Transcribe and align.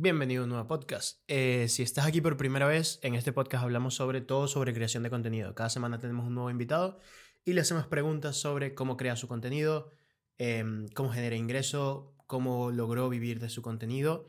Bienvenido 0.00 0.42
a 0.42 0.44
un 0.44 0.50
nuevo 0.50 0.68
podcast. 0.68 1.18
Eh, 1.26 1.66
si 1.68 1.82
estás 1.82 2.06
aquí 2.06 2.20
por 2.20 2.36
primera 2.36 2.68
vez, 2.68 3.00
en 3.02 3.16
este 3.16 3.32
podcast 3.32 3.64
hablamos 3.64 3.96
sobre 3.96 4.20
todo 4.20 4.46
sobre 4.46 4.72
creación 4.72 5.02
de 5.02 5.10
contenido. 5.10 5.56
Cada 5.56 5.70
semana 5.70 5.98
tenemos 5.98 6.24
un 6.24 6.36
nuevo 6.36 6.50
invitado 6.50 7.00
y 7.44 7.52
le 7.52 7.62
hacemos 7.62 7.88
preguntas 7.88 8.36
sobre 8.36 8.76
cómo 8.76 8.96
crea 8.96 9.16
su 9.16 9.26
contenido, 9.26 9.90
em, 10.36 10.86
cómo 10.94 11.10
genera 11.10 11.34
ingreso, 11.34 12.14
cómo 12.28 12.70
logró 12.70 13.08
vivir 13.08 13.40
de 13.40 13.48
su 13.48 13.60
contenido. 13.60 14.28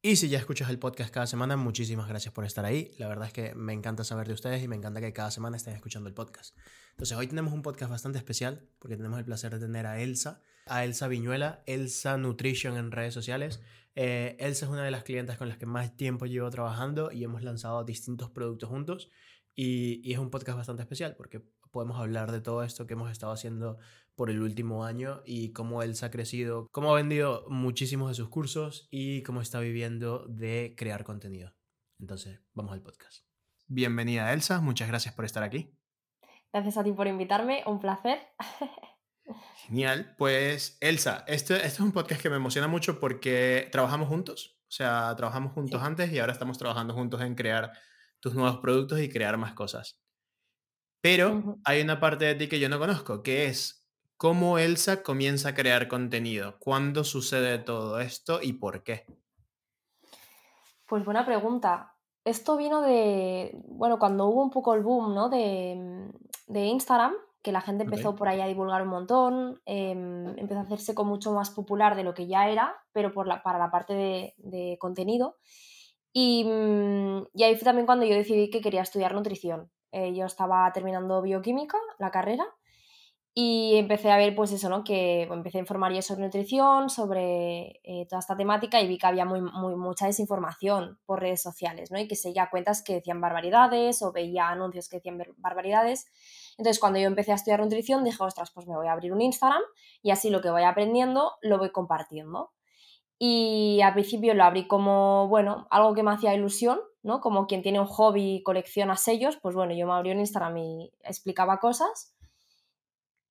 Y 0.00 0.16
si 0.16 0.30
ya 0.30 0.38
escuchas 0.38 0.70
el 0.70 0.78
podcast 0.78 1.12
cada 1.12 1.26
semana, 1.26 1.58
muchísimas 1.58 2.08
gracias 2.08 2.32
por 2.32 2.46
estar 2.46 2.64
ahí. 2.64 2.94
La 2.96 3.06
verdad 3.06 3.26
es 3.26 3.34
que 3.34 3.54
me 3.54 3.74
encanta 3.74 4.04
saber 4.04 4.26
de 4.26 4.32
ustedes 4.32 4.62
y 4.62 4.68
me 4.68 4.76
encanta 4.76 5.02
que 5.02 5.12
cada 5.12 5.30
semana 5.30 5.58
estén 5.58 5.74
escuchando 5.74 6.08
el 6.08 6.14
podcast. 6.14 6.56
Entonces, 6.92 7.18
hoy 7.18 7.26
tenemos 7.26 7.52
un 7.52 7.60
podcast 7.60 7.90
bastante 7.90 8.16
especial 8.16 8.66
porque 8.78 8.96
tenemos 8.96 9.18
el 9.18 9.26
placer 9.26 9.52
de 9.52 9.60
tener 9.60 9.84
a 9.84 10.00
Elsa, 10.00 10.40
a 10.70 10.84
Elsa 10.84 11.08
Viñuela, 11.08 11.62
Elsa 11.66 12.16
Nutrition 12.16 12.76
en 12.76 12.92
redes 12.92 13.12
sociales. 13.12 13.62
Eh, 13.96 14.36
Elsa 14.38 14.66
es 14.66 14.70
una 14.70 14.84
de 14.84 14.90
las 14.90 15.02
clientes 15.02 15.36
con 15.36 15.48
las 15.48 15.58
que 15.58 15.66
más 15.66 15.96
tiempo 15.96 16.26
llevo 16.26 16.48
trabajando 16.48 17.10
y 17.12 17.24
hemos 17.24 17.42
lanzado 17.42 17.84
distintos 17.84 18.30
productos 18.30 18.68
juntos. 18.68 19.10
Y, 19.54 20.00
y 20.08 20.12
es 20.12 20.18
un 20.18 20.30
podcast 20.30 20.56
bastante 20.56 20.82
especial 20.82 21.16
porque 21.16 21.40
podemos 21.70 21.98
hablar 21.98 22.32
de 22.32 22.40
todo 22.40 22.62
esto 22.62 22.86
que 22.86 22.94
hemos 22.94 23.10
estado 23.10 23.32
haciendo 23.32 23.78
por 24.14 24.30
el 24.30 24.42
último 24.42 24.84
año 24.84 25.22
y 25.24 25.52
cómo 25.52 25.82
Elsa 25.82 26.06
ha 26.06 26.10
crecido, 26.10 26.68
cómo 26.70 26.92
ha 26.92 26.96
vendido 26.96 27.46
muchísimos 27.48 28.08
de 28.08 28.14
sus 28.14 28.28
cursos 28.28 28.86
y 28.90 29.22
cómo 29.22 29.40
está 29.40 29.60
viviendo 29.60 30.26
de 30.28 30.74
crear 30.76 31.04
contenido. 31.04 31.54
Entonces, 31.98 32.40
vamos 32.54 32.72
al 32.72 32.82
podcast. 32.82 33.24
Bienvenida 33.66 34.32
Elsa, 34.32 34.60
muchas 34.60 34.88
gracias 34.88 35.14
por 35.14 35.24
estar 35.24 35.42
aquí. 35.42 35.74
Gracias 36.52 36.76
a 36.76 36.84
ti 36.84 36.92
por 36.92 37.06
invitarme, 37.06 37.62
un 37.66 37.80
placer. 37.80 38.18
Genial, 39.66 40.14
pues 40.18 40.76
Elsa, 40.80 41.24
este, 41.26 41.54
este, 41.54 41.66
es 41.66 41.80
un 41.80 41.92
podcast 41.92 42.20
que 42.20 42.30
me 42.30 42.36
emociona 42.36 42.68
mucho 42.68 42.98
porque 42.98 43.68
trabajamos 43.70 44.08
juntos, 44.08 44.58
o 44.62 44.72
sea, 44.72 45.14
trabajamos 45.16 45.52
juntos 45.52 45.82
antes 45.82 46.12
y 46.12 46.18
ahora 46.18 46.32
estamos 46.32 46.58
trabajando 46.58 46.94
juntos 46.94 47.20
en 47.20 47.34
crear 47.34 47.72
tus 48.18 48.34
nuevos 48.34 48.58
productos 48.58 49.00
y 49.00 49.08
crear 49.08 49.36
más 49.36 49.54
cosas. 49.54 50.00
Pero 51.00 51.58
hay 51.64 51.80
una 51.80 52.00
parte 52.00 52.24
de 52.24 52.34
ti 52.34 52.48
que 52.48 52.60
yo 52.60 52.68
no 52.68 52.78
conozco, 52.78 53.22
que 53.22 53.46
es 53.46 53.80
¿Cómo 54.20 54.58
Elsa 54.58 55.02
comienza 55.02 55.48
a 55.48 55.54
crear 55.54 55.88
contenido? 55.88 56.58
¿Cuándo 56.58 57.04
sucede 57.04 57.56
todo 57.56 58.00
esto 58.00 58.40
y 58.42 58.52
por 58.52 58.82
qué? 58.82 59.06
Pues 60.86 61.06
buena 61.06 61.24
pregunta. 61.24 61.96
Esto 62.22 62.58
vino 62.58 62.82
de, 62.82 63.50
bueno, 63.64 63.98
cuando 63.98 64.26
hubo 64.26 64.42
un 64.42 64.50
poco 64.50 64.74
el 64.74 64.82
boom, 64.82 65.14
¿no? 65.14 65.30
De, 65.30 66.14
Instagram, 66.48 67.14
que 67.42 67.52
la 67.52 67.60
gente 67.60 67.84
empezó 67.84 68.14
por 68.14 68.28
ahí 68.28 68.40
a 68.40 68.46
divulgar 68.46 68.82
un 68.82 68.88
montón, 68.88 69.62
em, 69.64 70.38
empezó 70.38 70.60
a 70.60 70.62
hacerse 70.64 70.94
con 70.94 71.08
mucho 71.08 71.32
más 71.32 71.50
popular 71.50 71.96
de 71.96 72.04
lo 72.04 72.14
que 72.14 72.26
ya 72.26 72.48
era, 72.48 72.74
pero 72.92 73.12
por 73.12 73.26
la, 73.26 73.42
para 73.42 73.58
la 73.58 73.70
parte 73.70 73.94
de, 74.36 74.76
contenido. 74.78 75.36
Y, 76.12 76.44
mm, 76.44 77.28
y, 77.34 77.42
ahí 77.44 77.54
fue 77.56 77.64
también 77.64 77.86
cuando 77.86 78.04
yo 78.06 78.14
decidí 78.14 78.50
que 78.50 78.60
quería 78.60 78.82
estudiar 78.82 79.14
nutrición. 79.14 79.70
Eh, 79.92 80.14
yo 80.14 80.26
estaba 80.26 80.70
terminando 80.72 81.22
bioquímica, 81.22 81.78
la 81.98 82.10
carrera, 82.10 82.46
y 83.32 83.76
empecé 83.76 84.10
a 84.10 84.16
ver, 84.16 84.34
pues 84.34 84.50
eso, 84.52 84.68
¿no? 84.68 84.82
Que 84.82 85.22
empecé 85.22 85.58
a 85.58 85.60
informar 85.60 85.92
yo 85.92 86.02
sobre 86.02 86.24
nutrición, 86.24 86.90
sobre 86.90 87.80
eh, 87.84 88.06
toda 88.08 88.18
esta 88.18 88.36
temática 88.36 88.80
y 88.80 88.88
vi 88.88 88.98
que 88.98 89.06
había 89.06 89.24
muy, 89.24 89.40
muy, 89.40 89.76
mucha 89.76 90.06
desinformación 90.06 90.98
por 91.06 91.20
redes 91.20 91.40
sociales, 91.40 91.92
¿no? 91.92 91.98
Y 91.98 92.08
que 92.08 92.16
seguía 92.16 92.50
cuentas 92.50 92.82
que 92.82 92.94
decían 92.94 93.20
barbaridades 93.20 94.02
o 94.02 94.12
veía 94.12 94.48
anuncios 94.48 94.88
que 94.88 94.96
decían 94.96 95.22
barbaridades. 95.36 96.06
Entonces, 96.60 96.78
cuando 96.78 96.98
yo 96.98 97.06
empecé 97.06 97.32
a 97.32 97.36
estudiar 97.36 97.60
nutrición, 97.60 98.04
dije, 98.04 98.22
ostras, 98.22 98.50
pues 98.52 98.66
me 98.66 98.76
voy 98.76 98.86
a 98.86 98.92
abrir 98.92 99.12
un 99.12 99.22
Instagram 99.22 99.62
y 100.02 100.10
así 100.10 100.28
lo 100.28 100.40
que 100.40 100.50
voy 100.50 100.62
aprendiendo 100.62 101.32
lo 101.42 101.58
voy 101.58 101.72
compartiendo. 101.72 102.52
Y 103.18 103.80
al 103.82 103.94
principio 103.94 104.34
lo 104.34 104.44
abrí 104.44 104.68
como, 104.68 105.28
bueno, 105.28 105.66
algo 105.70 105.94
que 105.94 106.02
me 106.02 106.12
hacía 106.12 106.34
ilusión, 106.34 106.80
¿no? 107.02 107.20
Como 107.20 107.46
quien 107.46 107.62
tiene 107.62 107.80
un 107.80 107.86
hobby 107.86 108.36
y 108.36 108.42
colecciona 108.42 108.96
sellos, 108.96 109.38
pues 109.42 109.54
bueno, 109.54 109.74
yo 109.74 109.86
me 109.86 109.94
abrí 109.94 110.12
un 110.12 110.20
Instagram 110.20 110.56
y 110.58 110.92
explicaba 111.02 111.58
cosas 111.60 112.14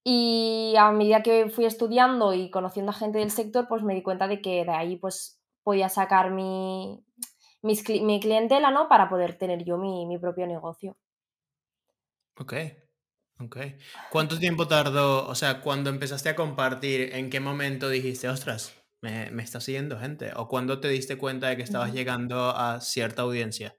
y 0.04 0.74
a 0.78 0.92
medida 0.92 1.22
que 1.22 1.50
fui 1.50 1.66
estudiando 1.66 2.34
y 2.34 2.50
conociendo 2.50 2.92
a 2.92 2.96
gente 2.96 3.20
del 3.20 3.32
sector, 3.32 3.68
pues 3.68 3.84
me 3.84 3.94
di 3.94 4.02
cuenta 4.02 4.28
de 4.28 4.42
que 4.42 4.66
de 4.66 4.72
ahí 4.72 4.96
pues 4.96 5.40
podía 5.62 5.90
sacar 5.90 6.32
mi, 6.32 7.04
mi 7.62 8.20
clientela, 8.20 8.72
¿no? 8.72 8.88
Para 8.88 9.10
poder 9.10 9.38
tener 9.38 9.64
yo 9.64 9.78
mi, 9.78 10.18
propio 10.18 10.48
negocio. 10.48 10.98
Ok, 12.40 12.54
ok. 13.44 13.58
¿Cuánto 14.12 14.40
tiempo 14.40 14.68
tardó, 14.68 15.28
o 15.28 15.36
sea, 15.36 15.62
cuando 15.62 15.90
empezaste 15.90 16.30
a 16.30 16.36
compartir, 16.36 17.16
en 17.16 17.30
qué 17.30 17.40
momento 17.40 17.90
dijiste, 17.90 18.30
ostras, 18.30 18.76
me, 19.02 19.32
me 19.32 19.44
está 19.44 19.60
siguiendo 19.62 20.00
gente? 20.00 20.32
¿O 20.36 20.48
cuándo 20.48 20.80
te 20.80 20.90
diste 20.90 21.18
cuenta 21.18 21.48
de 21.48 21.58
que 21.58 21.64
estabas 21.64 21.94
llegando 21.94 22.50
a 22.50 22.82
cierta 22.82 23.24
audiencia? 23.24 23.76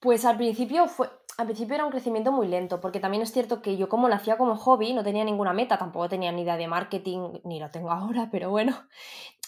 Pues 0.00 0.24
al 0.24 0.38
principio 0.38 0.88
fue, 0.88 1.10
al 1.40 1.46
principio 1.46 1.74
era 1.74 1.86
un 1.86 1.90
crecimiento 1.90 2.32
muy 2.32 2.48
lento, 2.48 2.80
porque 2.80 3.00
también 3.00 3.22
es 3.22 3.32
cierto 3.32 3.62
que 3.62 3.78
yo 3.78 3.88
como 3.88 4.08
lo 4.08 4.14
hacía 4.14 4.36
como 4.36 4.56
hobby, 4.56 4.92
no 4.92 5.02
tenía 5.02 5.24
ninguna 5.24 5.52
meta, 5.52 5.78
tampoco 5.78 6.08
tenía 6.08 6.32
ni 6.32 6.42
idea 6.42 6.58
de 6.58 6.68
marketing, 6.68 7.40
ni 7.44 7.58
lo 7.58 7.70
tengo 7.70 7.90
ahora, 7.92 8.28
pero 8.30 8.50
bueno, 8.50 8.76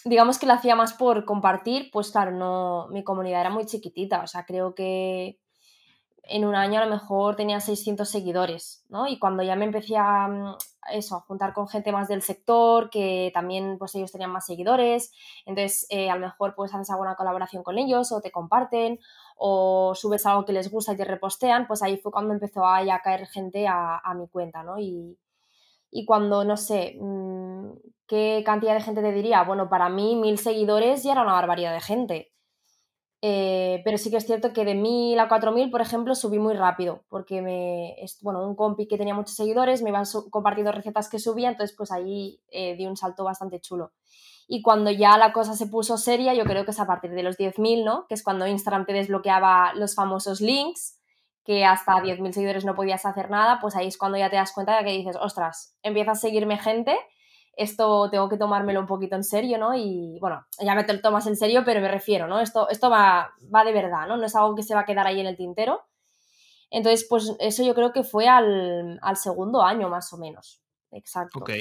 digamos 0.05 0.39
que 0.39 0.47
lo 0.47 0.53
hacía 0.53 0.75
más 0.75 0.93
por 0.93 1.25
compartir, 1.25 1.89
pues 1.91 2.11
claro, 2.11 2.31
no, 2.31 2.87
mi 2.89 3.03
comunidad 3.03 3.41
era 3.41 3.49
muy 3.51 3.65
chiquitita, 3.65 4.23
o 4.23 4.27
sea, 4.27 4.45
creo 4.45 4.73
que 4.73 5.39
en 6.23 6.45
un 6.45 6.55
año 6.55 6.79
a 6.79 6.85
lo 6.85 6.91
mejor 6.91 7.35
tenía 7.35 7.59
600 7.59 8.07
seguidores, 8.07 8.85
¿no? 8.89 9.07
Y 9.07 9.19
cuando 9.19 9.43
ya 9.43 9.55
me 9.55 9.65
empecé 9.65 9.97
a, 9.97 10.27
mm, 10.27 10.55
eso, 10.91 11.17
a 11.17 11.21
juntar 11.21 11.53
con 11.53 11.67
gente 11.67 11.91
más 11.91 12.07
del 12.07 12.21
sector, 12.21 12.89
que 12.89 13.31
también 13.33 13.77
pues 13.77 13.93
ellos 13.95 14.11
tenían 14.11 14.31
más 14.31 14.45
seguidores, 14.45 15.11
entonces 15.45 15.85
eh, 15.89 16.09
a 16.09 16.15
lo 16.15 16.21
mejor 16.21 16.55
pues 16.55 16.73
haces 16.73 16.89
alguna 16.89 17.15
colaboración 17.15 17.63
con 17.63 17.77
ellos 17.77 18.11
o 18.11 18.21
te 18.21 18.31
comparten 18.31 18.99
o 19.37 19.93
subes 19.95 20.25
algo 20.25 20.45
que 20.45 20.53
les 20.53 20.71
gusta 20.71 20.93
y 20.93 20.97
te 20.97 21.05
repostean, 21.05 21.67
pues 21.67 21.81
ahí 21.83 21.97
fue 21.97 22.11
cuando 22.11 22.33
empezó 22.33 22.65
a, 22.65 22.83
caer 23.03 23.27
gente 23.27 23.67
a, 23.67 24.01
mi 24.15 24.27
cuenta, 24.27 24.63
¿no? 24.63 24.79
Y, 24.79 25.17
cuando, 26.07 26.43
no 26.43 26.57
sé, 26.57 26.97
mm, 26.99 27.71
¿qué 28.07 28.43
cantidad 28.45 28.73
de 28.73 28.81
gente 28.81 29.01
te 29.01 29.11
diría? 29.11 29.43
Bueno, 29.43 29.69
para 29.69 29.89
mí 29.89 30.15
mil 30.15 30.37
seguidores 30.39 31.03
ya 31.03 31.11
era 31.13 31.21
una 31.21 31.33
barbaridad 31.33 31.73
de 31.73 31.81
gente. 31.81 32.33
Eh, 33.25 33.81
pero 33.85 33.97
sí 33.97 34.11
que 34.11 34.17
es 34.17 34.25
cierto 34.25 34.51
que 34.51 34.65
de 34.65 34.75
mil 34.75 35.17
a 35.17 35.29
cuatro 35.29 35.53
mil, 35.53 35.71
por 35.71 35.79
ejemplo, 35.79 36.13
subí 36.13 36.39
muy 36.39 36.55
rápido, 36.55 37.05
porque 37.07 37.41
me, 37.41 37.95
bueno, 38.21 38.45
un 38.45 38.53
compi 38.53 38.85
que 38.85 38.97
tenía 38.97 39.15
muchos 39.15 39.37
seguidores 39.37 39.81
me 39.81 39.91
iban 39.91 40.03
compartiendo 40.29 40.73
recetas 40.73 41.09
que 41.09 41.19
subía, 41.19 41.47
entonces 41.47 41.73
pues 41.77 41.93
ahí 41.93 42.41
eh, 42.51 42.75
di 42.75 42.85
un 42.85 42.97
salto 42.97 43.23
bastante 43.23 43.61
chulo. 43.61 43.93
Y 44.45 44.61
cuando 44.61 44.91
ya 44.91 45.17
la 45.17 45.31
cosa 45.31 45.53
se 45.53 45.67
puso 45.67 45.97
seria, 45.97 46.33
yo 46.33 46.43
creo 46.43 46.65
que 46.65 46.71
es 46.71 46.79
a 46.81 46.85
partir 46.85 47.11
de 47.11 47.23
los 47.23 47.37
10.000, 47.37 47.85
¿no? 47.85 48.07
Que 48.09 48.15
es 48.15 48.23
cuando 48.23 48.45
Instagram 48.45 48.85
te 48.85 48.91
desbloqueaba 48.91 49.73
los 49.73 49.95
famosos 49.95 50.41
links, 50.41 50.99
que 51.45 51.63
hasta 51.63 51.93
10.000 51.93 52.33
seguidores 52.33 52.65
no 52.65 52.75
podías 52.75 53.05
hacer 53.05 53.29
nada, 53.29 53.59
pues 53.61 53.77
ahí 53.77 53.87
es 53.87 53.97
cuando 53.97 54.17
ya 54.17 54.29
te 54.29 54.35
das 54.35 54.51
cuenta 54.51 54.77
de 54.77 54.83
que 54.83 54.97
dices, 54.97 55.15
ostras, 55.15 55.77
empieza 55.81 56.11
a 56.11 56.15
seguirme 56.15 56.57
gente, 56.57 56.97
esto 57.55 58.09
tengo 58.09 58.29
que 58.29 58.37
tomármelo 58.37 58.79
un 58.79 58.87
poquito 58.87 59.15
en 59.15 59.23
serio, 59.23 59.57
¿no? 59.57 59.75
Y 59.75 60.17
bueno, 60.19 60.45
ya 60.59 60.75
me 60.75 60.83
te 60.83 60.93
lo 60.93 61.01
tomas 61.01 61.27
en 61.27 61.35
serio, 61.35 61.63
pero 61.65 61.81
me 61.81 61.87
refiero, 61.87 62.27
¿no? 62.27 62.39
Esto, 62.39 62.69
esto 62.69 62.89
va, 62.89 63.33
va 63.53 63.63
de 63.63 63.73
verdad, 63.73 64.07
¿no? 64.07 64.17
No 64.17 64.25
es 64.25 64.35
algo 64.35 64.55
que 64.55 64.63
se 64.63 64.73
va 64.73 64.81
a 64.81 64.85
quedar 64.85 65.07
ahí 65.07 65.19
en 65.19 65.27
el 65.27 65.37
tintero. 65.37 65.81
Entonces, 66.69 67.05
pues 67.07 67.35
eso 67.39 67.63
yo 67.63 67.75
creo 67.75 67.93
que 67.93 68.03
fue 68.03 68.27
al, 68.27 68.99
al 69.01 69.17
segundo 69.17 69.61
año 69.61 69.89
más 69.89 70.11
o 70.13 70.17
menos. 70.17 70.61
Exacto. 70.91 71.39
Ok. 71.39 71.51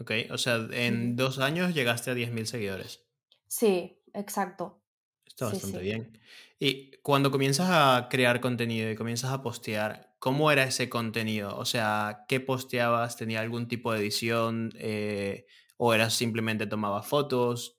Ok, 0.00 0.12
o 0.30 0.38
sea, 0.38 0.66
en 0.72 1.14
dos 1.14 1.38
años 1.38 1.74
llegaste 1.74 2.10
a 2.10 2.14
10.000 2.14 2.46
seguidores. 2.46 3.04
Sí, 3.46 4.02
exacto. 4.14 4.82
Está 5.26 5.46
bastante 5.46 5.78
bien. 5.78 6.18
Y 6.58 6.92
cuando 7.02 7.30
comienzas 7.30 7.68
a 7.70 8.08
crear 8.08 8.40
contenido 8.40 8.90
y 8.90 8.96
comienzas 8.96 9.30
a 9.30 9.42
postear, 9.42 10.09
¿cómo 10.20 10.52
era 10.52 10.62
ese 10.62 10.88
contenido? 10.88 11.56
O 11.56 11.64
sea, 11.64 12.24
¿qué 12.28 12.38
posteabas? 12.38 13.16
¿Tenía 13.16 13.40
algún 13.40 13.66
tipo 13.66 13.92
de 13.92 13.98
edición? 13.98 14.70
Eh, 14.76 15.46
¿O 15.76 15.92
eras 15.94 16.12
simplemente 16.14 16.66
tomaba 16.66 17.02
fotos? 17.02 17.78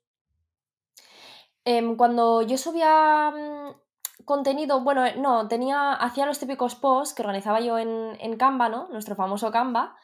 Em, 1.63 1.95
cuando 1.95 2.41
yo 2.41 2.57
subía 2.57 3.31
mm, 3.31 4.25
contenido, 4.25 4.81
bueno, 4.81 5.03
no, 5.17 5.47
tenía, 5.47 5.93
hacía 5.93 6.25
los 6.25 6.39
típicos 6.39 6.75
posts 6.75 7.13
que 7.15 7.21
organizaba 7.21 7.61
yo 7.61 7.77
en, 7.77 8.17
en 8.19 8.35
Canva, 8.35 8.67
¿no? 8.67 8.89
Nuestro 8.89 9.15
famoso 9.15 9.51
Canva. 9.51 9.95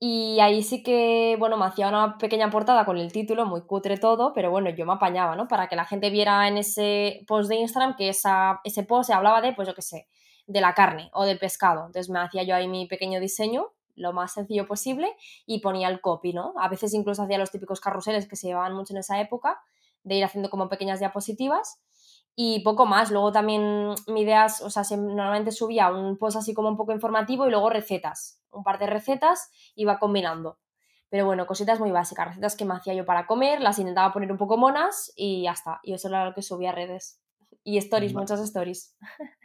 Y 0.00 0.38
ahí 0.40 0.62
sí 0.62 0.82
que, 0.82 1.36
bueno, 1.40 1.56
me 1.56 1.64
hacía 1.64 1.88
una 1.88 2.18
pequeña 2.18 2.50
portada 2.50 2.84
con 2.84 2.98
el 2.98 3.10
título, 3.10 3.46
muy 3.46 3.62
cutre 3.62 3.96
todo, 3.96 4.32
pero 4.32 4.50
bueno, 4.50 4.70
yo 4.70 4.86
me 4.86 4.92
apañaba, 4.92 5.34
¿no? 5.34 5.48
Para 5.48 5.68
que 5.68 5.74
la 5.74 5.86
gente 5.86 6.10
viera 6.10 6.46
en 6.46 6.58
ese 6.58 7.24
post 7.26 7.48
de 7.48 7.56
Instagram 7.56 7.96
que 7.96 8.10
esa, 8.10 8.60
ese 8.62 8.84
post 8.84 9.08
se 9.08 9.14
hablaba 9.14 9.40
de, 9.40 9.54
pues 9.54 9.66
yo 9.66 9.74
qué 9.74 9.82
sé, 9.82 10.06
de 10.48 10.60
la 10.60 10.74
carne 10.74 11.10
o 11.12 11.24
del 11.24 11.38
pescado. 11.38 11.86
Entonces 11.86 12.08
me 12.08 12.18
hacía 12.18 12.42
yo 12.42 12.56
ahí 12.56 12.66
mi 12.66 12.86
pequeño 12.86 13.20
diseño, 13.20 13.68
lo 13.94 14.12
más 14.12 14.32
sencillo 14.32 14.66
posible, 14.66 15.14
y 15.46 15.60
ponía 15.60 15.88
el 15.88 16.00
copy, 16.00 16.32
¿no? 16.32 16.54
A 16.58 16.68
veces 16.68 16.94
incluso 16.94 17.22
hacía 17.22 17.38
los 17.38 17.50
típicos 17.50 17.80
carruseles 17.80 18.26
que 18.26 18.34
se 18.34 18.48
llevaban 18.48 18.74
mucho 18.74 18.94
en 18.94 18.98
esa 18.98 19.20
época, 19.20 19.60
de 20.02 20.16
ir 20.16 20.24
haciendo 20.24 20.48
como 20.48 20.68
pequeñas 20.68 21.00
diapositivas 21.00 21.80
y 22.34 22.60
poco 22.60 22.86
más. 22.86 23.10
Luego 23.10 23.30
también 23.30 23.94
mi 24.06 24.22
idea, 24.22 24.46
o 24.46 24.70
sea, 24.70 24.84
normalmente 24.96 25.52
subía 25.52 25.90
un 25.90 26.16
post 26.16 26.38
así 26.38 26.54
como 26.54 26.68
un 26.68 26.76
poco 26.76 26.92
informativo 26.92 27.46
y 27.46 27.50
luego 27.50 27.68
recetas, 27.68 28.40
un 28.50 28.64
par 28.64 28.78
de 28.78 28.86
recetas 28.86 29.50
va 29.86 29.98
combinando. 29.98 30.58
Pero 31.10 31.26
bueno, 31.26 31.46
cositas 31.46 31.78
muy 31.80 31.90
básicas, 31.90 32.28
recetas 32.28 32.56
que 32.56 32.64
me 32.64 32.74
hacía 32.74 32.94
yo 32.94 33.04
para 33.04 33.26
comer, 33.26 33.60
las 33.60 33.78
intentaba 33.78 34.12
poner 34.12 34.30
un 34.32 34.38
poco 34.38 34.56
monas 34.56 35.12
y 35.16 35.42
ya 35.42 35.52
está. 35.52 35.80
Y 35.82 35.94
eso 35.94 36.08
era 36.08 36.24
lo 36.24 36.34
que 36.34 36.42
subía 36.42 36.70
a 36.70 36.74
redes. 36.74 37.20
Y 37.64 37.78
stories, 37.78 38.14
muchas 38.14 38.40
stories. 38.40 38.96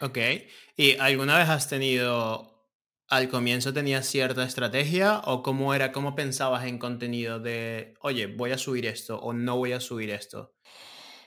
Ok. 0.00 0.18
¿Y 0.76 0.96
alguna 0.98 1.38
vez 1.38 1.48
has 1.48 1.68
tenido, 1.68 2.52
al 3.08 3.28
comienzo 3.28 3.72
tenías 3.72 4.06
cierta 4.06 4.44
estrategia 4.44 5.22
o 5.24 5.42
cómo 5.42 5.72
era, 5.74 5.92
cómo 5.92 6.14
pensabas 6.14 6.64
en 6.66 6.78
contenido 6.78 7.40
de, 7.40 7.94
oye, 8.00 8.26
voy 8.26 8.52
a 8.52 8.58
subir 8.58 8.86
esto 8.86 9.18
o 9.18 9.32
no 9.32 9.56
voy 9.56 9.72
a 9.72 9.80
subir 9.80 10.10
esto? 10.10 10.52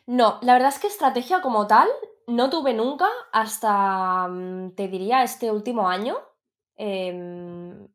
No, 0.05 0.39
la 0.41 0.53
verdad 0.53 0.69
es 0.69 0.79
que 0.79 0.87
estrategia 0.87 1.41
como 1.41 1.67
tal 1.67 1.87
no 2.27 2.49
tuve 2.49 2.73
nunca 2.73 3.07
hasta, 3.31 4.27
mm, 4.27 4.75
te 4.75 4.87
diría, 4.87 5.23
este 5.23 5.51
último 5.51 5.89
año. 5.89 6.17
Em, 6.75 7.87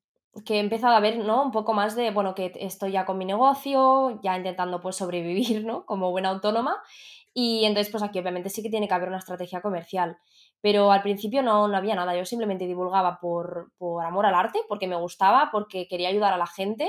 que 0.45 0.57
he 0.57 0.59
empezado 0.61 0.95
a 0.95 1.01
ver, 1.01 1.19
¿no? 1.19 1.43
Un 1.45 1.53
poco 1.53 1.73
más 1.75 1.95
de, 1.95 2.11
bueno, 2.11 2.35
que 2.35 2.53
estoy 2.57 2.93
ya 2.93 3.05
con 3.07 3.19
mi 3.19 3.25
negocio, 3.25 4.21
ya 4.23 4.37
intentando 4.37 4.81
pues 4.81 4.97
sobrevivir, 4.97 5.65
¿no? 5.65 5.87
Como 5.87 6.11
buena 6.11 6.31
autónoma. 6.31 6.83
Y 7.35 7.65
entonces, 7.65 7.91
pues 7.91 8.03
aquí 8.03 8.19
obviamente 8.21 8.49
sí 8.49 8.63
que 8.63 8.71
tiene 8.71 8.89
que 8.89 8.95
haber 8.95 9.09
una 9.09 9.19
estrategia 9.19 9.61
comercial. 9.61 10.17
Pero 10.61 10.93
al 10.93 11.03
principio 11.03 11.43
no, 11.43 11.69
no 11.69 11.77
había 11.77 11.97
nada, 11.97 12.17
yo 12.17 12.25
simplemente 12.25 12.67
divulgaba 12.67 13.19
por, 13.21 13.73
por 13.77 14.05
amor 14.05 14.25
al 14.27 14.37
arte, 14.37 14.61
porque 14.69 14.87
me 14.87 14.97
gustaba, 14.97 15.51
porque 15.53 15.89
quería 15.89 16.09
ayudar 16.09 16.33
a 16.33 16.39
la 16.39 16.47
gente 16.47 16.89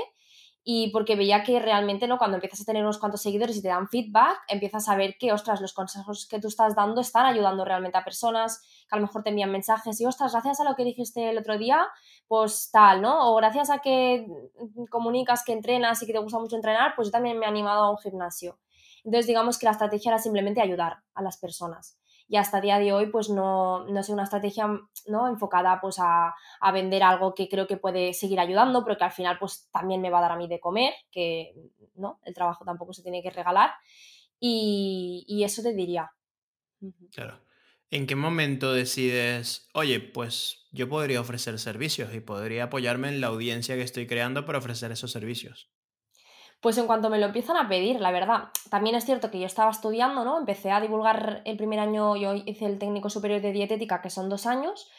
y 0.68 0.90
porque 0.90 1.14
veía 1.14 1.44
que 1.44 1.60
realmente 1.60 2.08
no 2.08 2.18
cuando 2.18 2.38
empiezas 2.38 2.60
a 2.60 2.64
tener 2.64 2.82
unos 2.82 2.98
cuantos 2.98 3.22
seguidores 3.22 3.56
y 3.56 3.62
te 3.62 3.68
dan 3.68 3.86
feedback, 3.88 4.36
empiezas 4.48 4.88
a 4.88 4.96
ver 4.96 5.16
que, 5.16 5.32
ostras, 5.32 5.60
los 5.60 5.72
consejos 5.72 6.26
que 6.28 6.40
tú 6.40 6.48
estás 6.48 6.74
dando 6.74 7.00
están 7.02 7.24
ayudando 7.24 7.64
realmente 7.64 7.98
a 7.98 8.02
personas 8.04 8.60
que 8.88 8.96
a 8.96 8.96
lo 8.96 9.02
mejor 9.02 9.22
te 9.22 9.30
envían 9.30 9.52
mensajes 9.52 10.00
y, 10.00 10.06
ostras, 10.06 10.32
gracias 10.32 10.58
a 10.58 10.64
lo 10.64 10.74
que 10.74 10.82
dijiste 10.82 11.30
el 11.30 11.38
otro 11.38 11.56
día, 11.56 11.86
pues 12.26 12.70
tal, 12.72 13.00
¿no? 13.00 13.30
O 13.32 13.36
gracias 13.36 13.70
a 13.70 13.78
que 13.78 14.26
comunicas 14.90 15.44
que 15.44 15.52
entrenas 15.52 16.02
y 16.02 16.06
que 16.06 16.12
te 16.12 16.18
gusta 16.18 16.40
mucho 16.40 16.56
entrenar, 16.56 16.94
pues 16.96 17.08
yo 17.08 17.12
también 17.12 17.38
me 17.38 17.46
he 17.46 17.48
animado 17.48 17.84
a 17.84 17.90
un 17.92 17.98
gimnasio. 17.98 18.58
Entonces, 19.06 19.28
digamos 19.28 19.56
que 19.56 19.66
la 19.66 19.72
estrategia 19.72 20.10
era 20.10 20.18
simplemente 20.18 20.60
ayudar 20.60 20.98
a 21.14 21.22
las 21.22 21.38
personas. 21.38 21.96
Y 22.28 22.36
hasta 22.38 22.60
día 22.60 22.80
de 22.80 22.92
hoy 22.92 23.06
pues 23.06 23.30
no, 23.30 23.86
no 23.86 24.02
sé 24.02 24.12
una 24.12 24.24
estrategia 24.24 24.66
¿no? 25.06 25.28
enfocada 25.28 25.80
pues 25.80 25.98
a, 26.00 26.34
vender 26.72 27.04
algo 27.04 27.32
que 27.32 27.48
creo 27.48 27.68
que 27.68 27.76
puede 27.76 28.12
seguir 28.14 28.40
ayudando 28.40 28.84
pero 28.84 28.98
que 28.98 29.04
al 29.04 29.12
final 29.12 29.38
pues 29.38 29.68
también 29.70 30.00
me 30.00 30.10
va 30.10 30.18
a 30.18 30.22
dar 30.22 30.32
a 30.32 30.36
mí 30.36 30.48
de 30.48 30.58
comer 30.58 30.92
que 31.12 31.54
no 31.94 32.18
el 32.24 32.34
trabajo 32.34 32.64
tampoco 32.64 32.92
se 32.92 33.04
tiene 33.04 33.22
que 33.22 33.30
regalar. 33.30 33.70
Y, 34.40 35.42
eso 35.44 35.62
te 35.62 35.72
diría. 35.72 36.10
Claro. 37.12 37.40
¿En 37.90 38.06
qué 38.08 38.16
momento 38.16 38.72
decides, 38.72 39.68
oye, 39.72 40.00
pues 40.00 40.66
yo 40.72 40.88
podría 40.88 41.20
ofrecer 41.20 41.58
servicios 41.60 42.12
y 42.12 42.20
podría 42.20 42.64
apoyarme 42.64 43.08
en 43.08 43.20
la 43.20 43.28
audiencia 43.28 43.76
que 43.76 43.82
estoy 43.82 44.08
creando 44.08 44.44
para 44.44 44.58
ofrecer 44.58 44.90
esos 44.90 45.12
servicios? 45.12 45.70
Pues 46.60 46.78
en 46.78 46.86
cuanto 46.86 47.10
me 47.10 47.18
lo 47.18 47.26
empiezan 47.26 47.56
a 47.56 47.68
pedir, 47.68 48.00
la 48.00 48.10
verdad. 48.10 48.48
También 48.70 48.96
es 48.96 49.04
cierto 49.04 49.30
que 49.30 49.38
yo 49.38 49.46
estaba 49.46 49.70
estudiando, 49.70 50.24
¿no? 50.24 50.38
Empecé 50.38 50.70
a 50.70 50.80
divulgar 50.80 51.42
el 51.44 51.56
primer 51.56 51.78
año, 51.78 52.16
yo 52.16 52.34
hice 52.34 52.64
el 52.66 52.78
técnico 52.78 53.10
superior 53.10 53.40
de 53.40 53.52
dietética, 53.52 54.00
que 54.00 54.10
son 54.10 54.28
dos 54.28 54.46
años. 54.46 54.90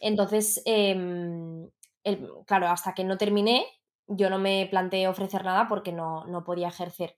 Entonces, 0.00 0.62
em, 0.66 1.68
claro, 2.46 2.68
hasta 2.68 2.94
que 2.94 3.04
no 3.04 3.16
terminé, 3.16 3.66
yo 4.06 4.30
no 4.30 4.38
me 4.38 4.66
planteé 4.70 5.08
ofrecer 5.08 5.44
nada 5.44 5.68
porque 5.68 5.92
no, 5.92 6.24
podía 6.44 6.68
ejercer. 6.68 7.16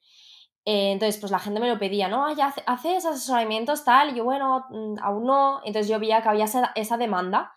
Eh, 0.65 0.93
entonces, 0.93 1.19
pues 1.21 1.33
la 1.33 1.39
gente 1.39 1.61
me 1.61 1.69
lo 1.69 1.79
pedía, 1.79 2.09
¿no? 2.09 2.33
ya 2.35 2.55
haces 2.67 3.05
asesoramientos, 3.05 3.85
tal. 3.85 4.11
Y 4.11 4.17
yo, 4.17 4.25
bueno, 4.25 4.67
mm, 4.71 4.97
aún 5.03 5.27
no. 5.27 5.61
Entonces 5.65 5.89
yo 5.89 5.99
veía 5.99 6.23
que 6.23 6.29
había 6.29 6.45
esa, 6.75 6.97
demanda. 6.99 7.53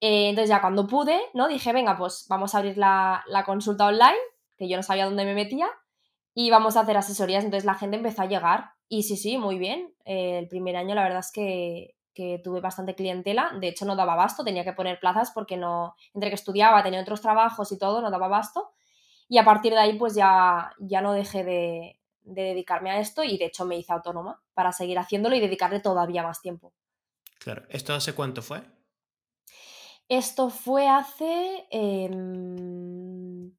Eh, 0.00 0.30
entonces 0.30 0.50
ya 0.50 0.60
cuando 0.60 0.86
pude, 0.86 1.20
¿no? 1.34 1.48
Dije, 1.48 1.72
venga, 1.72 1.96
pues 1.96 2.26
vamos 2.28 2.54
a 2.54 2.58
abrir 2.58 2.76
la, 2.78 3.24
la 3.28 3.44
consulta 3.44 3.86
online 3.86 4.18
que 4.56 4.68
yo 4.68 4.76
no 4.76 4.82
sabía 4.82 5.06
dónde 5.06 5.24
me 5.24 5.34
metía, 5.34 5.68
y 6.34 6.50
vamos 6.50 6.76
a 6.76 6.80
hacer 6.80 6.96
asesorías. 6.96 7.44
Entonces 7.44 7.64
la 7.64 7.74
gente 7.74 7.96
empezó 7.96 8.22
a 8.22 8.26
llegar 8.26 8.72
y 8.88 9.02
sí, 9.04 9.16
sí, 9.16 9.38
muy 9.38 9.58
bien. 9.58 9.94
Eh, 10.04 10.38
el 10.38 10.48
primer 10.48 10.76
año 10.76 10.94
la 10.94 11.02
verdad 11.02 11.20
es 11.20 11.32
que, 11.32 11.94
tuve 12.44 12.60
bastante 12.60 12.94
clientela, 12.94 13.52
de 13.58 13.68
hecho 13.68 13.86
no 13.86 13.96
daba 13.96 14.12
abasto, 14.12 14.44
tenía 14.44 14.64
que 14.64 14.74
poner 14.74 15.00
plazas 15.00 15.30
porque 15.34 15.56
no, 15.56 15.96
entre 16.12 16.28
que 16.28 16.34
estudiaba, 16.34 16.82
tenía 16.82 17.00
otros 17.00 17.22
trabajos 17.22 17.72
y 17.72 17.78
todo, 17.78 18.02
no 18.02 18.10
daba 18.10 18.26
abasto. 18.26 18.70
Y 19.28 19.38
a 19.38 19.44
partir 19.44 19.72
de 19.72 19.78
ahí 19.78 19.94
pues 19.94 20.14
ya, 20.14 20.72
ya 20.78 21.00
no 21.00 21.14
dejé 21.14 21.42
de, 21.42 21.98
de 22.20 22.42
dedicarme 22.42 22.90
a 22.90 23.00
esto 23.00 23.24
y 23.24 23.38
de 23.38 23.46
hecho 23.46 23.64
me 23.64 23.78
hice 23.78 23.94
autónoma 23.94 24.42
para 24.52 24.72
seguir 24.72 24.98
haciéndolo 24.98 25.34
y 25.36 25.40
dedicarle 25.40 25.80
todavía 25.80 26.22
más 26.22 26.42
tiempo. 26.42 26.74
Claro, 27.38 27.62
¿esto 27.70 27.94
hace 27.94 28.14
cuánto 28.14 28.42
fue? 28.42 28.62
Esto 30.08 30.50
fue 30.50 30.88
hace... 30.88 31.66
Em, 31.70 33.52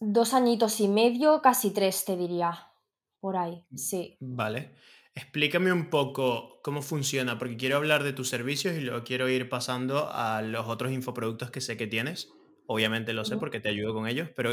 Dos 0.00 0.34
añitos 0.34 0.80
y 0.80 0.88
medio, 0.88 1.40
casi 1.42 1.70
tres, 1.70 2.04
te 2.04 2.16
diría. 2.16 2.70
Por 3.20 3.36
ahí, 3.36 3.64
mm, 3.70 3.76
sí. 3.76 4.16
Vale. 4.20 4.74
Explícame 5.14 5.72
un 5.72 5.88
poco 5.88 6.60
cómo 6.62 6.82
funciona, 6.82 7.38
porque 7.38 7.56
quiero 7.56 7.76
hablar 7.76 8.02
de 8.02 8.12
tus 8.12 8.28
servicios 8.28 8.76
y 8.76 8.82
luego 8.82 9.02
quiero 9.02 9.30
ir 9.30 9.48
pasando 9.48 10.10
a 10.12 10.42
los 10.42 10.66
otros 10.66 10.92
infoproductos 10.92 11.50
que 11.50 11.62
sé 11.62 11.78
que 11.78 11.86
tienes. 11.86 12.28
Obviamente 12.66 13.14
lo 13.14 13.24
sé 13.24 13.38
porque 13.38 13.60
te 13.60 13.70
ayudo 13.70 13.94
con 13.94 14.08
ellos, 14.08 14.28
pero 14.36 14.52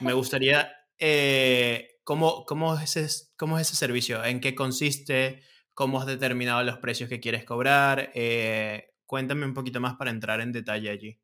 me 0.00 0.12
gustaría, 0.12 0.70
eh, 0.98 1.98
¿cómo, 2.04 2.44
cómo, 2.44 2.78
es 2.78 2.96
ese, 2.96 3.32
¿cómo 3.36 3.58
es 3.58 3.66
ese 3.66 3.76
servicio? 3.76 4.22
¿En 4.24 4.40
qué 4.40 4.54
consiste? 4.54 5.42
¿Cómo 5.72 5.98
has 5.98 6.06
determinado 6.06 6.62
los 6.62 6.78
precios 6.78 7.08
que 7.08 7.18
quieres 7.18 7.44
cobrar? 7.44 8.12
Eh, 8.14 8.92
cuéntame 9.06 9.46
un 9.46 9.54
poquito 9.54 9.80
más 9.80 9.96
para 9.96 10.10
entrar 10.10 10.40
en 10.40 10.52
detalle 10.52 10.90
allí. 10.90 11.18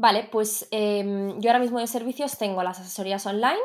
Vale, 0.00 0.26
pues 0.32 0.66
em, 0.70 1.38
yo 1.42 1.50
ahora 1.50 1.58
mismo 1.58 1.78
de 1.78 1.86
servicios 1.86 2.38
tengo 2.38 2.62
las 2.62 2.80
asesorías 2.80 3.26
online, 3.26 3.60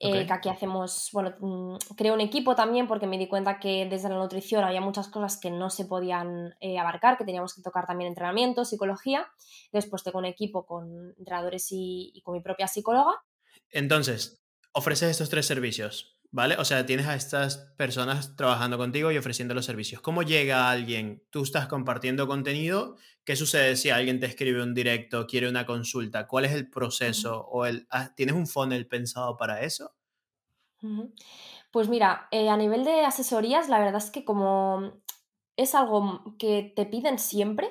eh, 0.00 0.26
que 0.26 0.32
aquí 0.34 0.50
hacemos, 0.50 1.08
bueno, 1.14 1.34
mm, 1.40 1.76
creo 1.96 2.12
un 2.12 2.20
equipo 2.20 2.54
también 2.54 2.86
porque 2.86 3.06
me 3.06 3.16
di 3.16 3.26
cuenta 3.26 3.58
que 3.58 3.86
desde 3.88 4.10
la 4.10 4.16
nutrición 4.16 4.64
había 4.64 4.82
muchas 4.82 5.08
cosas 5.08 5.38
que 5.40 5.50
no 5.50 5.70
se 5.70 5.86
podían 5.86 6.54
eh, 6.60 6.78
abarcar, 6.78 7.16
que 7.16 7.24
teníamos 7.24 7.54
que 7.54 7.62
tocar 7.62 7.86
también 7.86 8.08
entrenamiento, 8.08 8.66
psicología. 8.66 9.26
Después 9.72 10.02
tengo 10.02 10.18
un 10.18 10.26
equipo 10.26 10.66
con 10.66 11.14
entrenadores 11.16 11.68
y 11.70 12.20
con 12.22 12.34
mi 12.34 12.42
propia 12.42 12.68
psicóloga. 12.68 13.22
Entonces, 13.70 14.42
ofreces 14.72 15.12
estos 15.12 15.30
tres 15.30 15.46
servicios. 15.46 16.11
¿Vale? 16.32 16.56
O 16.56 16.64
sea, 16.64 16.84
tienes 16.86 17.06
a 17.06 17.14
estas 17.14 17.58
personas 17.76 18.34
trabajando 18.34 18.78
contigo 18.78 19.12
y 19.12 19.18
ofreciendo 19.18 19.54
los 19.54 19.66
servicios. 19.66 20.00
¿Cómo 20.00 20.22
llega 20.22 20.70
alguien? 20.70 21.22
Tú 21.30 21.42
estás 21.42 21.68
compartiendo 21.68 22.26
contenido. 22.26 22.96
¿Qué 23.24 23.36
sucede 23.36 23.76
si 23.76 23.90
alguien 23.90 24.18
te 24.18 24.26
escribe 24.26 24.62
un 24.62 24.74
directo, 24.74 25.26
quiere 25.26 25.48
una 25.48 25.66
consulta? 25.66 26.26
¿Cuál 26.26 26.46
es 26.46 26.52
el 26.52 26.68
proceso? 26.68 27.46
¿O 27.46 27.66
el, 27.66 27.86
ah, 27.90 28.12
¿Tienes 28.16 28.34
un 28.34 28.48
funnel 28.48 28.88
pensado 28.88 29.36
para 29.36 29.62
eso? 29.62 29.94
Pues 31.70 31.88
mira, 31.88 32.26
eh, 32.32 32.48
a 32.48 32.56
nivel 32.56 32.84
de 32.84 33.02
asesorías, 33.02 33.68
la 33.68 33.78
verdad 33.78 34.02
es 34.02 34.10
que 34.10 34.24
como 34.24 35.02
es 35.56 35.74
algo 35.74 36.34
que 36.38 36.72
te 36.74 36.86
piden 36.86 37.18
siempre, 37.18 37.70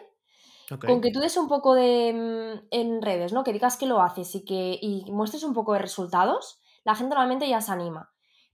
con 0.79 1.01
que 1.01 1.11
tú 1.11 1.19
des 1.19 1.35
un 1.35 1.49
poco 1.49 1.75
de 1.75 2.13
mm, 2.13 2.67
en 2.71 3.01
redes, 3.01 3.33
¿no? 3.33 3.43
Que 3.43 3.51
digas 3.51 3.75
que 3.75 3.87
lo 3.87 4.01
haces 4.01 4.33
y 4.35 4.45
que 4.45 4.79
y 4.81 5.11
muestres 5.11 5.43
un 5.43 5.53
poco 5.53 5.73
de 5.73 5.79
resultados, 5.79 6.61
la 6.85 6.95
gente 6.95 7.09
normalmente 7.09 7.49
ya 7.49 7.59
se 7.59 7.73
anima. 7.73 8.11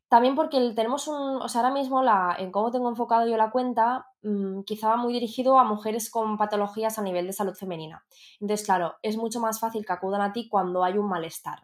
También 0.09 0.35
porque 0.35 0.71
tenemos 0.73 1.07
un, 1.07 1.41
o 1.41 1.49
sea, 1.49 1.61
ahora 1.61 1.73
mismo 1.73 2.01
la, 2.01 2.35
en 2.39 2.51
cómo 2.51 2.71
tengo 2.71 2.87
enfocado 2.87 3.27
yo 3.27 3.35
la 3.35 3.51
cuenta, 3.51 4.07
mm, 4.21 4.61
quizá 4.61 4.95
muy 4.95 5.11
dirigido 5.11 5.59
a 5.59 5.65
mujeres 5.65 6.09
con 6.09 6.37
patologías 6.37 6.97
a 6.97 7.01
nivel 7.01 7.27
de 7.27 7.33
salud 7.33 7.53
femenina. 7.53 8.05
Entonces, 8.39 8.65
claro, 8.65 8.95
es 9.01 9.17
mucho 9.17 9.41
más 9.41 9.59
fácil 9.59 9.85
que 9.85 9.93
acudan 9.93 10.21
a 10.21 10.31
ti 10.31 10.47
cuando 10.47 10.83
hay 10.83 10.97
un 10.97 11.09
malestar. 11.09 11.63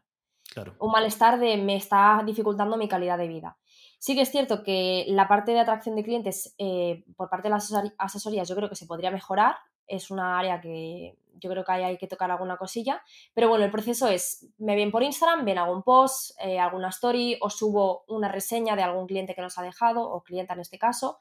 Claro. 0.53 0.75
Un 0.79 0.91
malestar 0.91 1.39
de 1.39 1.57
me 1.57 1.77
está 1.77 2.21
dificultando 2.25 2.77
mi 2.77 2.87
calidad 2.87 3.17
de 3.17 3.27
vida. 3.27 3.57
Sí 3.97 4.13
que 4.15 4.21
es 4.21 4.31
cierto 4.31 4.63
que 4.63 5.05
la 5.07 5.29
parte 5.29 5.53
de 5.53 5.61
atracción 5.61 5.95
de 5.95 6.03
clientes 6.03 6.53
eh, 6.57 7.05
por 7.15 7.29
parte 7.29 7.47
de 7.47 7.53
las 7.53 7.73
asesorías 7.97 8.49
yo 8.49 8.55
creo 8.55 8.67
que 8.67 8.75
se 8.75 8.85
podría 8.85 9.09
mejorar. 9.09 9.55
Es 9.87 10.11
una 10.11 10.39
área 10.39 10.61
que 10.61 11.17
yo 11.39 11.49
creo 11.49 11.63
que 11.63 11.71
ahí 11.71 11.83
hay 11.83 11.97
que 11.97 12.07
tocar 12.07 12.31
alguna 12.31 12.57
cosilla. 12.57 13.01
Pero 13.33 13.49
bueno, 13.49 13.65
el 13.65 13.71
proceso 13.71 14.07
es, 14.07 14.47
me 14.57 14.75
ven 14.75 14.91
por 14.91 15.03
Instagram, 15.03 15.45
ven 15.45 15.57
algún 15.57 15.83
post, 15.83 16.31
eh, 16.39 16.59
alguna 16.59 16.89
story 16.89 17.37
o 17.41 17.49
subo 17.49 18.03
una 18.07 18.29
reseña 18.29 18.75
de 18.75 18.83
algún 18.83 19.07
cliente 19.07 19.35
que 19.35 19.41
nos 19.41 19.57
ha 19.57 19.63
dejado 19.63 20.09
o 20.09 20.23
clienta 20.23 20.53
en 20.53 20.61
este 20.61 20.77
caso. 20.77 21.19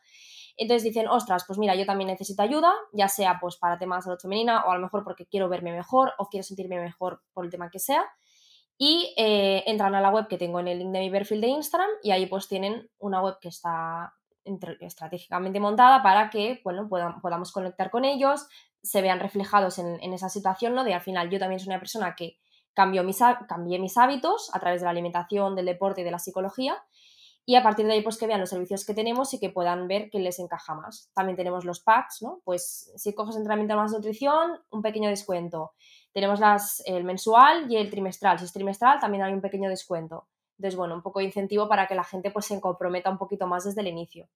Entonces 0.57 0.85
dicen, 0.85 1.09
ostras, 1.09 1.45
pues 1.47 1.59
mira, 1.59 1.75
yo 1.75 1.87
también 1.87 2.09
necesito 2.09 2.43
ayuda, 2.43 2.73
ya 2.93 3.09
sea 3.09 3.39
pues 3.41 3.57
para 3.57 3.79
temas 3.79 4.05
de 4.05 4.09
salud 4.09 4.21
femenina 4.21 4.65
o 4.67 4.71
a 4.71 4.75
lo 4.75 4.83
mejor 4.83 5.03
porque 5.03 5.27
quiero 5.27 5.49
verme 5.49 5.73
mejor 5.73 6.13
o 6.19 6.29
quiero 6.29 6.45
sentirme 6.45 6.79
mejor 6.79 7.23
por 7.33 7.45
el 7.45 7.51
tema 7.51 7.71
que 7.71 7.79
sea. 7.79 8.05
Y 8.77 9.15
eh, 9.17 9.63
entran 9.67 9.95
a 9.95 10.01
la 10.01 10.11
web 10.11 10.29
que 10.29 10.39
tengo 10.39 10.61
en 10.61 10.69
el 10.69 10.79
link 10.79 10.91
de 10.91 11.01
mi 11.01 11.11
perfil 11.11 11.41
de 11.41 11.49
Instagram 11.49 11.91
y 12.03 12.11
ahí 12.11 12.27
pues 12.27 12.49
tienen 12.49 12.91
una 12.99 13.23
web 13.23 13.37
que 13.41 13.49
está 13.49 14.15
estratégicamente 14.81 15.61
montada 15.61 16.03
para 16.03 16.31
que 16.31 16.61
bueno, 16.65 16.89
podamos 16.89 17.53
conectar 17.53 17.91
con 17.91 18.05
ellos, 18.05 18.47
se 18.83 19.03
vean 19.03 19.21
reflejados 19.21 19.79
en, 19.79 20.13
esa 20.13 20.29
situación, 20.29 20.75
¿no? 20.75 20.85
De 20.85 20.95
al 20.95 21.01
final 21.01 21.31
yo 21.31 21.39
también 21.39 21.61
soy 21.61 21.69
una 21.69 21.79
persona 21.79 22.15
que 22.17 22.39
cambió 22.75 23.05
mis, 23.05 23.21
cambié 23.49 23.79
mis 23.79 23.97
hábitos 23.97 24.51
a 24.55 24.61
través 24.61 24.81
de 24.81 24.87
la 24.87 24.91
alimentación, 24.91 25.55
del 25.55 25.67
deporte 25.67 26.01
y 26.01 26.05
de 26.05 26.11
la 26.11 26.19
psicología 26.19 26.83
y 27.45 27.57
a 27.57 27.63
partir 27.63 27.87
de 27.87 27.95
ahí 27.95 28.03
pues 28.03 28.19
que 28.19 28.27
vean 28.27 28.41
los 28.41 28.51
servicios 28.51 28.85
que 28.85 28.95
tenemos 28.95 29.35
y 29.35 29.41
que 29.41 29.51
puedan 29.51 29.89
ver 29.89 30.11
qué 30.11 30.21
les 30.21 30.39
encaja 30.39 30.75
más. 30.75 31.11
También 31.15 31.37
tenemos 31.37 31.65
los 31.65 31.81
packs, 31.81 32.23
¿no? 32.23 32.41
Pues 32.45 32.93
si 32.97 33.15
coges 33.15 33.37
entrenamiento 33.37 33.77
más 33.77 33.93
nutrición, 33.93 34.61
un 34.71 34.83
pequeño 34.83 35.09
descuento. 35.09 35.73
Tenemos 36.13 36.39
las, 36.39 36.83
el 36.87 37.05
mensual 37.05 37.71
y 37.71 37.77
el 37.77 37.91
trimestral. 37.91 38.39
Si 38.39 38.45
es 38.45 38.53
trimestral, 38.53 39.01
también 39.01 39.25
hay 39.25 39.33
un 39.33 39.41
pequeño 39.41 39.69
descuento. 39.69 40.29
Entonces, 40.63 40.79
bueno, 40.79 40.95
un 40.95 41.03
poco 41.03 41.19
de 41.19 41.25
incentivo 41.25 41.69
para 41.69 41.89
que 41.89 41.97
la 41.97 42.05
gente 42.05 42.31
pues 42.31 42.47
se 42.47 42.61
comprometa 42.61 43.11
un 43.11 43.19
poquito 43.19 43.49
más 43.49 43.65
desde 43.65 43.81
el 43.81 43.89
inicio. 43.89 44.29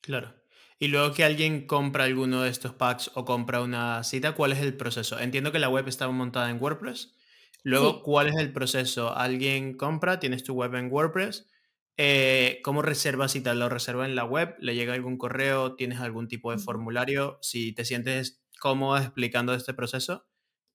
Claro. 0.00 0.34
Y 0.80 0.88
luego 0.88 1.14
que 1.14 1.22
alguien 1.22 1.68
compra 1.68 2.02
alguno 2.02 2.42
de 2.42 2.50
estos 2.50 2.72
packs 2.72 3.12
o 3.14 3.24
compra 3.24 3.62
una 3.62 4.02
cita, 4.02 4.34
¿cuál 4.34 4.50
es 4.50 4.58
el 4.58 4.76
proceso? 4.76 5.16
Entiendo 5.20 5.52
que 5.52 5.60
la 5.60 5.68
web 5.68 5.86
está 5.86 6.08
montada 6.08 6.50
en 6.50 6.60
WordPress. 6.60 7.14
Luego, 7.62 8.02
¿cuál 8.02 8.26
es 8.26 8.34
el 8.36 8.52
proceso? 8.52 9.16
Alguien 9.16 9.76
compra, 9.76 10.18
tienes 10.18 10.42
tu 10.42 10.54
web 10.54 10.74
en 10.74 10.92
WordPress. 10.92 11.48
Eh, 11.96 12.58
¿Cómo 12.64 12.82
reservas 12.82 13.30
cita? 13.30 13.54
¿Lo 13.54 13.68
reserva 13.68 14.04
en 14.04 14.16
la 14.16 14.24
web? 14.24 14.56
¿Le 14.58 14.74
llega 14.74 14.94
algún 14.94 15.16
correo? 15.16 15.76
¿Tienes 15.76 16.00
algún 16.00 16.26
tipo 16.26 16.50
de 16.50 16.58
formulario? 16.58 17.38
Si 17.40 17.72
te 17.72 17.84
sientes 17.84 18.44
cómodo 18.58 18.98
explicando 18.98 19.54
este 19.54 19.72
proceso, 19.72 20.26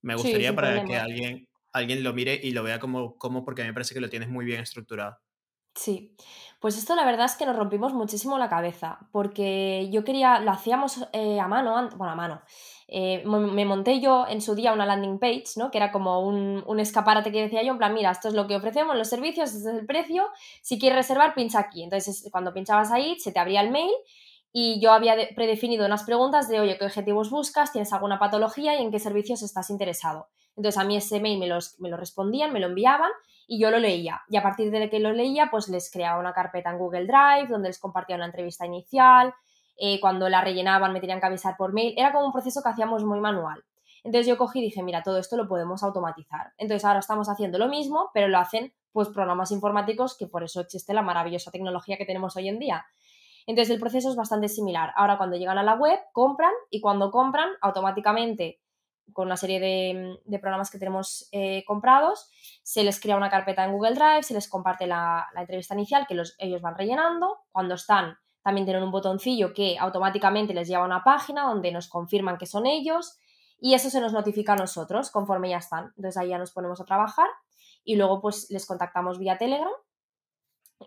me 0.01 0.15
gustaría 0.15 0.55
para 0.55 0.85
que 0.85 0.95
alguien, 0.95 1.48
alguien 1.71 2.03
lo 2.03 2.13
mire 2.13 2.39
y 2.41 2.51
lo 2.51 2.63
vea 2.63 2.79
como, 2.79 3.17
como, 3.17 3.43
porque 3.43 3.63
me 3.63 3.73
parece 3.73 3.93
que 3.93 4.01
lo 4.01 4.09
tienes 4.09 4.29
muy 4.29 4.45
bien 4.45 4.61
estructurado. 4.61 5.17
Sí, 5.75 6.13
pues 6.59 6.77
esto 6.77 6.95
la 6.95 7.05
verdad 7.05 7.25
es 7.25 7.35
que 7.35 7.45
nos 7.45 7.55
rompimos 7.55 7.93
muchísimo 7.93 8.37
la 8.37 8.49
cabeza, 8.49 8.99
porque 9.13 9.87
yo 9.91 10.03
quería, 10.03 10.39
lo 10.39 10.51
hacíamos 10.51 11.07
eh, 11.13 11.39
a 11.39 11.47
mano, 11.47 11.89
bueno, 11.95 12.11
a 12.11 12.15
mano. 12.15 12.41
Eh, 12.87 13.23
me 13.25 13.65
monté 13.65 14.01
yo 14.01 14.25
en 14.27 14.41
su 14.41 14.55
día 14.55 14.73
una 14.73 14.85
landing 14.85 15.19
page, 15.19 15.45
¿no? 15.57 15.71
Que 15.71 15.77
era 15.77 15.91
como 15.91 16.21
un, 16.21 16.63
un, 16.65 16.79
escaparate 16.79 17.31
que 17.31 17.43
decía 17.43 17.63
yo, 17.63 17.71
en 17.71 17.77
plan, 17.77 17.93
mira, 17.93 18.11
esto 18.11 18.27
es 18.27 18.33
lo 18.33 18.47
que 18.47 18.55
ofrecemos, 18.55 18.97
los 18.97 19.07
servicios, 19.07 19.53
este 19.53 19.69
es 19.69 19.75
el 19.75 19.85
precio, 19.85 20.27
si 20.61 20.79
quieres 20.79 20.97
reservar, 20.97 21.33
pincha 21.33 21.59
aquí. 21.59 21.83
Entonces, 21.83 22.27
cuando 22.31 22.53
pinchabas 22.53 22.91
ahí, 22.91 23.17
se 23.19 23.31
te 23.31 23.39
abría 23.39 23.61
el 23.61 23.69
mail 23.69 23.93
y 24.51 24.81
yo 24.81 24.91
había 24.91 25.15
predefinido 25.35 25.85
unas 25.85 26.03
preguntas 26.03 26.49
de, 26.49 26.59
oye, 26.59 26.77
¿qué 26.77 26.85
objetivos 26.85 27.29
buscas? 27.29 27.71
¿Tienes 27.71 27.93
alguna 27.93 28.19
patología 28.19 28.77
y 28.77 28.83
en 28.83 28.91
qué 28.91 28.99
servicios 28.99 29.43
estás 29.43 29.69
interesado? 29.69 30.27
Entonces 30.59 30.77
a 30.77 30.83
mí 30.83 30.97
ese 30.97 31.21
mail 31.21 31.39
me, 31.39 31.47
los, 31.47 31.79
me 31.79 31.87
lo 31.87 31.95
respondían, 31.95 32.51
me 32.51 32.59
lo 32.59 32.67
enviaban 32.67 33.09
y 33.47 33.61
yo 33.61 33.71
lo 33.71 33.79
leía. 33.79 34.23
Y 34.27 34.35
a 34.35 34.43
partir 34.43 34.71
de 34.71 34.89
que 34.89 34.99
lo 34.99 35.13
leía, 35.13 35.47
pues 35.49 35.69
les 35.69 35.89
creaba 35.89 36.19
una 36.19 36.33
carpeta 36.33 36.69
en 36.69 36.77
Google 36.77 37.05
Drive 37.05 37.47
donde 37.47 37.69
les 37.69 37.79
compartía 37.79 38.17
una 38.17 38.25
entrevista 38.25 38.65
inicial. 38.65 39.33
Eh, 39.77 40.01
cuando 40.01 40.27
la 40.27 40.41
rellenaban 40.41 40.91
me 40.91 40.99
tenían 40.99 41.21
que 41.21 41.27
avisar 41.27 41.55
por 41.55 41.71
mail. 41.71 41.93
Era 41.95 42.11
como 42.11 42.25
un 42.25 42.33
proceso 42.33 42.61
que 42.61 42.67
hacíamos 42.67 43.05
muy 43.05 43.21
manual. 43.21 43.63
Entonces 44.03 44.27
yo 44.27 44.37
cogí 44.37 44.59
y 44.59 44.63
dije, 44.63 44.83
mira, 44.83 45.01
todo 45.01 45.17
esto 45.17 45.37
lo 45.37 45.47
podemos 45.47 45.81
automatizar. 45.81 46.51
Entonces 46.57 46.83
ahora 46.83 46.99
estamos 46.99 47.29
haciendo 47.29 47.57
lo 47.57 47.69
mismo, 47.69 48.11
pero 48.13 48.27
lo 48.27 48.37
hacen 48.37 48.73
pues 48.91 49.07
programas 49.07 49.51
informáticos 49.51 50.17
que 50.17 50.27
por 50.27 50.43
eso 50.43 50.59
existe 50.59 50.93
la 50.93 51.01
maravillosa 51.01 51.51
tecnología 51.51 51.95
que 51.95 52.05
tenemos 52.05 52.35
hoy 52.35 52.49
en 52.49 52.59
día. 52.59 52.85
Entonces 53.47 53.73
el 53.73 53.79
proceso 53.79 54.09
es 54.09 54.17
bastante 54.17 54.49
similar. 54.49 54.91
Ahora 54.97 55.17
cuando 55.17 55.37
llegan 55.37 55.57
a 55.57 55.63
la 55.63 55.75
web, 55.75 55.99
compran 56.11 56.51
y 56.69 56.81
cuando 56.81 57.11
compran, 57.11 57.47
automáticamente 57.61 58.59
con 59.13 59.27
una 59.27 59.37
serie 59.37 59.59
de, 59.59 60.39
programas 60.39 60.69
que 60.69 60.79
tenemos 60.79 61.27
eh, 61.31 61.63
comprados, 61.65 62.29
se 62.63 62.83
les 62.83 62.99
crea 62.99 63.17
una 63.17 63.29
carpeta 63.29 63.63
en 63.63 63.71
Google 63.71 63.93
Drive, 63.93 64.23
se 64.23 64.33
les 64.33 64.47
comparte 64.47 64.87
la, 64.87 65.27
entrevista 65.35 65.73
inicial 65.73 66.07
que 66.07 66.21
ellos 66.39 66.61
van 66.61 66.75
rellenando. 66.75 67.39
Cuando 67.51 67.75
están, 67.75 68.17
también 68.41 68.65
tienen 68.65 68.83
un 68.83 68.91
botoncillo 68.91 69.53
que 69.53 69.77
automáticamente 69.77 70.53
les 70.53 70.67
lleva 70.67 70.83
a 70.83 70.85
una 70.85 71.03
página 71.03 71.43
donde 71.43 71.71
nos 71.71 71.87
confirman 71.87 72.37
que 72.37 72.45
son 72.45 72.65
ellos 72.65 73.19
y 73.59 73.73
eso 73.73 73.89
se 73.89 73.99
nos 73.99 74.13
notifica 74.13 74.53
a 74.53 74.55
nosotros 74.55 75.11
conforme 75.11 75.49
ya 75.49 75.57
están. 75.57 75.93
Entonces 75.97 76.17
ahí 76.17 76.29
ya 76.29 76.37
nos 76.37 76.51
ponemos 76.51 76.79
a 76.79 76.85
trabajar 76.85 77.27
y 77.83 77.95
luego 77.95 78.21
pues 78.21 78.49
les 78.49 78.65
contactamos 78.65 79.19
vía 79.19 79.37
Telegram 79.37 79.71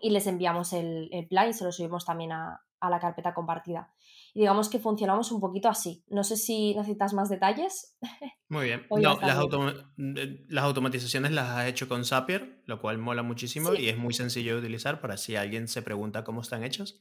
y 0.01 0.09
les 0.09 0.25
enviamos 0.27 0.73
el, 0.73 1.09
plan 1.29 1.49
y 1.49 1.53
se 1.53 1.63
lo 1.63 1.71
subimos 1.71 2.05
también 2.05 2.31
a, 2.31 2.61
la 2.89 2.99
carpeta 2.99 3.33
compartida. 3.33 3.93
Y 4.33 4.41
digamos 4.41 4.69
que 4.69 4.79
funcionamos 4.79 5.31
un 5.31 5.39
poquito 5.39 5.69
así. 5.69 6.03
No 6.07 6.23
sé 6.23 6.37
si 6.37 6.73
necesitas 6.75 7.13
más 7.13 7.29
detalles. 7.29 7.97
Muy 8.49 8.65
bien. 8.65 8.87
No, 8.89 9.19
las, 9.19 10.63
automatizaciones 10.63 11.31
las 11.31 11.49
has 11.49 11.67
hecho 11.67 11.87
con 11.87 12.05
Zapier, 12.05 12.61
lo 12.65 12.79
cual 12.81 12.97
mola 12.97 13.23
muchísimo 13.23 13.73
y 13.73 13.89
es 13.89 13.97
muy 13.97 14.13
sencillo 14.13 14.53
de 14.53 14.59
utilizar 14.59 15.01
para 15.01 15.17
si 15.17 15.35
alguien 15.35 15.67
se 15.67 15.81
pregunta 15.81 16.23
cómo 16.23 16.41
están 16.41 16.63
hechos. 16.63 16.99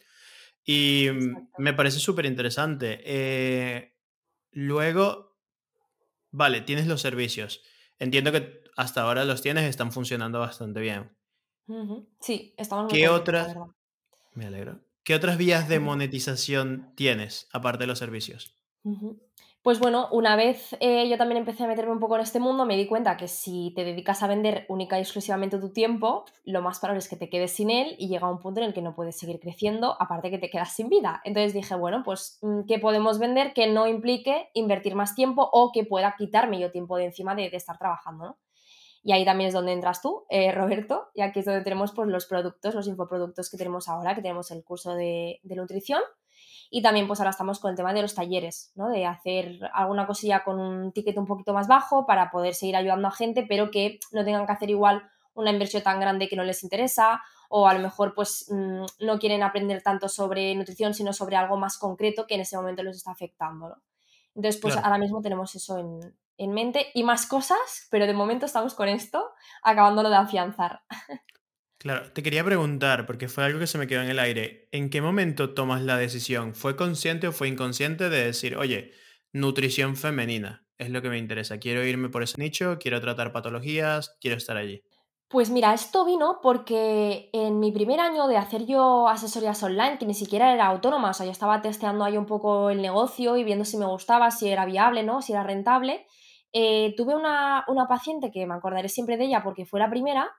Y 0.65 1.09
me 1.59 1.75
parece 1.75 1.99
súper 1.99 2.27
interesante. 2.27 3.01
Eh, 3.05 3.99
luego, 4.51 5.37
vale, 6.31 6.61
tienes 6.62 6.87
los 6.87 7.01
servicios. 7.01 7.62
Entiendo 7.99 8.33
que 8.33 8.62
hasta 8.77 9.03
ahora 9.03 9.25
los 9.25 9.43
tienes, 9.43 9.65
están 9.65 9.93
funcionando 9.93 10.41
bastante 10.41 10.81
bien. 10.81 11.17
Sí, 12.21 12.55
estamos 12.57 12.85
muy 12.85 12.93
¿Qué 12.93 13.09
otras? 13.09 13.55
Me 14.35 14.47
alegro. 14.47 14.81
¿Qué 15.04 15.16
otras 15.16 15.37
vías 15.37 15.68
de 15.68 15.80
monetización 15.80 16.92
tienes, 16.94 17.49
aparte 17.52 17.82
de 17.82 17.87
los 17.88 17.99
servicios? 17.99 18.56
Pues 19.62 19.80
bueno, 19.80 20.09
una 20.12 20.37
vez 20.37 20.76
eh, 20.78 21.09
yo 21.09 21.16
también 21.16 21.38
empecé 21.38 21.64
a 21.64 21.66
meterme 21.66 21.92
un 21.92 21.99
poco 21.99 22.14
en 22.16 22.23
este 22.23 22.38
mundo, 22.38 22.66
me 22.66 22.76
di 22.76 22.87
cuenta 22.87 23.16
que 23.16 23.26
si 23.26 23.73
te 23.75 23.85
dedicas 23.85 24.23
a 24.23 24.28
vender 24.28 24.64
única 24.68 24.99
y 24.99 25.02
exclusivamente 25.02 25.59
tu 25.59 25.73
tiempo, 25.73 26.25
lo 26.44 26.62
más 26.62 26.78
probable 26.78 27.00
es 27.00 27.09
que 27.09 27.16
te 27.16 27.28
quedes 27.28 27.52
sin 27.52 27.71
él 27.71 27.97
y 27.99 28.09
llega 28.09 28.30
un 28.30 28.38
punto 28.38 28.61
en 28.61 28.66
el 28.66 28.75
que 28.75 28.82
no 28.82 28.94
puedes 28.94 29.16
seguir 29.16 29.40
creciendo, 29.40 29.97
aparte 30.00 30.30
que 30.30 30.38
te 30.38 30.50
quedas 30.50 30.73
sin 30.75 30.88
vida. 30.88 31.21
Entonces 31.25 31.52
dije, 31.52 31.75
bueno, 31.75 32.02
pues 32.04 32.38
mm, 32.42 32.62
¿qué 32.68 32.78
podemos 32.78 33.18
vender 33.18 33.54
que 33.54 33.66
no 33.66 33.88
implique 33.88 34.50
invertir 34.54 34.94
más 34.94 35.16
tiempo 35.16 35.49
o 35.52 35.73
que 35.73 35.85
pueda 35.85 36.14
quitarme 36.16 36.61
yo 36.61 36.71
tiempo 36.71 36.97
de 36.97 37.06
encima 37.06 37.35
de, 37.35 37.50
de 37.50 37.56
estar 37.56 37.78
trabajando? 37.78 38.25
¿no? 38.25 38.38
Y 39.04 39.12
ahí 39.12 39.25
también 39.25 39.49
es 39.49 39.54
donde 39.54 39.73
entras 39.73 40.00
tú, 40.00 40.25
eh, 40.28 40.52
Roberto, 40.52 41.11
y 41.14 41.23
aquí 41.23 41.40
es 41.40 41.44
donde 41.44 41.62
tenemos 41.62 41.92
pues, 41.92 42.09
los 42.09 42.26
productos, 42.26 42.75
los 42.75 42.87
infoproductos 42.87 43.50
que 43.50 43.56
tenemos 43.56 43.88
ahora, 43.88 44.14
que 44.14 44.23
tenemos 44.23 44.50
el 44.52 44.62
curso 44.62 44.94
de, 44.94 45.40
nutrición. 45.42 46.00
Y 46.71 46.82
también 46.82 47.06
pues 47.06 47.21
ahora 47.21 47.30
estamos 47.30 47.59
con 47.59 47.71
el 47.71 47.76
tema 47.76 47.92
de 47.92 48.00
los 48.00 48.14
talleres, 48.14 48.73
¿no? 48.76 48.88
De 48.88 49.04
hacer 49.04 49.59
alguna 49.75 50.06
cosilla 50.06 50.42
con 50.42 50.59
un 50.59 50.92
ticket 50.92 51.18
un 51.18 51.26
poquito 51.26 51.52
más 51.52 51.68
bajo 51.68 52.06
para 52.06 52.30
poder 52.30 52.54
seguir 52.54 52.76
ayudando 52.76 53.09
a 53.09 53.11
gente, 53.11 53.44
pero 53.47 53.71
que 53.71 53.99
no 54.11 54.25
tengan 54.25 54.47
que 54.47 54.52
hacer 54.52 54.71
igual 54.71 55.02
una 55.35 55.50
inversión 55.50 55.82
tan 55.82 56.00
grande 56.00 56.28
que 56.28 56.37
no 56.37 56.44
les 56.44 56.62
interesa 56.62 57.21
o 57.50 57.68
a 57.68 57.75
lo 57.75 57.80
mejor 57.80 58.14
pues 58.14 58.47
mm, 58.49 58.85
no 59.00 59.18
quieren 59.18 59.42
aprender 59.42 59.82
tanto 59.82 60.09
sobre 60.09 60.54
nutrición, 60.54 60.94
sino 60.94 61.12
sobre 61.12 61.37
algo 61.37 61.59
más 61.59 61.76
concreto 61.76 62.26
que 62.26 62.37
en 62.37 62.40
ese 62.40 62.56
momento 62.56 62.82
les 62.82 62.97
está 62.97 63.11
afectando, 63.11 63.68
¿no? 63.68 63.82
Entonces, 64.35 64.61
pues 64.62 64.76
ahora 64.78 64.97
mismo 64.97 65.21
tenemos 65.21 65.54
eso 65.54 65.76
en, 65.76 66.16
en 66.39 66.53
mente 66.53 66.89
y 66.95 67.05
más 67.05 67.27
cosas, 67.27 67.89
pero 67.91 68.07
de 68.07 68.15
momento 68.15 68.47
estamos 68.47 68.75
con 68.75 68.89
esto, 68.89 69.31
acabándolo 69.62 70.11
de 70.11 70.17
afianzar. 70.17 70.83
Claro, 71.83 72.12
te 72.12 72.23
quería 72.23 72.45
preguntar, 72.45 73.07
porque 73.07 73.27
fue 73.27 73.43
algo 73.43 73.59
que 73.59 73.67
se 73.67 73.77
me 73.77 73.89
quedó 73.89 74.03
en 74.03 74.09
el 74.09 74.21
aire, 74.21 74.69
¿en 74.71 74.89
qué 74.89 75.01
momento 75.01 75.53
tomas 75.53 75.83
la 75.83 75.97
decisión? 75.97 76.55
¿Fue 76.55 76.77
consciente 76.77 77.27
o 77.27 77.33
fue 77.33 77.49
inconsciente 77.49 78.09
de 78.09 78.25
decir, 78.25 78.57
oye, 78.57 78.93
nutrición 79.33 79.97
femenina 79.97 80.65
es 80.79 80.91
lo 80.91 81.03
que 81.03 81.11
me 81.11 81.19
interesa, 81.19 81.59
quiero 81.59 81.85
irme 81.85 82.09
por 82.09 82.23
ese 82.23 82.41
nicho, 82.41 82.79
quiero 82.79 83.01
tratar 83.01 83.33
patologías, 83.33 84.17
quiero 84.21 84.37
estar 84.37 84.57
allí? 84.57 84.85
Pues 85.27 85.51
mira, 85.51 85.73
esto 85.75 86.05
vino 86.05 86.41
porque 86.43 87.31
en 87.33 87.59
mi 87.59 87.73
primer 87.73 87.99
año 87.99 88.29
de 88.29 88.37
hacer 88.37 88.67
yo 88.67 89.09
asesorías 89.09 89.62
online, 89.62 89.99
que 89.99 90.07
ni 90.07 90.15
siquiera 90.15 90.53
era 90.53 90.67
autónoma, 90.67 91.11
o 91.11 91.15
sea, 91.15 91.27
yo 91.27 91.33
estaba 91.33 91.62
testeando 91.62 92.05
ahí 92.05 92.17
un 92.17 92.27
poco 92.27 92.71
el 92.71 92.83
negocio 92.83 93.37
y 93.37 93.43
viendo 93.43 93.65
si 93.65 93.77
me 93.77 93.87
gustaba, 93.87 94.31
si 94.31 94.51
era 94.51 94.67
viable, 94.67 95.03
¿no? 95.03 95.23
Si 95.23 95.33
era 95.33 95.43
rentable. 95.43 96.07
Eh, 96.52 96.94
tuve 96.97 97.14
una, 97.14 97.64
paciente 97.88 98.30
que 98.30 98.47
me 98.47 98.54
acordaré 98.54 98.88
siempre 98.88 99.16
de 99.16 99.25
ella 99.25 99.42
porque 99.42 99.64
fue 99.64 99.80
la 99.80 99.90
primera, 99.90 100.30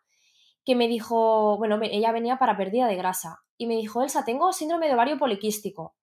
que 0.65 0.75
me 0.75 0.87
dijo, 0.87 1.57
bueno, 1.57 1.79
ella 1.81 2.11
venía 2.11 2.37
para 2.37 2.55
pérdida 2.55 2.87
de 2.87 2.95
grasa 2.95 3.39
y 3.57 3.67
me 3.67 3.75
dijo, 3.75 4.01
Elsa, 4.01 4.23
tengo 4.23 4.53
síndrome 4.53 4.87
de 4.87 4.93
ovario 4.93 5.17
poliquístico. 5.17 5.95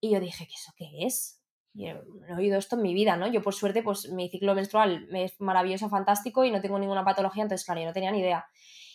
Y 0.00 0.10
yo 0.10 0.20
dije, 0.20 0.46
¿qué 0.46 0.54
eso 0.54 0.72
qué 0.76 1.06
es? 1.06 1.38
no 1.74 2.28
he 2.28 2.34
oído 2.34 2.58
esto 2.58 2.76
en 2.76 2.82
mi 2.82 2.92
vida, 2.92 3.16
¿no? 3.16 3.26
Yo 3.26 3.42
por 3.42 3.54
suerte, 3.54 3.82
pues 3.82 4.10
mi 4.10 4.28
ciclo 4.28 4.54
menstrual 4.54 5.08
es 5.14 5.40
maravilloso, 5.40 5.88
fantástico 5.88 6.44
y 6.44 6.50
no 6.50 6.60
tengo 6.60 6.78
ninguna 6.78 7.04
patología, 7.04 7.42
entonces 7.42 7.64
claro, 7.64 7.80
yo 7.80 7.86
no 7.86 7.92
tenía 7.92 8.12
ni 8.12 8.20
idea. 8.20 8.46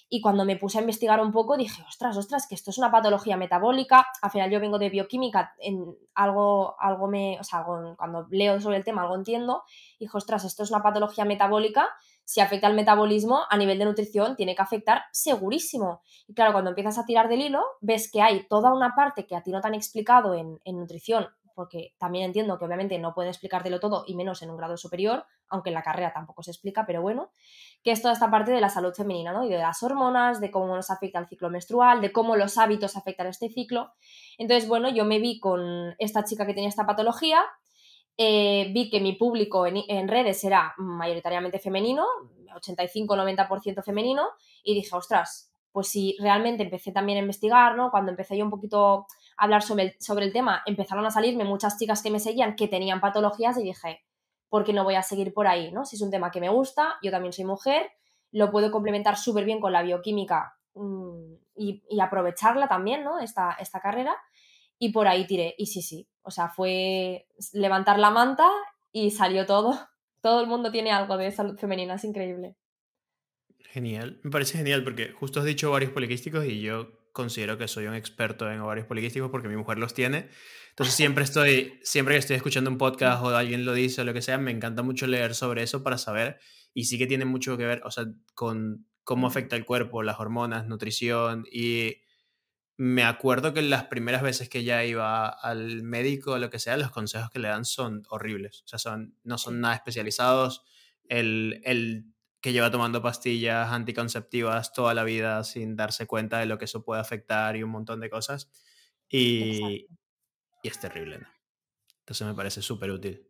Y 0.10 0.22
cuando 0.22 0.46
me 0.46 0.56
puse 0.56 0.78
a 0.78 0.82
investigar 0.82 1.20
un 1.20 1.32
poco 1.32 1.58
dije, 1.58 1.84
ostras, 1.88 2.16
ostras, 2.16 2.48
que 2.48 2.56
esto 2.56 2.72
es 2.72 2.78
una 2.78 2.92
patología 2.92 3.36
metabólica. 3.36 4.08
Al 4.22 4.32
final 4.32 4.50
yo 4.50 4.60
vengo 4.60 4.80
de 4.80 4.90
bioquímica, 4.90 5.54
en 5.60 5.98
algo, 6.14 6.80
algo 6.80 7.08
me, 7.08 7.38
o 7.40 7.44
sea, 7.44 7.66
cuando 7.66 8.26
leo 8.32 8.60
sobre 8.62 8.78
el 8.78 8.84
tema 8.84 9.02
algo 9.02 9.16
entiendo. 9.16 9.64
Dije, 10.00 10.16
ostras, 10.16 10.46
esto 10.46 10.64
es 10.64 10.72
una 10.72 10.82
patología 10.82 11.26
metabólica. 11.26 11.90
Si 12.24 12.40
afecta 12.40 12.68
al 12.68 12.74
metabolismo 12.74 13.42
a 13.50 13.58
nivel 13.58 13.80
de 13.80 13.86
nutrición, 13.86 14.36
tiene 14.36 14.56
que 14.56 14.62
afectar 14.62 15.04
segurísimo. 15.12 16.02
Y 16.28 16.34
claro, 16.34 16.54
cuando 16.54 16.70
empiezas 16.72 16.98
a 16.98 17.06
tirar 17.06 17.28
del 17.28 17.42
hilo, 17.42 17.64
ves 17.82 18.10
que 18.12 18.22
hay 18.22 18.48
toda 18.48 18.74
una 18.74 18.96
parte 18.96 19.26
que 19.26 19.36
a 19.36 19.44
ti 19.44 19.52
no 19.52 19.62
te 19.62 19.68
han 19.68 19.76
explicado 19.76 20.34
en, 20.34 20.60
en 20.64 20.78
nutrición 20.78 21.28
porque 21.58 21.96
también 21.98 22.26
entiendo 22.26 22.60
que 22.60 22.66
obviamente 22.66 23.00
no 23.00 23.16
puede 23.16 23.30
explicártelo 23.30 23.80
todo 23.80 24.04
y 24.06 24.14
menos 24.14 24.44
en 24.44 24.52
un 24.52 24.58
grado 24.58 24.78
superior, 24.78 25.26
aunque 25.50 25.72
en 25.72 25.74
la 25.74 25.82
carrera 25.82 26.14
tampoco 26.14 26.44
se 26.44 26.52
explica, 26.52 26.86
pero 26.86 27.02
bueno, 27.02 27.32
que 27.84 27.90
es 27.90 28.00
toda 28.00 28.14
esta 28.14 28.30
parte 28.30 28.52
de 28.52 28.62
la 28.62 28.70
salud 28.70 28.94
femenina, 28.94 29.34
¿no? 29.34 29.44
Y 29.44 29.50
de 29.50 29.58
las 29.58 29.82
hormonas, 29.82 30.40
de 30.40 30.52
cómo 30.52 30.76
nos 30.76 30.92
afecta 30.92 31.18
el 31.18 31.26
ciclo 31.26 31.50
menstrual, 31.50 32.00
de 32.00 32.12
cómo 32.12 32.36
los 32.36 32.60
hábitos 32.60 32.96
afectan 32.96 33.26
este 33.26 33.50
ciclo. 33.50 33.92
Entonces, 34.38 34.70
bueno, 34.70 34.88
yo 34.90 35.04
me 35.04 35.18
vi 35.18 35.40
con 35.40 35.96
esta 35.98 36.24
chica 36.24 36.46
que 36.46 36.54
tenía 36.54 36.70
esta 36.70 36.86
patología, 36.86 37.44
eh, 38.18 38.70
vi 38.72 38.92
que 38.92 39.02
mi 39.02 39.14
público 39.14 39.66
en, 39.66 39.78
en, 39.88 40.08
redes 40.08 40.44
era 40.44 40.76
mayoritariamente 40.78 41.58
femenino, 41.58 42.06
85-90% 42.54 43.84
femenino, 43.84 44.28
y 44.64 44.76
dije, 44.76 44.96
ostras, 44.96 45.52
pues 45.72 45.88
si 45.88 46.16
realmente 46.20 46.62
empecé 46.62 46.92
también 46.92 47.18
a 47.18 47.22
investigar, 47.22 47.76
¿no? 47.76 47.90
Cuando 47.90 48.12
empecé 48.12 48.38
yo 48.38 48.46
un 48.46 48.52
poquito 48.52 49.08
hablar 49.38 49.62
sobre 49.62 49.84
el, 49.84 49.96
sobre 50.00 50.26
el 50.26 50.34
tema, 50.34 50.64
empezaron 50.66 51.06
a 51.06 51.12
salirme 51.12 51.44
muchas 51.44 51.78
chicas 51.78 52.02
que 52.02 52.12
me 52.12 52.20
seguían 52.20 52.56
que 52.56 52.68
tenían 52.68 53.00
patologías 53.00 53.58
y 53.58 53.64
dije, 53.64 54.02
porque 54.50 54.74
no 54.74 54.84
voy 54.84 54.96
a 54.96 55.04
seguir 55.04 55.34
por 55.34 55.48
ahí, 55.48 55.72
¿no? 55.72 55.86
Si 55.86 55.96
es 55.96 56.02
un 56.02 56.12
tema 56.12 56.32
que 56.32 56.42
me 56.42 56.50
gusta, 56.50 56.98
yo 57.02 57.12
también 57.12 57.34
soy 57.34 57.46
mujer, 57.46 57.92
lo 58.32 58.52
puedo 58.52 58.72
complementar 58.72 59.18
súper 59.18 59.46
bien 59.46 59.60
con 59.60 59.72
la 59.72 59.84
bioquímica 59.84 60.58
mm, 60.74 61.34
y, 61.56 61.82
aprovecharla 62.00 62.68
también, 62.68 63.04
¿no? 63.04 63.20
Esta, 63.20 63.56
esta 63.60 63.80
carrera. 63.80 64.16
Y 64.80 64.92
por 64.92 65.08
ahí 65.08 65.26
tiré. 65.26 65.56
Y 65.58 65.68
sí, 65.68 65.82
sí. 65.82 66.08
O 66.22 66.32
sea, 66.32 66.50
fue 66.50 67.28
levantar 67.54 68.00
la 68.00 68.12
manta 68.12 68.50
y 68.92 69.12
salió 69.12 69.46
todo. 69.46 69.78
Todo 70.22 70.42
el 70.42 70.48
mundo 70.48 70.72
tiene 70.72 70.92
algo 70.92 71.16
de 71.16 71.32
salud 71.32 71.58
femenina, 71.58 71.94
es 71.94 72.04
increíble. 72.04 72.56
Genial, 73.60 74.20
me 74.24 74.32
parece 74.32 74.58
genial 74.58 74.84
porque 74.84 75.12
justo 75.12 75.40
has 75.40 75.46
dicho 75.46 75.70
ovarios 75.70 75.92
poliquísticos 75.92 76.46
y 76.46 76.62
yo 76.62 76.90
considero 77.18 77.58
que 77.58 77.68
soy 77.68 77.88
un 77.88 77.96
experto 77.96 78.50
en 78.52 78.60
ovarios 78.60 78.86
poliquísticos 78.86 79.32
porque 79.32 79.48
mi 79.48 79.58
mujer 79.58 79.80
los 79.80 79.96
tiene. 79.96 80.30
Entonces 80.70 80.94
siempre 80.94 81.24
estoy, 81.24 81.80
siempre 81.82 82.14
que 82.14 82.20
estoy 82.20 82.36
escuchando 82.36 82.70
un 82.70 82.78
podcast 82.78 83.24
o 83.24 83.30
alguien 83.30 83.66
lo 83.66 83.74
dice 83.74 84.02
o 84.02 84.04
lo 84.04 84.14
que 84.14 84.22
sea, 84.22 84.38
me 84.38 84.52
encanta 84.52 84.84
mucho 84.84 85.08
leer 85.08 85.34
sobre 85.34 85.64
eso 85.64 85.82
para 85.82 85.98
saber 85.98 86.40
y 86.76 86.86
sí 86.86 87.00
que 87.00 87.08
tiene 87.08 87.26
mucho 87.26 87.58
que 87.58 87.66
ver, 87.66 87.82
o 87.84 87.90
sea, 87.90 88.06
con 88.36 88.86
cómo 89.04 89.26
afecta 89.26 89.56
el 89.56 89.66
cuerpo, 89.66 90.04
las 90.04 90.20
hormonas, 90.20 90.68
nutrición 90.68 91.46
y 91.52 91.96
me 92.78 93.04
acuerdo 93.04 93.56
que 93.56 93.64
las 93.64 93.86
primeras 93.86 94.22
veces 94.22 94.50
que 94.50 94.64
ya 94.64 94.86
iba 94.86 95.28
al 95.28 95.82
médico 95.82 96.34
o 96.34 96.38
lo 96.38 96.52
que 96.52 96.60
sea, 96.60 96.78
los 96.78 96.92
consejos 96.92 97.32
que 97.32 97.40
le 97.40 97.48
dan 97.48 97.66
son 97.66 98.04
horribles. 98.10 98.62
O 98.66 98.68
sea, 98.68 98.78
son, 98.78 99.18
no 99.24 99.40
son 99.40 99.60
nada 99.60 99.74
especializados. 99.74 100.64
El, 101.10 101.60
el 101.64 102.14
que 102.42 102.54
lleva 102.54 102.72
tomando 102.72 103.02
pastillas 103.02 103.72
anticonceptivas 103.72 104.74
toda 104.74 104.94
la 104.94 105.04
vida 105.04 105.44
sin 105.44 105.76
darse 105.76 106.06
cuenta 106.08 106.40
de 106.40 106.46
lo 106.46 106.58
que 106.58 106.66
eso 106.66 106.84
puede 106.84 107.02
afectar 107.02 107.56
y 107.56 107.64
un 107.64 107.72
montón 107.72 108.00
de 108.00 108.10
cosas. 108.10 108.52
Y, 109.10 109.88
y 110.62 110.68
es 110.68 110.80
terrible, 110.80 111.20
¿no? 111.20 111.28
Entonces 112.00 112.28
me 112.28 112.34
parece 112.34 112.62
súper 112.62 112.92
útil. 112.92 113.28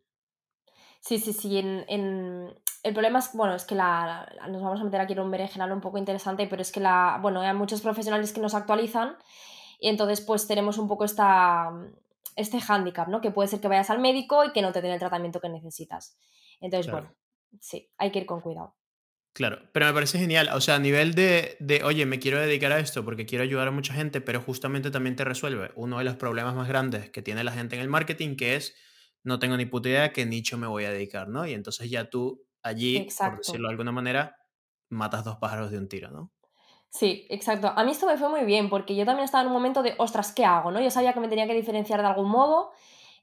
Sí, 1.00 1.20
sí, 1.20 1.34
sí. 1.34 1.58
En, 1.58 2.54
El 2.84 2.94
problema 2.94 3.20
es, 3.20 3.32
bueno, 3.34 3.56
es 3.56 3.66
que 3.66 3.76
la, 3.76 4.32
nos 4.50 4.62
vamos 4.62 4.82
a 4.82 4.84
meter 4.84 5.02
aquí 5.02 5.14
en 5.14 5.20
un 5.20 5.32
berenjenal 5.32 5.72
un 5.72 5.82
poco 5.82 5.98
interesante, 5.98 6.48
pero 6.48 6.62
es 6.62 6.72
que 6.72 6.80
la, 6.80 7.20
bueno, 7.22 7.42
hay 7.42 7.54
muchos 7.54 7.82
profesionales 7.82 8.34
que 8.34 8.42
nos 8.42 8.54
actualizan 8.54 9.18
y 9.80 9.90
entonces 9.90 10.22
pues 10.22 10.48
tenemos 10.48 10.78
un 10.78 10.88
poco 10.88 11.06
esta, 11.06 11.72
este 12.36 12.60
hándicap, 12.60 13.08
¿no? 13.08 13.22
Que 13.22 13.32
puede 13.32 13.48
ser 13.48 13.62
que 13.62 13.68
vayas 13.68 13.90
al 13.90 14.00
médico 14.00 14.44
y 14.44 14.52
que 14.52 14.62
no 14.62 14.72
te 14.72 14.82
den 14.82 14.92
el 14.92 15.00
tratamiento 15.00 15.40
que 15.40 15.50
necesitas. 15.50 16.18
Entonces, 16.60 16.92
bueno, 16.92 17.14
sí, 17.60 17.90
hay 17.98 18.12
que 18.12 18.20
ir 18.20 18.26
con 18.26 18.42
cuidado. 18.42 18.76
Claro, 19.38 19.60
pero 19.72 19.86
me 19.86 19.94
parece 19.94 20.18
genial. 20.18 20.50
O 20.54 20.62
sea, 20.62 20.78
a 20.78 20.80
nivel 20.80 21.14
de, 21.14 21.58
de, 21.60 21.84
oye, 21.84 22.08
me 22.08 22.18
quiero 22.18 22.40
dedicar 22.42 22.72
a 22.72 22.80
esto 22.80 23.06
porque 23.06 23.28
quiero 23.28 23.44
ayudar 23.44 23.68
a 23.68 23.72
mucha 23.72 23.94
gente, 23.94 24.20
pero 24.20 24.42
justamente 24.42 24.90
también 24.90 25.16
te 25.16 25.24
resuelve 25.24 25.70
uno 25.76 26.00
de 26.00 26.06
los 26.06 26.16
problemas 26.16 26.56
más 26.56 26.68
grandes 26.68 27.12
que 27.12 27.22
tiene 27.22 27.44
la 27.44 27.52
gente 27.52 27.76
en 27.76 27.84
el 27.84 27.88
marketing, 27.88 28.36
que 28.36 28.56
es 28.56 28.74
no 29.24 29.38
tengo 29.38 29.56
ni 29.56 29.68
puta 29.68 29.90
idea 29.90 30.06
a 30.06 30.12
qué 30.12 30.26
nicho 30.26 30.58
me 30.58 30.66
voy 30.66 30.86
a 30.86 30.90
dedicar, 30.90 31.28
¿no? 31.28 31.46
Y 31.46 31.54
entonces 31.54 31.88
ya 31.88 32.10
tú 32.10 32.48
allí, 32.64 33.08
por 33.16 33.38
decirlo 33.38 33.68
de 33.68 33.74
alguna 33.74 33.92
manera, 33.92 34.38
matas 34.90 35.24
dos 35.24 35.36
pájaros 35.36 35.70
de 35.70 35.78
un 35.78 35.88
tiro, 35.88 36.10
¿no? 36.10 36.32
Sí, 36.90 37.28
exacto. 37.30 37.72
A 37.76 37.84
mí 37.84 37.92
esto 37.92 38.08
me 38.08 38.18
fue 38.18 38.30
muy 38.30 38.44
bien 38.44 38.72
porque 38.72 38.96
yo 38.96 39.06
también 39.06 39.26
estaba 39.26 39.44
en 39.44 39.50
un 39.50 39.54
momento 39.54 39.84
de, 39.84 39.94
ostras, 40.00 40.34
¿qué 40.34 40.46
hago? 40.46 40.72
¿no? 40.72 40.82
Yo 40.82 40.90
sabía 40.90 41.14
que 41.14 41.20
me 41.20 41.28
tenía 41.28 41.46
que 41.46 41.54
diferenciar 41.54 42.02
de 42.02 42.08
algún 42.08 42.28
modo. 42.28 42.72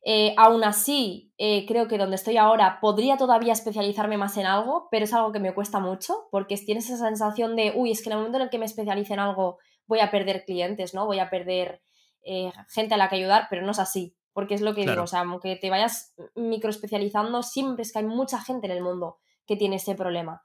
Eh, 0.07 0.35
aún 0.37 0.65
así, 0.65 1.33
eh, 1.39 1.65
creo 1.67 1.89
que 1.89 1.97
donde 1.97 2.17
estoy 2.17 2.37
ahora 2.37 2.79
podría 2.81 3.17
todavía 3.17 3.55
especializarme 3.55 4.19
más 4.19 4.37
en 4.37 4.45
algo, 4.45 4.89
pero 4.91 5.05
es 5.05 5.15
algo 5.15 5.33
que 5.33 5.41
me 5.41 5.55
cuesta 5.55 5.81
mucho 5.81 6.29
porque 6.31 6.59
tienes 6.59 6.91
esa 6.91 7.07
sensación 7.07 7.57
de, 7.57 7.73
uy, 7.75 7.91
es 7.91 8.03
que 8.03 8.11
en 8.11 8.13
el 8.13 8.19
momento 8.19 8.37
en 8.37 8.43
el 8.43 8.51
que 8.51 8.59
me 8.59 8.67
especialice 8.67 9.15
en 9.15 9.21
algo 9.21 9.59
voy 9.87 10.01
a 10.01 10.11
perder 10.11 10.45
clientes, 10.45 10.93
¿no? 10.93 11.07
Voy 11.07 11.21
a 11.21 11.31
perder 11.31 11.83
eh, 12.23 12.53
gente 12.69 12.95
a 12.95 12.97
la 12.97 13.09
que 13.09 13.17
ayudar, 13.17 13.47
pero 13.49 13.63
no 13.63 13.71
es 13.71 13.79
así. 13.79 14.15
Porque 14.35 14.55
es 14.55 14.63
lo 14.63 14.75
que 14.75 14.85
digo, 14.85 15.05
o 15.05 15.07
sea, 15.07 15.21
aunque 15.21 15.55
te 15.55 15.71
vayas 15.71 16.13
microespecializando, 16.35 17.45
siempre 17.45 17.83
es 17.83 17.93
que 17.93 18.01
hay 18.01 18.05
mucha 18.05 18.41
gente 18.41 18.67
en 18.67 18.73
el 18.73 18.83
mundo 18.83 19.19
que 19.47 19.57
tiene 19.57 19.77
ese 19.77 19.95
problema. 19.95 20.43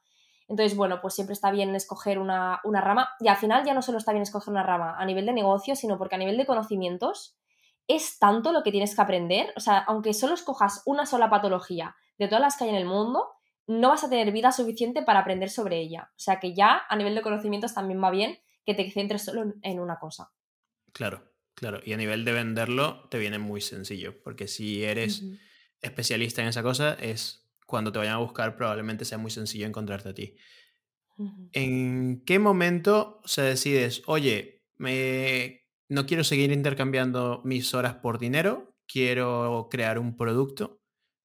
Entonces, 0.47 0.77
bueno, 0.77 0.99
pues 1.01 1.15
siempre 1.15 1.33
está 1.33 1.51
bien 1.51 1.75
escoger 1.75 2.19
una, 2.19 2.61
rama 2.63 3.09
y 3.19 3.29
al 3.29 3.37
final 3.37 3.65
ya 3.65 3.73
no 3.73 3.81
solo 3.81 3.97
está 3.97 4.11
bien 4.11 4.23
escoger 4.23 4.51
una 4.51 4.63
rama 4.63 4.95
a 4.97 5.05
nivel 5.05 5.25
de 5.25 5.33
negocio, 5.33 5.75
sino 5.75 5.97
porque 5.97 6.15
a 6.15 6.17
nivel 6.19 6.37
de 6.37 6.45
conocimientos 6.45 7.35
es 7.89 8.19
tanto 8.19 8.53
lo 8.53 8.63
que 8.63 8.71
tienes 8.71 8.95
que 8.95 9.01
aprender, 9.01 9.51
o 9.57 9.59
sea, 9.59 9.79
aunque 9.79 10.13
solo 10.13 10.35
escojas 10.35 10.83
una 10.85 11.05
sola 11.05 11.29
patología 11.29 11.95
de 12.17 12.27
todas 12.27 12.41
las 12.41 12.55
que 12.55 12.63
hay 12.63 12.69
en 12.69 12.75
el 12.77 12.85
mundo, 12.85 13.27
no 13.67 13.89
vas 13.89 14.05
a 14.05 14.09
tener 14.09 14.31
vida 14.31 14.53
suficiente 14.53 15.01
para 15.01 15.19
aprender 15.19 15.49
sobre 15.49 15.79
ella. 15.79 16.11
O 16.15 16.19
sea 16.19 16.39
que 16.39 16.55
ya 16.55 16.83
a 16.87 16.95
nivel 16.95 17.15
de 17.15 17.21
conocimientos 17.21 17.73
también 17.73 18.01
va 18.01 18.11
bien 18.11 18.39
que 18.65 18.73
te 18.73 18.89
centres 18.91 19.25
solo 19.25 19.53
en 19.61 19.79
una 19.79 19.99
cosa. 19.99 20.31
Claro. 20.93 21.29
Claro, 21.59 21.81
y 21.83 21.91
a 21.91 21.97
nivel 21.97 22.23
de 22.23 22.31
venderlo 22.31 23.09
te 23.09 23.17
viene 23.17 23.37
muy 23.37 23.59
sencillo, 23.59 24.23
porque 24.23 24.47
si 24.47 24.85
eres 24.85 25.25
especialista 25.81 26.41
en 26.41 26.47
esa 26.47 26.63
cosa, 26.63 26.93
es 26.93 27.51
cuando 27.65 27.91
te 27.91 27.99
vayan 27.99 28.13
a 28.13 28.19
buscar 28.19 28.55
probablemente 28.55 29.03
sea 29.03 29.17
muy 29.17 29.29
sencillo 29.29 29.67
encontrarte 29.67 30.07
a 30.07 30.13
ti. 30.13 30.37
¿En 31.51 32.23
qué 32.23 32.39
momento 32.39 33.19
se 33.25 33.41
decides, 33.41 34.03
oye, 34.05 34.63
me... 34.77 35.58
no 35.89 36.05
quiero 36.05 36.23
seguir 36.23 36.51
intercambiando 36.51 37.41
mis 37.43 37.73
horas 37.73 37.95
por 37.95 38.19
dinero, 38.19 38.75
quiero 38.87 39.67
crear 39.69 39.99
un 39.99 40.15
producto, 40.15 40.81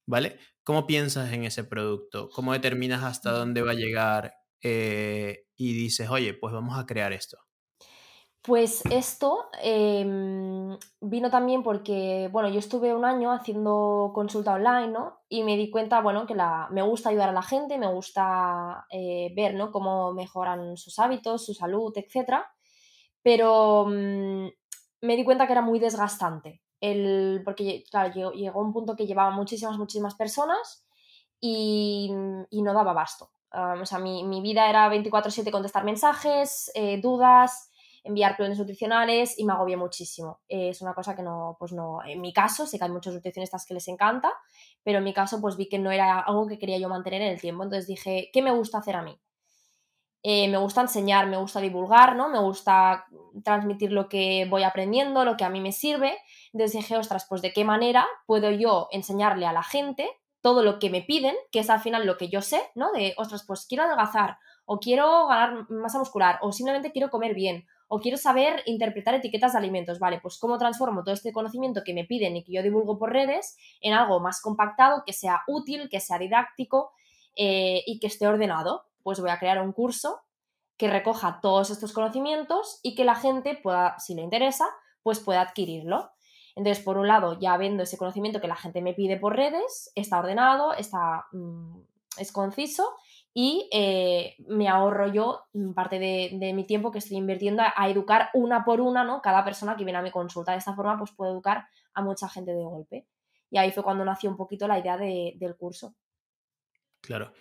¿vale? 0.07 0.38
¿Cómo 0.64 0.87
piensas 0.87 1.33
en 1.33 1.44
ese 1.44 1.64
producto? 1.64 2.31
¿Cómo 2.31 2.53
determinas 2.53 3.05
hasta 3.05 3.31
dónde 3.31 3.62
va 3.62 3.72
a 3.72 3.74
llegar? 3.74 4.35
Eh, 4.62 5.44
y 5.57 5.74
dices, 5.74 6.09
oye, 6.09 6.35
pues 6.35 6.55
vamos 6.55 6.79
a 6.79 6.87
crear 6.87 7.12
esto. 7.12 7.38
Pues 8.40 8.83
esto 8.90 9.46
em, 9.62 10.77
vino 11.00 11.31
también 11.31 11.62
porque, 11.62 12.29
bueno, 12.31 12.50
yo 12.50 12.59
estuve 12.59 12.94
un 12.94 13.07
año 13.07 13.33
haciendo 13.33 14.12
consulta 14.14 14.53
online, 14.53 14.88
¿no? 14.88 15.20
Y 15.31 15.44
me 15.44 15.57
di 15.57 15.70
cuenta, 15.70 16.03
bueno, 16.03 16.27
que 16.27 16.35
la, 16.35 16.68
me 16.70 16.83
gusta 16.83 17.09
ayudar 17.09 17.31
a 17.31 17.33
la 17.33 17.42
gente, 17.42 17.79
me 17.79 17.90
gusta 17.90 18.87
eh, 18.90 19.33
ver, 19.35 19.55
¿no? 19.55 19.72
Cómo 19.72 20.12
mejoran 20.12 20.77
sus 20.77 20.98
hábitos, 20.98 21.46
su 21.46 21.55
salud, 21.55 21.90
etc. 21.96 22.44
Pero 23.24 23.87
mm, 23.88 24.48
me 25.00 25.16
di 25.16 25.24
cuenta 25.24 25.46
que 25.46 25.52
era 25.52 25.62
muy 25.62 25.80
desgastante, 25.80 26.62
el, 26.80 27.42
porque, 27.44 27.82
claro, 27.90 28.32
llegó, 28.32 28.60
un 28.60 28.72
punto 28.72 28.94
que 28.94 29.06
llevaba 29.06 29.32
muchísimas, 29.32 29.78
muchísimas 29.78 30.14
personas 30.14 30.87
y, 31.40 32.12
no 32.12 32.72
daba 32.72 32.92
basto. 32.92 33.30
o 33.50 33.87
sea, 33.87 33.98
mi, 33.98 34.22
mi, 34.22 34.40
vida 34.40 34.70
era 34.70 34.88
24/7 34.88 35.50
contestar 35.50 35.84
mensajes, 35.84 36.70
eh, 36.74 37.00
dudas 37.00 37.70
enviar 38.04 38.37
planes 38.37 38.58
nutricionales 38.58 39.38
y 39.38 39.44
me 39.44 39.54
agobié 39.54 39.76
muchísimo. 39.76 40.40
es 40.46 40.82
una 40.82 40.94
cosa 40.94 41.16
que 41.16 41.22
no, 41.22 41.56
pues 41.58 41.72
no, 41.72 42.04
en 42.04 42.20
mi 42.20 42.32
caso, 42.32 42.66
sé 42.66 42.78
que 42.78 42.84
hay 42.84 42.90
muchos 42.90 43.14
nutricionistas 43.14 43.64
que 43.64 43.74
les 43.74 43.88
encanta, 43.88 44.30
pero 44.82 44.98
en 44.98 45.04
mi 45.04 45.14
caso 45.14 45.40
pues 45.40 45.56
vi 45.56 45.68
que 45.68 45.78
no 45.78 45.90
era 45.90 46.20
algo 46.20 46.46
que 46.46 46.58
quería 46.58 46.78
yo 46.78 46.88
mantener 46.90 47.22
en 47.22 47.28
el 47.28 47.40
tiempo, 47.40 47.64
entonces 47.64 47.87
dije, 47.87 48.30
¿qué 48.32 48.42
me 48.42 48.52
gusta 48.52 48.78
hacer 48.78 48.96
a 48.96 49.02
mí? 49.02 49.18
Eh, 50.26 50.48
me 50.48 50.56
gusta 50.56 50.80
enseñar, 50.80 51.26
me 51.26 51.37
gusta 51.37 51.60
divulgar, 51.60 52.16
¿no? 52.16 52.30
Me 52.30 52.38
gusta 52.38 53.04
transmitir 53.44 53.92
lo 53.92 54.08
que 54.08 54.46
voy 54.48 54.62
aprendiendo, 54.62 55.22
lo 55.22 55.37
que 55.37 55.44
a 55.44 55.50
mí 55.50 55.60
me 55.60 55.70
sirve. 55.70 56.16
Entonces 56.54 56.80
dije, 56.80 56.96
ostras, 56.96 57.26
pues 57.28 57.42
de 57.42 57.52
qué 57.52 57.62
manera 57.62 58.06
puedo 58.24 58.50
yo 58.50 58.88
enseñarle 58.90 59.44
a 59.44 59.52
la 59.52 59.62
gente 59.62 60.08
todo 60.40 60.62
lo 60.62 60.78
que 60.78 60.88
me 60.88 61.02
piden, 61.02 61.34
que 61.52 61.58
es 61.58 61.68
al 61.68 61.80
final 61.80 62.06
lo 62.06 62.16
que 62.16 62.30
yo 62.30 62.40
sé, 62.40 62.62
¿no? 62.74 62.90
De, 62.92 63.12
ostras, 63.18 63.44
pues 63.46 63.66
quiero 63.68 63.84
adelgazar, 63.84 64.38
o 64.64 64.80
quiero 64.80 65.26
ganar 65.26 65.70
masa 65.70 65.98
muscular, 65.98 66.38
o 66.40 66.52
simplemente 66.52 66.90
quiero 66.90 67.10
comer 67.10 67.34
bien, 67.34 67.66
o 67.88 68.00
quiero 68.00 68.16
saber 68.16 68.62
interpretar 68.64 69.14
etiquetas 69.14 69.52
de 69.52 69.58
alimentos, 69.58 69.98
¿vale? 69.98 70.20
Pues 70.22 70.38
cómo 70.38 70.56
transformo 70.56 71.04
todo 71.04 71.12
este 71.12 71.32
conocimiento 71.32 71.82
que 71.84 71.92
me 71.92 72.04
piden 72.04 72.37
y 72.37 72.44
que 72.44 72.52
yo 72.52 72.62
divulgo 72.62 72.98
por 72.98 73.12
redes 73.12 73.58
en 73.82 73.92
algo 73.92 74.20
más 74.20 74.40
compactado, 74.40 75.02
que 75.04 75.12
sea 75.12 75.42
útil, 75.48 75.90
que 75.90 76.00
sea 76.00 76.18
didáctico 76.18 76.92
eh, 77.37 77.82
y 77.87 77.98
que 77.98 78.06
esté 78.06 78.26
ordenado. 78.26 78.84
Pues 79.04 79.20
voy 79.20 79.30
a 79.30 79.38
crear 79.38 79.62
un 79.62 79.72
curso 79.72 80.22
que 80.76 80.90
recoja 80.90 81.38
todos 81.40 81.70
estos 81.70 81.92
conocimientos 81.92 82.80
y 82.82 82.96
que 82.96 83.04
la 83.04 83.14
gente 83.14 83.56
pueda, 83.62 83.96
si 84.00 84.16
le 84.16 84.22
interesa, 84.22 84.66
pues 85.04 85.20
pueda 85.20 85.42
adquirirlo. 85.42 86.10
Entonces, 86.56 86.84
por 86.84 86.98
un 86.98 87.06
lado, 87.06 87.38
ya 87.38 87.56
vendo 87.56 87.84
ese 87.84 87.98
conocimiento 87.98 88.40
que 88.40 88.48
la 88.48 88.56
gente 88.56 88.82
me 88.82 88.94
pide 88.94 89.16
por 89.16 89.36
redes, 89.36 89.92
está 89.94 90.18
ordenado, 90.18 90.74
está, 90.74 91.26
mm, 91.32 91.80
es 92.18 92.32
conciso 92.32 92.96
y 93.32 93.68
eh, 93.72 94.36
me 94.46 94.68
ahorro 94.68 95.12
yo 95.12 95.46
parte 95.74 95.98
de, 95.98 96.52
mi 96.54 96.64
tiempo 96.64 96.92
que 96.92 96.98
estoy 96.98 97.16
invirtiendo 97.16 97.62
a, 97.64 97.88
educar 97.88 98.30
una 98.32 98.64
por 98.64 98.80
una, 98.80 99.02
¿no? 99.02 99.20
Cada 99.20 99.44
persona 99.44 99.76
que 99.76 99.84
viene 99.84 99.98
a 99.98 100.02
mi 100.02 100.12
consulta. 100.12 100.52
De 100.52 100.58
esta 100.58 100.74
forma, 100.74 100.96
pues 100.96 101.10
puedo 101.10 101.32
educar 101.32 101.66
a 101.94 102.02
mucha 102.02 102.28
gente 102.28 102.52
de 102.52 102.62
golpe. 102.62 103.08
Y 103.50 103.58
ahí 103.58 103.72
fue 103.72 103.82
cuando 103.82 104.04
nació 104.04 104.30
un 104.30 104.36
poquito 104.36 104.68
la 104.68 104.78
idea 104.78 104.96
del 104.96 105.56
curso. 105.56 105.96
Claro. 107.00 107.32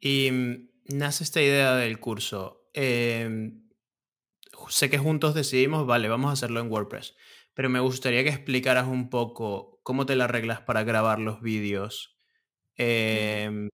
Y 0.00 0.30
mm, 0.30 0.68
nace 0.88 1.24
esta 1.24 1.40
idea 1.40 1.74
del 1.74 2.00
curso. 2.00 2.68
Em, 2.72 3.68
sé 4.68 4.90
que 4.90 4.98
juntos 4.98 5.34
decidimos, 5.34 5.86
vale, 5.86 6.08
vamos 6.08 6.30
a 6.30 6.32
hacerlo 6.34 6.60
en 6.60 6.70
WordPress. 6.70 7.14
Pero 7.54 7.70
me 7.70 7.80
gustaría 7.80 8.22
que 8.22 8.30
explicaras 8.30 8.86
un 8.86 9.08
poco 9.08 9.80
cómo 9.82 10.06
te 10.06 10.16
la 10.16 10.24
arreglas 10.24 10.60
para 10.60 10.84
grabar 10.84 11.18
los 11.18 11.40
vídeos. 11.40 12.16
Eh, 12.76 13.68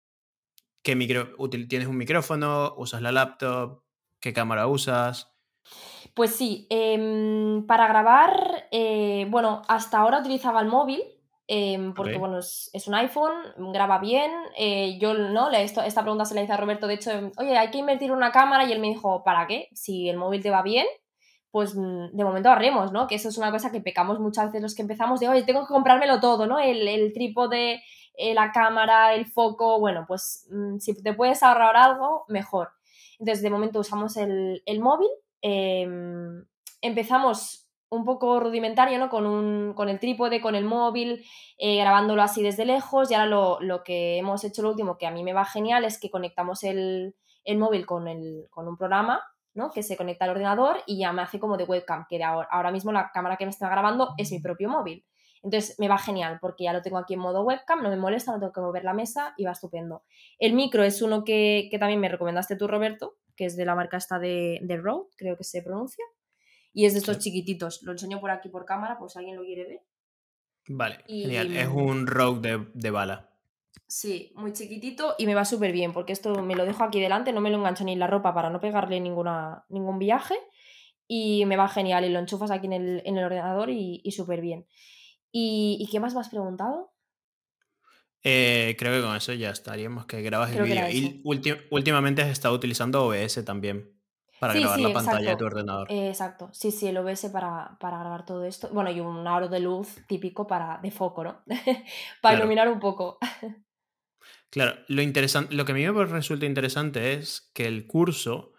¿Qué 0.83 0.97
micro, 0.97 1.35
¿Tienes 1.69 1.89
un 1.89 1.97
micrófono? 1.97 2.75
¿Usas 2.77 3.03
la 3.03 3.13
laptop? 3.13 3.83
¿Qué 4.21 4.33
cámara 4.33 4.67
usas? 4.67 5.33
Pues 6.15 6.35
sí, 6.35 6.67
em, 6.71 7.67
para 7.67 7.87
grabar, 7.87 8.69
eh, 8.73 9.27
bueno, 9.31 9.63
hasta 9.69 9.99
ahora 9.99 10.21
utilizaba 10.21 10.61
el 10.61 10.69
móvil, 10.69 11.03
em, 11.55 11.93
porque 11.95 12.17
bueno, 12.17 12.39
es, 12.39 12.85
un 12.87 12.95
iPhone, 12.95 13.33
graba 13.73 13.99
bien. 13.99 14.31
Eh, 14.57 14.99
yo 14.99 15.15
no, 15.15 15.51
esta, 15.51 15.87
esta 15.87 16.03
pregunta 16.03 16.25
se 16.25 16.35
la 16.35 16.43
hice 16.43 16.53
a 16.53 16.57
Roberto, 16.57 16.87
de 16.87 16.95
hecho, 16.95 17.11
oye, 17.37 17.59
hay 17.59 17.71
que 17.71 17.79
invertir 17.79 18.13
una 18.13 18.33
cámara 18.33 18.65
y 18.65 18.73
él 18.73 18.81
me 18.81 18.89
dijo, 18.89 19.23
¿para 19.25 19.47
qué? 19.47 19.69
Si 19.73 20.09
el 20.09 20.17
móvil 20.17 20.43
te 20.43 20.51
va 20.51 20.63
bien, 20.63 20.87
pues 21.51 21.75
mm, 21.77 22.17
de 22.17 22.25
momento 22.25 22.49
ahorremos, 22.49 22.93
¿no? 22.93 23.07
Que 23.07 23.17
eso 23.17 23.29
es 23.29 23.39
una 23.39 23.51
cosa 23.51 23.71
que 23.71 23.81
pecamos 23.81 24.19
muchas 24.19 24.47
veces 24.47 24.63
los 24.63 24.75
que 24.75 24.83
empezamos 24.83 25.21
de, 25.21 25.29
oye, 25.29 25.43
tengo 25.43 25.67
que 25.67 25.73
comprármelo 25.73 26.21
todo, 26.21 26.47
¿no? 26.47 26.59
El, 26.59 26.89
el 26.89 27.13
trípode, 27.13 27.83
eh, 28.15 28.35
la 28.35 28.53
cámara, 28.53 29.15
el 29.15 29.27
foco, 29.27 29.79
bueno, 29.79 30.05
pues 30.09 30.49
mm, 30.51 30.79
si 30.79 31.03
te 31.03 31.13
puedes 31.13 31.43
ahorrar 31.43 31.77
algo, 31.77 32.25
mejor. 32.29 32.71
Entonces, 33.19 33.43
de 33.43 33.51
momento 33.51 33.81
usamos 33.81 34.17
el, 34.17 34.63
el 34.67 34.81
móvil. 34.81 35.11
Em, 35.43 36.45
empezamos 36.81 37.62
un 37.93 38.07
poco 38.07 38.41
rudimentario, 38.41 38.99
¿no? 38.99 39.11
Con, 39.11 39.27
un, 39.27 39.75
con 39.75 39.91
el 39.91 40.01
trípode, 40.01 40.41
con 40.41 40.55
el 40.55 40.65
móvil, 40.65 41.25
eh, 41.59 41.77
grabándolo 41.77 42.23
así 42.23 42.43
desde 42.43 42.65
lejos. 42.65 43.11
Y 43.11 43.15
ahora 43.15 43.27
lo, 43.27 43.61
lo, 43.61 43.85
que 43.85 44.17
hemos 44.17 44.45
hecho 44.45 44.63
lo 44.63 44.71
último, 44.71 44.97
que 44.97 45.07
a 45.07 45.11
mí 45.11 45.23
me 45.23 45.35
va 45.35 45.45
genial, 45.45 45.85
es 45.85 46.01
que 46.01 46.11
conectamos 46.11 46.65
el, 46.65 47.15
el 47.45 47.59
móvil 47.59 47.85
con, 47.85 48.09
el, 48.09 48.47
con 48.51 48.67
un 48.67 48.79
programa 48.79 49.23
¿no? 49.53 49.71
que 49.71 49.83
se 49.83 49.99
conecta 49.99 50.25
al 50.25 50.31
ordenador 50.31 50.79
y 50.87 51.01
ya 51.01 51.13
me 51.13 51.21
hace 51.21 51.39
como 51.39 51.59
de 51.59 51.65
webcam, 51.65 52.07
que 52.09 52.23
ahora, 52.25 52.49
ahora, 52.51 52.73
mismo 52.73 52.93
la 52.93 53.11
cámara 53.13 53.37
que 53.37 53.45
me 53.45 53.51
está 53.51 53.69
grabando 53.69 54.15
es 54.17 54.33
mi 54.33 54.41
propio 54.41 54.71
móvil. 54.71 55.05
Entonces 55.43 55.79
me 55.79 55.89
va 55.89 55.99
genial 55.99 56.39
porque 56.41 56.65
ya 56.65 56.73
lo 56.73 56.81
tengo 56.81 56.97
aquí 56.97 57.13
en 57.13 57.21
modo 57.21 57.43
webcam, 57.43 57.83
no 57.83 57.91
me 57.91 57.97
molesta, 57.97 58.33
no 58.33 58.39
tengo 58.39 58.53
que 58.53 58.61
mover 58.63 58.85
la 58.85 58.95
mesa 58.95 59.35
y 59.37 59.45
va 59.45 59.53
estupendo. 59.53 60.03
El 60.39 60.55
micro 60.55 60.83
es 60.83 61.03
uno 61.03 61.25
que, 61.25 61.69
que 61.71 61.79
también 61.79 62.01
me 62.01 62.09
recomendaste 62.09 62.57
tú, 62.57 62.69
Roberto, 62.69 63.17
que 63.37 63.45
es 63.45 63.57
de 63.57 63.67
la 63.67 63.75
marca 63.75 63.99
esta 63.99 64.19
de, 64.19 64.61
de 64.63 64.77
Rode, 64.79 65.09
creo 65.17 65.37
que 65.37 65.45
se 65.45 65.61
pronuncia. 65.61 66.05
Y 66.73 66.87
es 66.87 66.93
de 66.95 67.01
estos 67.01 67.19
chiquititos. 67.19 67.83
Lo 67.83 67.93
enseño 67.93 68.21
por 68.21 68.31
aquí 68.31 68.49
por 68.49 68.65
cámara, 68.65 68.99
por 68.99 69.11
si 69.11 69.19
alguien 69.19 69.37
lo 69.37 69.45
quiere 69.45 69.65
ver. 69.65 69.81
Vale, 70.69 71.05
genial. 71.07 71.57
Es 71.57 71.69
un 71.69 72.07
Rode 72.07 72.67
de, 72.73 72.91
bala. 72.91 73.31
Sí, 73.87 74.33
muy 74.37 74.53
chiquitito 74.53 75.15
y 75.19 75.27
me 75.27 75.35
va 75.35 75.45
súper 75.45 75.73
bien 75.73 75.93
porque 75.93 76.13
esto 76.13 76.43
me 76.43 76.55
lo 76.55 76.65
dejo 76.65 76.85
aquí 76.85 77.01
delante, 77.01 77.33
no 77.33 77.41
me 77.41 77.51
lo 77.51 77.59
engancho 77.59 77.85
ni 77.85 77.93
en 77.93 77.99
la 77.99 78.07
ropa 78.07 78.33
para 78.33 78.49
no 78.49 78.61
pegarle 78.61 79.01
ninguna, 79.01 79.65
ningún 79.69 79.99
viaje 79.99 80.35
y 81.07 81.45
me 81.47 81.57
va 81.57 81.69
genial 81.69 82.05
y 82.05 82.09
lo 82.09 82.19
enchufas 82.19 82.51
aquí 82.51 82.67
en 82.67 82.73
el, 82.75 83.03
en 83.05 83.19
el 83.19 83.25
ordenador 83.25 83.71
y, 83.71 84.01
y 84.05 84.13
súper 84.13 84.41
bien. 84.41 84.67
¿Y, 85.33 85.89
qué 85.91 85.99
más 85.99 86.15
me 86.15 86.21
has 86.21 86.29
preguntado? 86.29 86.93
Eh, 88.23 88.77
creo 88.79 88.93
que 88.95 89.07
con 89.07 89.17
eso 89.17 89.33
ya 89.33 89.51
estaríamos, 89.51 90.05
que 90.05 90.21
grabas 90.21 90.55
el 90.55 90.63
vídeo. 90.63 90.91
Y 90.91 91.23
últimamente 91.71 92.23
has 92.23 92.29
estado 92.29 92.55
utilizando 92.55 93.07
OBS 93.07 93.43
también. 93.45 93.91
Para 94.43 94.55
grabar 94.55 94.81
la 94.81 94.93
pantalla 94.93 95.31
de 95.31 95.37
tu 95.37 95.45
ordenador. 95.45 95.87
exacto, 95.89 96.49
sí, 96.53 96.73
sí, 96.73 96.89
el 96.89 96.97
OBS 96.97 97.31
para, 97.31 97.77
para, 97.79 98.01
grabar 98.01 98.27
todo 98.27 98.45
esto. 98.45 98.69
Bueno, 98.73 98.91
y 98.91 98.99
un 98.99 99.25
aro 99.25 99.47
de 99.47 99.61
luz 99.61 99.99
típico 100.09 100.49
para, 100.49 100.81
de 100.83 100.91
foco, 100.91 101.23
¿no? 101.23 101.45
para 102.21 102.39
iluminar 102.39 102.69
un 102.69 102.81
poco. 102.81 103.21
claro, 104.51 104.81
lo, 104.89 105.01
interesante, 105.01 105.55
lo 105.55 105.65
que 105.65 105.71
a 105.71 105.75
mí 105.77 105.89
me 105.89 106.05
resulta 106.07 106.45
interesante 106.45 107.13
es 107.13 107.53
que 107.55 107.67
el 107.67 107.87
curso, 107.87 108.53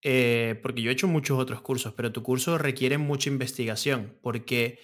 eh, 0.00 0.60
porque 0.62 0.80
yo 0.80 0.90
he 0.90 0.92
hecho 0.92 1.08
muchos 1.08 1.40
otros 1.40 1.60
cursos, 1.60 1.92
pero 1.94 2.12
tu 2.12 2.22
curso 2.22 2.56
requiere 2.56 2.96
mucha 2.96 3.28
investigación, 3.28 4.16
porque 4.22 4.78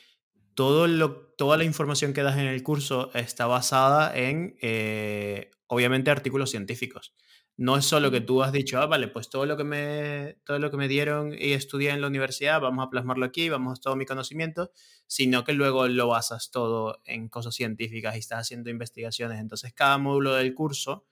todo 0.56 0.88
lo, 0.88 1.28
toda 1.36 1.56
la 1.56 1.62
información 1.62 2.14
que 2.14 2.24
das 2.24 2.36
en 2.36 2.48
el 2.48 2.64
curso 2.64 3.12
está 3.14 3.46
basada 3.46 4.12
en, 4.16 4.56
eh, 4.60 5.52
obviamente, 5.68 6.10
artículos 6.10 6.50
científicos. 6.50 7.14
No 7.60 7.76
es 7.76 7.84
solo 7.84 8.10
que 8.10 8.22
tú 8.22 8.42
has 8.42 8.52
dicho, 8.52 8.80
ah, 8.80 8.86
vale, 8.86 9.06
pues 9.08 9.28
todo 9.28 9.44
lo 9.44 9.54
que 9.54 9.64
me, 9.64 10.38
todo 10.44 10.58
lo 10.58 10.70
que 10.70 10.78
me 10.78 10.88
dieron 10.88 11.34
y 11.34 11.52
estudié 11.52 11.90
en 11.90 12.00
la 12.00 12.06
universidad, 12.06 12.58
vamos 12.58 12.86
a 12.86 12.88
plasmarlo 12.88 13.26
aquí, 13.26 13.50
vamos 13.50 13.78
a 13.78 13.82
todo 13.82 13.96
mi 13.96 14.06
conocimiento, 14.06 14.70
sino 15.06 15.44
que 15.44 15.52
luego 15.52 15.86
lo 15.86 16.08
basas 16.08 16.50
todo 16.50 17.02
en 17.04 17.28
cosas 17.28 17.54
científicas 17.54 18.16
y 18.16 18.20
estás 18.20 18.40
haciendo 18.40 18.70
investigaciones. 18.70 19.38
Entonces, 19.40 19.74
cada 19.74 19.98
módulo 19.98 20.32
del 20.36 20.54
curso 20.54 21.04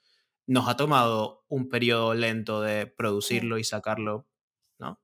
nos 0.46 0.68
ha 0.68 0.76
tomado 0.78 1.44
un 1.48 1.68
periodo 1.68 2.14
lento 2.14 2.62
de 2.62 2.86
producirlo 2.86 3.58
y 3.58 3.64
sacarlo, 3.64 4.26
¿no? 4.78 5.02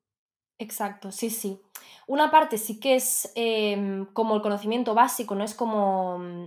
Exacto, 0.59 1.13
sí, 1.13 1.29
sí. 1.29 1.61
Una 2.07 2.31
parte 2.31 2.59
sí 2.59 2.81
que 2.81 2.95
es 2.95 3.31
em, 3.35 4.07
como 4.15 4.37
el 4.37 4.43
conocimiento 4.43 4.95
básico, 4.95 5.35
no 5.35 5.45
es 5.45 5.55
como, 5.55 6.19
mm, 6.19 6.47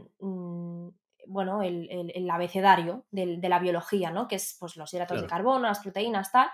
bueno, 1.28 1.62
el, 1.62 2.30
abecedario 2.30 3.06
de, 3.12 3.38
la 3.42 3.60
biología, 3.60 4.12
¿no? 4.12 4.28
Que 4.28 4.36
es 4.36 4.58
pues, 4.60 4.76
los 4.76 4.94
hidratos 4.94 5.22
de 5.22 5.28
carbono, 5.28 5.68
las 5.68 5.80
proteínas, 5.80 6.32
tal. 6.32 6.48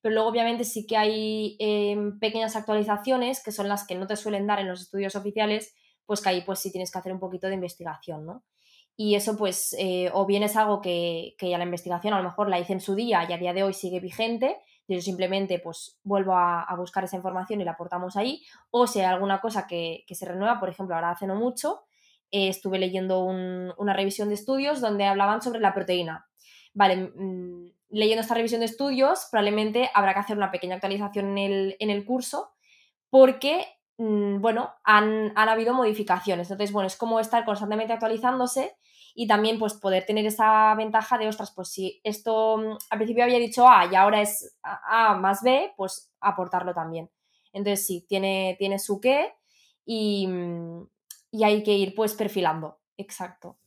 Pero 0.00 0.14
luego 0.14 0.28
obviamente 0.28 0.64
sí 0.64 0.86
que 0.86 0.96
hay 0.96 1.56
em, 1.58 2.18
pequeñas 2.18 2.54
actualizaciones 2.56 3.42
que 3.42 3.52
son 3.52 3.68
las 3.68 3.86
que 3.86 3.96
no 3.96 4.06
te 4.06 4.16
suelen 4.16 4.46
dar 4.46 4.60
en 4.60 4.68
los 4.68 4.82
estudios 4.82 5.16
oficiales, 5.16 5.74
pues 6.06 6.20
que 6.20 6.28
ahí 6.28 6.42
pues 6.42 6.60
sí 6.60 6.70
tienes 6.70 6.90
que 6.90 6.98
hacer 6.98 7.12
un 7.12 7.18
poquito 7.18 7.48
de 7.48 7.54
investigación, 7.54 8.24
¿no? 8.24 8.44
Y 8.96 9.14
eso 9.14 9.36
pues 9.36 9.74
eh, 9.78 10.10
o 10.12 10.26
bien 10.26 10.42
es 10.42 10.56
algo 10.56 10.80
que, 10.80 11.34
que 11.38 11.50
ya 11.50 11.58
la 11.58 11.64
investigación 11.64 12.14
a 12.14 12.18
lo 12.18 12.24
mejor 12.24 12.48
la 12.48 12.58
hice 12.58 12.72
en 12.72 12.80
su 12.80 12.94
día 12.94 13.26
y 13.28 13.32
a 13.32 13.38
día 13.38 13.52
de 13.52 13.62
hoy 13.62 13.72
sigue 13.72 14.00
vigente, 14.00 14.56
yo 14.88 15.00
simplemente 15.02 15.58
pues 15.58 15.98
vuelvo 16.02 16.34
a, 16.34 16.66
buscar 16.76 17.04
esa 17.04 17.16
información 17.16 17.60
y 17.60 17.64
la 17.64 17.72
aportamos 17.72 18.16
ahí, 18.16 18.42
o 18.70 18.86
si 18.86 19.00
hay 19.00 19.06
alguna 19.06 19.40
cosa 19.40 19.66
que, 19.66 20.04
se 20.08 20.24
renueva, 20.24 20.58
por 20.58 20.70
ejemplo, 20.70 20.94
ahora 20.94 21.10
hace 21.10 21.26
no 21.26 21.34
mucho, 21.34 21.82
eh, 22.30 22.48
estuve 22.48 22.78
leyendo 22.78 23.24
una 23.24 23.92
revisión 23.92 24.28
de 24.28 24.34
estudios 24.34 24.80
donde 24.80 25.04
hablaban 25.04 25.42
sobre 25.42 25.60
la 25.60 25.74
proteína. 25.74 26.26
Vale, 26.74 27.12
leyendo 27.90 28.20
esta 28.20 28.34
revisión 28.34 28.60
de 28.60 28.66
estudios, 28.66 29.28
probablemente 29.30 29.90
habrá 29.94 30.14
que 30.14 30.20
hacer 30.20 30.36
una 30.36 30.50
pequeña 30.50 30.76
actualización 30.76 31.38
en 31.38 31.90
el, 31.90 32.04
curso 32.04 32.52
porque, 33.10 33.66
mm, 33.96 34.40
bueno, 34.40 34.74
han, 34.84 35.32
han 35.34 35.48
habido 35.48 35.74
modificaciones. 35.74 36.50
Entonces, 36.50 36.72
bueno, 36.72 36.86
es 36.86 36.96
como 36.96 37.20
estar 37.20 37.44
constantemente 37.44 37.94
actualizándose 37.94 38.76
y 39.14 39.26
también 39.26 39.58
pues 39.58 39.74
poder 39.74 40.06
tener 40.06 40.26
esa 40.26 40.74
ventaja 40.76 41.18
de, 41.18 41.26
ostras, 41.26 41.52
pues 41.52 41.68
si 41.70 42.00
esto 42.04 42.58
mm, 42.58 42.76
al 42.90 42.98
principio 42.98 43.24
había 43.24 43.38
dicho 43.38 43.68
A 43.68 43.86
y 43.90 43.96
ahora 43.96 44.20
es 44.20 44.56
A 44.62 45.14
más 45.14 45.42
B, 45.42 45.72
pues 45.76 46.12
aportarlo 46.20 46.74
también. 46.74 47.10
Entonces 47.52 47.86
sí, 47.86 48.06
tiene, 48.08 48.54
tiene 48.58 48.78
su 48.78 49.00
qué 49.00 49.34
y, 49.84 50.26
mm, 50.26 50.86
y 51.30 51.44
hay 51.44 51.62
que 51.62 51.76
ir 51.76 51.94
pues 51.94 52.14
perfilando. 52.14 52.80
Exacto. 52.96 53.58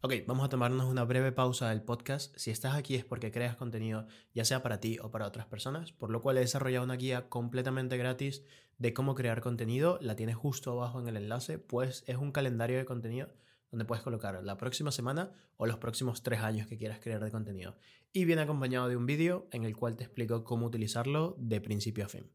Ok, 0.00 0.12
vamos 0.26 0.44
a 0.44 0.48
tomarnos 0.50 0.86
una 0.86 1.04
breve 1.04 1.32
pausa 1.32 1.70
del 1.70 1.82
podcast. 1.82 2.36
Si 2.36 2.50
estás 2.50 2.74
aquí 2.74 2.94
es 2.94 3.06
porque 3.06 3.32
creas 3.32 3.56
contenido, 3.56 4.06
ya 4.34 4.44
sea 4.44 4.62
para 4.62 4.78
ti 4.78 4.98
o 5.00 5.10
para 5.10 5.26
otras 5.26 5.46
personas, 5.46 5.92
por 5.92 6.10
lo 6.10 6.20
cual 6.20 6.36
he 6.36 6.40
desarrollado 6.40 6.84
una 6.84 6.96
guía 6.96 7.30
completamente 7.30 7.96
gratis 7.96 8.42
de 8.76 8.92
cómo 8.92 9.14
crear 9.14 9.40
contenido. 9.40 9.98
La 10.02 10.14
tienes 10.14 10.36
justo 10.36 10.72
abajo 10.72 11.00
en 11.00 11.08
el 11.08 11.16
enlace, 11.16 11.58
pues 11.58 12.04
es 12.06 12.16
un 12.16 12.32
calendario 12.32 12.76
de 12.76 12.84
contenido 12.84 13.30
donde 13.70 13.86
puedes 13.86 14.04
colocar 14.04 14.40
la 14.44 14.56
próxima 14.56 14.92
semana 14.92 15.32
o 15.56 15.66
los 15.66 15.78
próximos 15.78 16.22
tres 16.22 16.40
años 16.40 16.68
que 16.68 16.76
quieras 16.76 17.00
crear 17.00 17.24
de 17.24 17.32
contenido. 17.32 17.76
Y 18.12 18.24
viene 18.24 18.42
acompañado 18.42 18.88
de 18.88 18.96
un 18.96 19.06
vídeo 19.06 19.48
en 19.50 19.64
el 19.64 19.74
cual 19.74 19.96
te 19.96 20.04
explico 20.04 20.44
cómo 20.44 20.66
utilizarlo 20.66 21.34
de 21.38 21.60
principio 21.60 22.04
a 22.04 22.08
fin. 22.08 22.30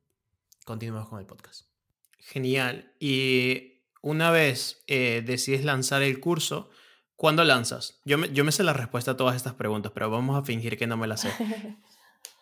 Continuamos 0.66 1.08
con 1.08 1.20
el 1.20 1.26
podcast. 1.26 1.70
Genial. 2.18 2.94
Y 3.00 3.79
una 4.02 4.32
vez 4.32 4.84
eh, 4.88 5.24
decides 5.26 5.64
lanzar 5.64 6.02
el 6.02 6.20
curso, 6.20 6.70
¿cuándo 7.16 7.44
lanzas? 7.44 8.00
Yo 8.06 8.18
me, 8.18 8.32
yo 8.32 8.44
me 8.44 8.52
sé 8.52 8.64
la 8.64 8.74
respuesta 8.74 9.12
a 9.12 9.18
todas 9.18 9.36
estas 9.36 9.54
preguntas, 9.54 9.92
pero 9.94 10.10
vamos 10.10 10.38
a 10.38 10.44
fingir 10.44 10.78
que 10.78 10.88
no 10.88 10.98
me 10.98 11.08
la 11.08 11.18
sé. 11.18 11.32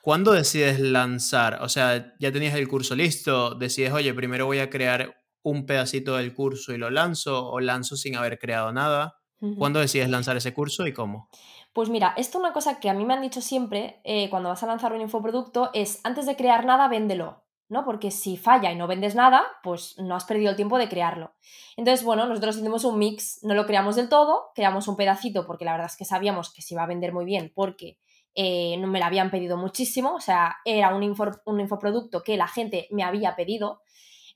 ¿Cuándo 0.02 0.32
decides 0.32 0.80
lanzar? 0.80 1.60
O 1.62 1.70
sea, 1.70 2.15
ya 2.20 2.32
tenías 2.32 2.56
el 2.56 2.67
curso 2.67 2.96
listo, 2.96 3.56
decides, 3.56 3.91
oye, 3.91 4.13
primero 4.13 4.46
voy 4.46 4.60
a 4.60 4.70
crear 4.70 5.17
un 5.43 5.65
pedacito 5.65 6.17
del 6.17 6.34
curso 6.34 6.74
y 6.74 6.78
lo 6.78 6.89
lanzo 6.89 7.50
o 7.50 7.60
lanzo 7.60 7.96
sin 7.96 8.15
haber 8.15 8.38
creado 8.38 8.72
nada? 8.72 9.20
¿Cuándo 9.58 9.80
decides 9.80 10.10
lanzar 10.10 10.36
ese 10.36 10.54
curso 10.54 10.88
y 10.88 10.93
cómo? 10.93 11.30
Pues 11.72 11.89
mira, 11.89 12.15
esto 12.17 12.39
es 12.39 12.43
una 12.43 12.54
cosa 12.54 12.80
que 12.80 12.89
a 12.89 12.93
mí 12.93 13.06
me 13.06 13.13
han 13.13 13.22
dicho 13.22 13.39
siempre 13.39 14.02
eh, 14.04 14.30
cuando 14.32 14.50
vas 14.50 14.63
a 14.63 14.67
lanzar 14.67 14.93
un 14.93 15.02
infoproducto 15.02 15.70
es 15.74 16.00
antes 16.04 16.26
de 16.26 16.36
crear 16.36 16.65
nada, 16.65 16.88
véndelo. 16.88 17.43
¿No? 17.70 17.86
Porque 17.86 18.12
si 18.12 18.38
falla 18.38 18.72
y 18.72 18.76
no 18.76 18.88
vendes 18.88 19.16
nada, 19.16 19.44
pues 19.64 19.98
no 20.00 20.16
has 20.16 20.26
perdido 20.26 20.52
el 20.52 20.56
tiempo 20.56 20.78
de 20.78 20.90
crearlo. 20.90 21.34
Entonces, 21.76 22.06
bueno, 22.06 22.26
nosotros 22.26 22.58
hicimos 22.58 22.86
un 22.86 22.98
mix, 22.98 23.40
no 23.44 23.54
lo 23.54 23.66
creamos 23.66 23.96
del 23.96 24.10
todo, 24.10 24.52
creamos 24.56 24.88
un 24.88 24.96
pedacito 24.96 25.46
porque 25.46 25.66
la 25.66 25.74
verdad 25.74 25.88
es 25.88 25.98
que 25.98 26.06
sabíamos 26.06 26.54
que 26.54 26.62
se 26.62 26.74
iba 26.74 26.84
a 26.84 26.88
vender 26.88 27.14
muy 27.14 27.26
bien 27.26 27.52
porque 27.54 27.98
eh, 28.36 28.78
me 28.78 29.00
lo 29.00 29.06
habían 29.06 29.32
pedido 29.32 29.58
muchísimo, 29.58 30.14
o 30.14 30.22
sea, 30.22 30.58
era 30.64 30.96
un, 30.96 31.16
un 31.46 31.60
infoproducto 31.60 32.24
que 32.24 32.38
la 32.38 32.48
gente 32.48 32.88
me 32.92 33.04
había 33.04 33.36
pedido 33.36 33.82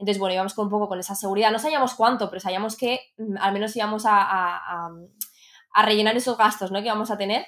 entonces, 0.01 0.17
bueno, 0.17 0.33
íbamos 0.33 0.55
con 0.55 0.65
un 0.65 0.71
poco 0.71 0.87
con 0.87 0.99
esa 0.99 1.13
seguridad. 1.13 1.51
No 1.51 1.59
sabíamos 1.59 1.93
cuánto, 1.93 2.27
pero 2.27 2.39
sabíamos 2.39 2.75
que 2.75 2.99
mm, 3.19 3.37
al 3.39 3.53
menos 3.53 3.75
íbamos 3.75 4.03
a, 4.07 4.89
rellenar 5.85 6.17
esos 6.17 6.37
gastos 6.37 6.71
¿no? 6.71 6.79
que 6.79 6.87
íbamos 6.87 7.11
a 7.11 7.19
tener. 7.19 7.45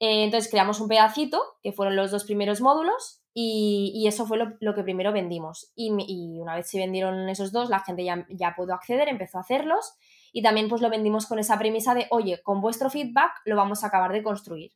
Eh, 0.00 0.24
entonces 0.24 0.50
creamos 0.50 0.80
un 0.80 0.88
pedacito, 0.88 1.40
que 1.62 1.72
fueron 1.72 1.94
los 1.94 2.10
dos 2.10 2.24
primeros 2.24 2.62
módulos, 2.62 3.22
y, 3.36 4.06
eso 4.06 4.26
fue 4.26 4.38
lo, 4.38 4.74
que 4.74 4.82
primero 4.84 5.12
vendimos. 5.12 5.72
Y, 5.74 5.90
una 6.38 6.54
vez 6.54 6.70
se 6.70 6.78
vendieron 6.78 7.28
esos 7.28 7.50
dos, 7.50 7.68
la 7.68 7.80
gente 7.80 8.04
ya, 8.04 8.26
ya 8.30 8.54
pudo 8.54 8.74
acceder, 8.74 9.08
empezó 9.08 9.38
a 9.38 9.40
hacerlos, 9.40 9.94
y 10.32 10.42
también 10.42 10.68
pues 10.68 10.80
lo 10.80 10.88
vendimos 10.88 11.26
con 11.26 11.40
esa 11.40 11.58
premisa 11.58 11.94
de, 11.94 12.06
oye, 12.10 12.40
con 12.42 12.60
vuestro 12.60 12.90
feedback 12.90 13.32
lo 13.44 13.56
vamos 13.56 13.82
a 13.82 13.88
acabar 13.88 14.12
de 14.12 14.22
construir. 14.22 14.72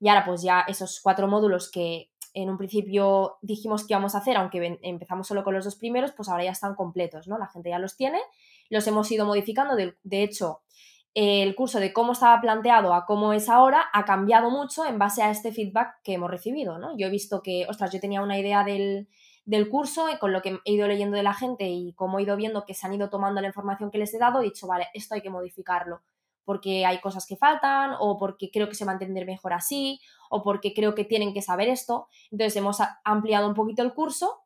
Y 0.00 0.08
ahora 0.08 0.24
pues 0.24 0.42
ya 0.42 0.60
esos 0.62 1.00
cuatro 1.00 1.28
módulos 1.28 1.70
que 1.70 2.10
en 2.34 2.50
un 2.50 2.58
principio 2.58 3.38
dijimos 3.42 3.86
que 3.86 3.94
íbamos 3.94 4.14
a 4.14 4.18
hacer, 4.18 4.36
aunque 4.36 4.78
empezamos 4.82 5.26
solo 5.26 5.44
con 5.44 5.54
los 5.54 5.64
dos 5.64 5.76
primeros, 5.76 6.12
pues 6.12 6.28
ahora 6.28 6.44
ya 6.44 6.52
están 6.52 6.74
completos, 6.74 7.28
¿no? 7.28 7.38
La 7.38 7.48
gente 7.48 7.70
ya 7.70 7.78
los 7.78 7.96
tiene, 7.96 8.20
los 8.68 8.86
hemos 8.86 9.10
ido 9.10 9.26
modificando, 9.26 9.74
de, 9.76 9.96
de 10.02 10.22
hecho, 10.22 10.62
el 11.14 11.54
curso 11.56 11.80
de 11.80 11.92
cómo 11.92 12.12
estaba 12.12 12.40
planteado 12.40 12.94
a 12.94 13.04
cómo 13.04 13.32
es 13.32 13.48
ahora 13.48 13.86
ha 13.92 14.04
cambiado 14.04 14.50
mucho 14.50 14.84
en 14.86 14.98
base 14.98 15.22
a 15.22 15.30
este 15.30 15.52
feedback 15.52 16.00
que 16.04 16.14
hemos 16.14 16.30
recibido, 16.30 16.78
¿no? 16.78 16.96
Yo 16.96 17.08
he 17.08 17.10
visto 17.10 17.42
que, 17.42 17.66
ostras, 17.68 17.92
yo 17.92 18.00
tenía 18.00 18.22
una 18.22 18.38
idea 18.38 18.62
del, 18.62 19.08
del 19.44 19.68
curso 19.68 20.08
y 20.08 20.18
con 20.18 20.32
lo 20.32 20.42
que 20.42 20.58
he 20.64 20.72
ido 20.72 20.86
leyendo 20.86 21.16
de 21.16 21.24
la 21.24 21.34
gente 21.34 21.68
y 21.68 21.94
como 21.94 22.18
he 22.18 22.22
ido 22.22 22.36
viendo 22.36 22.64
que 22.64 22.74
se 22.74 22.86
han 22.86 22.94
ido 22.94 23.10
tomando 23.10 23.40
la 23.40 23.48
información 23.48 23.90
que 23.90 23.98
les 23.98 24.14
he 24.14 24.18
dado, 24.18 24.40
he 24.40 24.44
dicho, 24.44 24.66
vale, 24.66 24.88
esto 24.94 25.14
hay 25.14 25.22
que 25.22 25.30
modificarlo 25.30 26.02
porque 26.44 26.84
hay 26.84 27.00
cosas 27.00 27.26
que 27.26 27.36
faltan 27.36 27.92
o 28.00 28.18
porque 28.18 28.50
creo 28.50 28.68
que 28.68 28.74
se 28.74 28.84
va 28.84 28.90
a 28.90 28.94
entender 28.94 29.24
mejor 29.24 29.52
así 29.52 30.00
o 30.30 30.42
porque 30.42 30.74
creo 30.74 30.96
que 30.96 31.04
tienen 31.04 31.32
que 31.32 31.42
saber 31.42 31.68
esto. 31.68 32.08
Entonces 32.30 32.56
hemos 32.56 32.78
ampliado 33.04 33.46
un 33.46 33.54
poquito 33.54 33.82
el 33.82 33.92
curso 33.94 34.40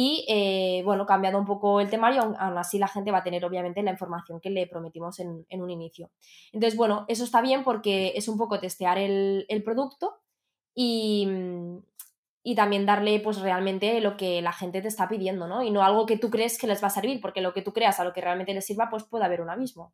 y, 0.00 0.24
eh, 0.28 0.80
bueno, 0.84 1.06
cambiado 1.06 1.40
un 1.40 1.44
poco 1.44 1.80
el 1.80 1.90
temario, 1.90 2.22
aún 2.38 2.56
así 2.56 2.78
la 2.78 2.86
gente 2.86 3.10
va 3.10 3.18
a 3.18 3.24
tener 3.24 3.44
obviamente 3.44 3.82
la 3.82 3.90
información 3.90 4.40
que 4.40 4.48
le 4.48 4.68
prometimos 4.68 5.18
en, 5.18 5.44
un 5.50 5.70
inicio. 5.70 6.12
Entonces, 6.52 6.76
bueno, 6.76 7.04
eso 7.08 7.24
está 7.24 7.40
bien 7.42 7.64
porque 7.64 8.12
es 8.14 8.28
un 8.28 8.38
poco 8.38 8.60
testear 8.60 8.96
el, 8.96 9.44
producto 9.64 10.20
y, 10.72 11.26
y 12.44 12.54
también 12.54 12.86
darle 12.86 13.18
pues 13.18 13.40
realmente 13.40 14.00
lo 14.00 14.16
que 14.16 14.40
la 14.40 14.52
gente 14.52 14.80
te 14.82 14.86
está 14.86 15.08
pidiendo, 15.08 15.48
¿no? 15.48 15.64
Y 15.64 15.72
no 15.72 15.82
algo 15.82 16.06
que 16.06 16.16
tú 16.16 16.30
crees 16.30 16.58
que 16.58 16.68
les 16.68 16.80
va 16.80 16.86
a 16.86 16.90
servir, 16.90 17.20
porque 17.20 17.40
lo 17.40 17.52
que 17.52 17.62
tú 17.62 17.72
creas 17.72 17.98
a 17.98 18.04
lo 18.04 18.12
que 18.12 18.20
realmente 18.20 18.54
les 18.54 18.66
sirva, 18.66 18.90
pues 18.90 19.02
puede 19.02 19.24
haber 19.24 19.40
un 19.40 19.50
abismo. 19.50 19.92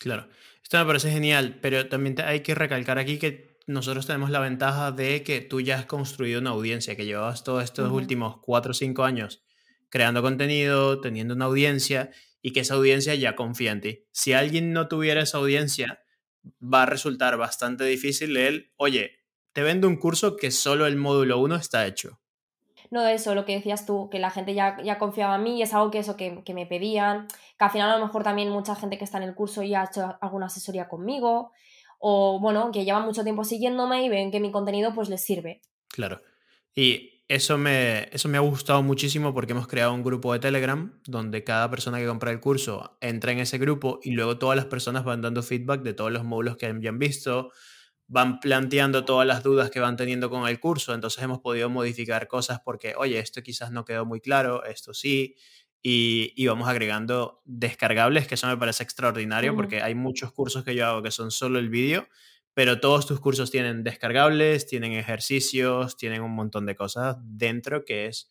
Claro, 0.00 0.26
esto 0.64 0.78
me 0.78 0.84
parece 0.84 1.12
genial, 1.12 1.60
pero 1.62 1.88
también 1.88 2.16
hay 2.24 2.40
que 2.40 2.56
recalcar 2.56 2.98
aquí 2.98 3.20
que 3.20 3.55
nosotros 3.66 4.06
tenemos 4.06 4.30
la 4.30 4.40
ventaja 4.40 4.92
de 4.92 5.22
que 5.22 5.40
tú 5.40 5.60
ya 5.60 5.78
has 5.78 5.86
construido 5.86 6.40
una 6.40 6.50
audiencia, 6.50 6.96
que 6.96 7.04
llevabas 7.04 7.44
todos 7.44 7.64
estos 7.64 7.90
últimos 7.90 8.38
cuatro 8.40 8.70
o 8.70 8.74
cinco 8.74 9.04
años 9.04 9.42
creando 9.88 10.22
contenido, 10.22 11.00
teniendo 11.00 11.34
una 11.34 11.46
audiencia 11.46 12.10
y 12.42 12.52
que 12.52 12.60
esa 12.60 12.74
audiencia 12.74 13.14
ya 13.14 13.34
confía 13.34 13.72
en 13.72 13.80
ti. 13.80 14.04
Si 14.12 14.32
alguien 14.32 14.72
no 14.72 14.88
tuviera 14.88 15.22
esa 15.22 15.38
audiencia, 15.38 16.00
va 16.62 16.82
a 16.82 16.86
resultar 16.86 17.36
bastante 17.36 17.84
difícil 17.84 18.36
el, 18.36 18.72
oye, 18.76 19.12
te 19.52 19.62
vendo 19.62 19.88
un 19.88 19.96
curso 19.96 20.36
que 20.36 20.50
solo 20.50 20.86
el 20.86 20.96
módulo 20.96 21.38
1 21.38 21.56
está 21.56 21.86
hecho. 21.86 22.20
No, 22.90 23.06
eso, 23.08 23.34
lo 23.34 23.44
que 23.44 23.54
decías 23.54 23.84
tú, 23.84 24.08
que 24.10 24.20
la 24.20 24.30
gente 24.30 24.54
ya, 24.54 24.80
ya 24.82 24.98
confiaba 24.98 25.36
en 25.36 25.42
mí 25.42 25.58
y 25.58 25.62
es 25.62 25.74
algo 25.74 25.90
que 25.90 25.98
eso 25.98 26.16
que, 26.16 26.42
que, 26.44 26.54
me 26.54 26.66
pedían, 26.66 27.26
que 27.58 27.64
al 27.64 27.70
final 27.70 27.90
a 27.90 27.98
lo 27.98 28.06
mejor 28.06 28.22
también 28.22 28.50
mucha 28.50 28.76
gente 28.76 28.96
que 28.96 29.04
está 29.04 29.18
en 29.18 29.24
el 29.24 29.34
curso 29.34 29.62
ya 29.64 29.82
ha 29.82 29.84
hecho 29.86 30.16
alguna 30.20 30.46
asesoría 30.46 30.88
conmigo, 30.88 31.52
o 31.98 32.38
bueno, 32.40 32.70
que 32.72 32.84
llevan 32.84 33.04
mucho 33.04 33.24
tiempo 33.24 33.44
siguiéndome 33.44 34.04
y 34.04 34.08
ven 34.08 34.30
que 34.30 34.40
mi 34.40 34.50
contenido 34.52 34.94
pues 34.94 35.08
les 35.08 35.22
sirve. 35.22 35.62
Claro. 35.88 36.20
Y 36.74 37.22
eso 37.28 37.58
me, 37.58 38.08
eso 38.12 38.28
me 38.28 38.38
ha 38.38 38.40
gustado 38.40 38.82
muchísimo 38.82 39.34
porque 39.34 39.52
hemos 39.52 39.66
creado 39.66 39.92
un 39.92 40.04
grupo 40.04 40.32
de 40.32 40.38
Telegram 40.38 41.00
donde 41.06 41.42
cada 41.42 41.68
persona 41.68 41.98
que 41.98 42.06
compra 42.06 42.30
el 42.30 42.38
curso 42.38 42.96
entra 43.00 43.32
en 43.32 43.40
ese 43.40 43.58
grupo 43.58 43.98
y 44.02 44.12
luego 44.12 44.38
todas 44.38 44.56
las 44.56 44.66
personas 44.66 45.04
van 45.04 45.22
dando 45.22 45.42
feedback 45.42 45.82
de 45.82 45.92
todos 45.92 46.12
los 46.12 46.22
módulos 46.22 46.56
que 46.56 46.66
han 46.66 46.98
visto, 46.98 47.50
van 48.06 48.38
planteando 48.38 49.04
todas 49.04 49.26
las 49.26 49.42
dudas 49.42 49.70
que 49.70 49.80
van 49.80 49.96
teniendo 49.96 50.30
con 50.30 50.46
el 50.46 50.60
curso, 50.60 50.94
entonces 50.94 51.20
hemos 51.22 51.40
podido 51.40 51.68
modificar 51.68 52.28
cosas 52.28 52.60
porque, 52.64 52.94
oye, 52.96 53.18
esto 53.18 53.42
quizás 53.42 53.72
no 53.72 53.84
quedó 53.84 54.06
muy 54.06 54.20
claro, 54.20 54.64
esto 54.64 54.94
sí, 54.94 55.34
y, 55.82 56.46
vamos 56.46 56.68
agregando 56.68 57.42
descargables, 57.44 58.26
que 58.26 58.34
eso 58.34 58.48
me 58.48 58.56
parece 58.56 58.82
extraordinario 58.82 59.54
porque 59.54 59.82
hay 59.82 59.94
muchos 59.94 60.32
cursos 60.32 60.64
que 60.64 60.74
yo 60.74 60.86
hago 60.86 61.02
que 61.02 61.10
son 61.10 61.30
solo 61.30 61.58
el 61.58 61.68
vídeo, 61.68 62.08
pero 62.54 62.80
todos 62.80 63.06
tus 63.06 63.20
cursos 63.20 63.50
tienen 63.50 63.84
descargables, 63.84 64.66
tienen 64.66 64.92
ejercicios, 64.92 65.96
tienen 65.96 66.22
un 66.22 66.32
montón 66.32 66.66
de 66.66 66.74
cosas 66.74 67.16
dentro 67.20 67.84
que 67.84 68.06
es, 68.06 68.30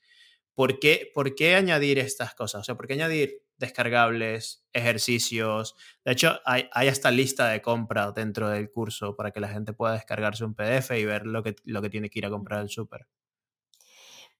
¿por 0.53 0.79
qué, 0.79 1.09
¿por 1.13 1.35
qué 1.35 1.55
añadir 1.55 1.99
estas 1.99 2.35
cosas? 2.35 2.61
O 2.61 2.63
sea, 2.63 2.75
¿por 2.75 2.87
qué 2.87 2.93
añadir 2.93 3.45
descargables, 3.57 4.65
ejercicios. 4.73 5.75
De 6.03 6.11
hecho, 6.11 6.39
hay, 6.45 6.67
hay, 6.71 6.87
hasta 6.87 7.11
lista 7.11 7.47
de 7.49 7.61
compra 7.61 8.11
dentro 8.11 8.49
del 8.49 8.69
curso 8.69 9.15
para 9.15 9.31
que 9.31 9.39
la 9.39 9.47
gente 9.47 9.73
pueda 9.73 9.93
descargarse 9.93 10.45
un 10.45 10.55
PDF 10.55 10.91
y 10.91 11.05
ver 11.05 11.25
lo 11.25 11.43
que, 11.43 11.55
lo 11.63 11.81
que 11.81 11.89
tiene 11.89 12.09
que 12.09 12.19
ir 12.19 12.25
a 12.25 12.29
comprar 12.29 12.59
al 12.59 12.69
súper. 12.69 13.07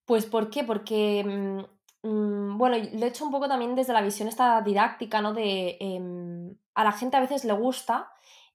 Pues 0.06 0.26
¿por 0.26 0.50
qué? 0.50 0.64
Porque, 0.64 1.66
mm, 2.06 2.58
bueno, 2.58 2.78
lo 2.78 3.06
he 3.06 3.10
hecho 3.10 3.26
un 3.26 3.32
poco 3.32 3.48
también 3.48 3.76
desde 3.76 3.94
la 3.94 4.02
visión 4.02 4.28
esta 4.28 4.62
didáctica, 4.62 5.22
¿no? 5.22 5.34
De 5.34 5.78
em, 5.80 6.56
a 6.74 6.84
la 6.84 6.92
gente 6.92 7.18
a 7.18 7.22
veces 7.22 7.46
le 7.46 7.54
gusta 7.54 8.12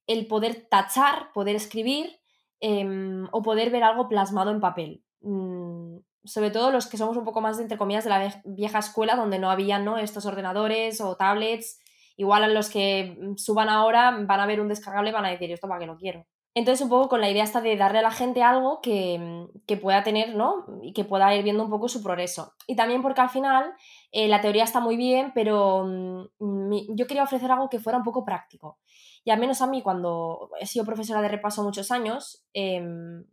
el 0.07 0.27
poder 0.27 0.67
tachar, 0.71 1.33
poder 1.33 1.57
escribir 1.57 2.21
em, 2.61 3.29
o 3.33 3.43
poder 3.43 3.71
ver 3.71 3.85
algo 3.85 4.09
plasmado 4.09 4.51
en 4.51 4.61
papel. 4.61 5.05
Mm, 5.21 5.99
sobre 6.25 6.51
todo 6.51 6.71
los 6.71 6.87
que 6.87 6.97
somos 6.97 7.17
un 7.17 7.25
poco 7.25 7.41
más, 7.41 7.59
entre 7.59 7.79
comillas, 7.79 8.05
de 8.05 8.11
la 8.11 8.43
vieja 8.45 8.79
escuela, 8.79 9.17
donde 9.17 9.39
no 9.39 9.51
había 9.51 9.79
¿no? 9.79 9.99
estos 9.99 10.27
ordenadores 10.27 11.01
o 11.01 11.17
tablets. 11.17 11.81
Igual 12.17 12.45
a 12.45 12.49
los 12.49 12.69
que 12.71 13.17
mm, 13.21 13.37
suban 13.37 13.69
ahora 13.69 14.11
van 14.11 14.41
a 14.41 14.47
ver 14.47 14.61
un 14.61 14.69
descargable 14.69 15.11
y 15.11 15.13
van 15.13 15.25
a 15.27 15.31
decir, 15.31 15.51
esto 15.53 15.69
para 15.69 15.81
qué 15.81 15.87
lo 15.87 15.97
quiero. 15.97 16.27
Entonces, 16.55 16.83
un 16.83 16.91
poco 16.91 17.09
con 17.09 17.21
la 17.21 17.31
idea 17.31 17.45
esta 17.45 17.61
de 17.61 17.77
darle 17.77 18.01
a 18.01 18.03
la 18.03 18.11
gente 18.11 18.43
algo 18.43 18.81
que, 18.81 19.19
mm, 19.19 19.61
que, 19.67 19.77
pueda 19.77 20.03
tener, 20.03 20.35
¿no? 20.35 20.67
Y 20.83 20.93
que 20.93 21.05
pueda 21.05 21.35
ir 21.35 21.45
viendo 21.45 21.63
un 21.63 21.71
poco 21.71 21.89
su 21.89 22.03
progreso. 22.03 22.55
Y 22.67 22.75
también 22.75 23.03
porque 23.03 23.21
al 23.21 23.31
final 23.31 23.73
eh, 24.11 24.27
la 24.27 24.41
teoría 24.41 24.65
está 24.65 24.81
muy 24.81 24.97
bien, 24.97 25.33
pero 25.35 25.85
mm, 25.87 26.95
yo 26.97 27.07
quería 27.07 27.23
ofrecer 27.23 27.51
algo 27.53 27.69
que 27.69 27.79
fuera 27.79 27.99
un 27.99 28.05
poco 28.05 28.25
práctico. 28.25 28.79
Y 29.25 29.31
al 29.31 29.39
menos 29.39 29.63
a 29.63 29.67
mí, 29.67 29.83
cuando 29.83 30.51
he 30.59 30.67
sido 30.67 30.85
profesora 30.85 31.23
de 31.23 31.29
repaso 31.29 31.63
muchos 31.63 31.91
años, 31.91 32.45
em, 32.53 33.25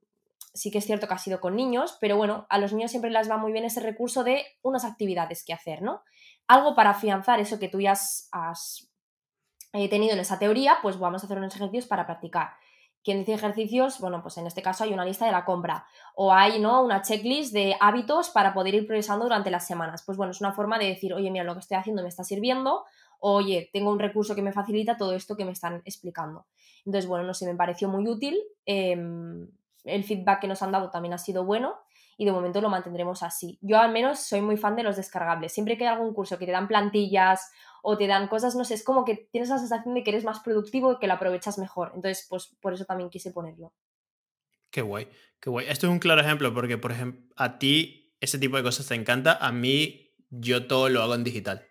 sí 0.54 0.72
que 0.72 0.80
es 0.80 0.86
cierto 0.86 1.08
que 1.08 1.14
ha 1.14 1.18
sido 1.18 1.40
con 1.40 1.56
niños, 1.56 1.98
pero 2.02 2.18
bueno, 2.18 2.46
a 2.50 2.58
los 2.58 2.74
niños 2.74 2.92
siempre 2.92 3.12
les 3.12 3.30
va 3.30 3.38
muy 3.38 3.52
bien 3.52 3.66
ese 3.66 3.80
recurso 3.80 4.24
de 4.24 4.44
unas 4.62 4.84
actividades 4.86 5.44
que 5.46 5.54
hacer, 5.54 5.82
¿no? 5.82 6.04
Algo 6.48 6.76
para 6.76 6.92
afianzar 6.92 7.40
eso 7.40 7.60
que 7.60 7.70
tú 7.70 7.80
ya 7.80 7.92
has, 7.92 8.92
eh, 9.74 9.90
tenido 9.90 10.14
en 10.14 10.20
esa 10.20 10.40
teoría, 10.40 10.78
pues 10.82 10.98
vamos 11.00 11.24
a 11.24 11.26
hacer 11.26 11.38
unos 11.38 11.56
ejercicios 11.56 11.88
para 11.88 12.06
practicar. 12.06 12.50
Quien 13.08 13.20
dice 13.20 13.36
ejercicios, 13.36 14.02
bueno, 14.02 14.22
pues 14.22 14.38
en 14.38 14.48
este 14.48 14.62
caso 14.62 14.84
hay 14.84 14.92
una 14.92 15.06
lista 15.06 15.26
de 15.26 15.32
la 15.32 15.46
compra 15.46 15.86
o 16.14 16.34
hay, 16.34 16.60
¿no? 16.60 16.84
Una 16.84 17.02
checklist 17.02 17.54
de 17.54 17.74
hábitos 17.80 18.32
para 18.32 18.54
poder 18.54 18.76
ir 18.76 18.86
progresando 18.86 19.24
durante 19.24 19.50
las 19.50 19.66
semanas. 19.66 20.04
Pues 20.06 20.18
bueno, 20.18 20.32
es 20.32 20.42
una 20.42 20.52
forma 20.52 20.78
de 20.78 20.88
decir, 20.88 21.14
oye, 21.14 21.32
mira, 21.32 21.46
lo 21.46 21.54
que 21.54 21.62
estoy 21.62 21.78
haciendo 21.78 22.02
me 22.02 22.10
está 22.10 22.26
sirviendo, 22.26 22.84
oye, 23.22 23.70
tengo 23.72 23.92
un 23.92 24.00
recurso 24.00 24.36
que 24.36 24.42
me 24.42 24.52
facilita 24.52 24.98
todo 24.98 25.14
esto 25.14 25.38
que 25.38 25.46
me 25.46 25.54
están 25.54 25.82
explicando. 25.86 26.48
Entonces, 26.86 27.08
bueno, 27.08 27.26
no 27.26 27.34
sé, 27.34 27.46
me 27.46 27.56
pareció 27.56 27.88
muy 27.88 28.06
útil. 28.10 28.38
Em, 28.66 29.48
el 29.86 30.04
feedback 30.04 30.42
que 30.42 30.50
nos 30.50 30.62
han 30.62 30.74
dado 30.74 30.90
también 30.90 31.14
ha 31.14 31.18
sido 31.18 31.46
bueno 31.46 31.76
y 32.18 32.26
de 32.26 32.34
momento 32.34 32.60
lo 32.60 32.68
mantendremos 32.68 33.24
así. 33.24 33.58
Yo 33.62 33.80
al 33.80 33.94
menos 33.94 34.20
soy 34.20 34.42
muy 34.42 34.58
fan 34.58 34.76
de 34.76 34.84
los 34.84 34.98
descargables. 34.98 35.54
Siempre 35.54 35.78
que 35.78 35.88
hay 35.88 35.94
algún 35.94 36.14
curso 36.14 36.38
que 36.38 36.46
te 36.46 36.52
dan 36.52 36.68
plantillas 36.68 37.52
o 37.84 37.98
te 37.98 38.08
dan 38.08 38.28
cosas, 38.28 38.56
no 38.56 38.66
sé, 38.66 38.74
es 38.74 38.84
como 38.84 39.06
que 39.06 39.28
tienes 39.32 39.50
la 39.50 39.58
sensación 39.58 39.94
de 39.94 40.04
que 40.04 40.12
eres 40.12 40.24
más 40.24 40.40
productivo 40.40 40.94
y 40.94 41.00
que 41.00 41.08
lo 41.08 41.14
aprovechas 41.14 41.58
mejor. 41.58 41.92
Entonces, 41.96 42.26
pues 42.30 42.56
por 42.62 42.74
eso 42.74 42.86
también 42.86 43.10
quise 43.10 43.32
ponerlo. 43.32 43.74
Qué 44.70 44.82
guay, 44.82 45.08
qué 45.40 45.50
guay. 45.50 45.68
Esto 45.68 45.88
es 45.88 45.92
un 45.92 46.00
claro 46.00 46.22
ejemplo 46.22 46.54
porque, 46.54 46.78
por 46.78 46.92
ejemplo, 46.92 47.34
a 47.36 47.58
ti 47.60 48.16
ese 48.20 48.40
tipo 48.40 48.58
de 48.58 48.64
cosas 48.64 48.88
te 48.88 48.96
encanta, 48.96 49.38
a 49.40 49.52
mí 49.52 50.14
yo 50.30 50.68
todo 50.68 50.90
lo 50.90 51.02
hago 51.02 51.16
en 51.16 51.24
digital. 51.24 51.66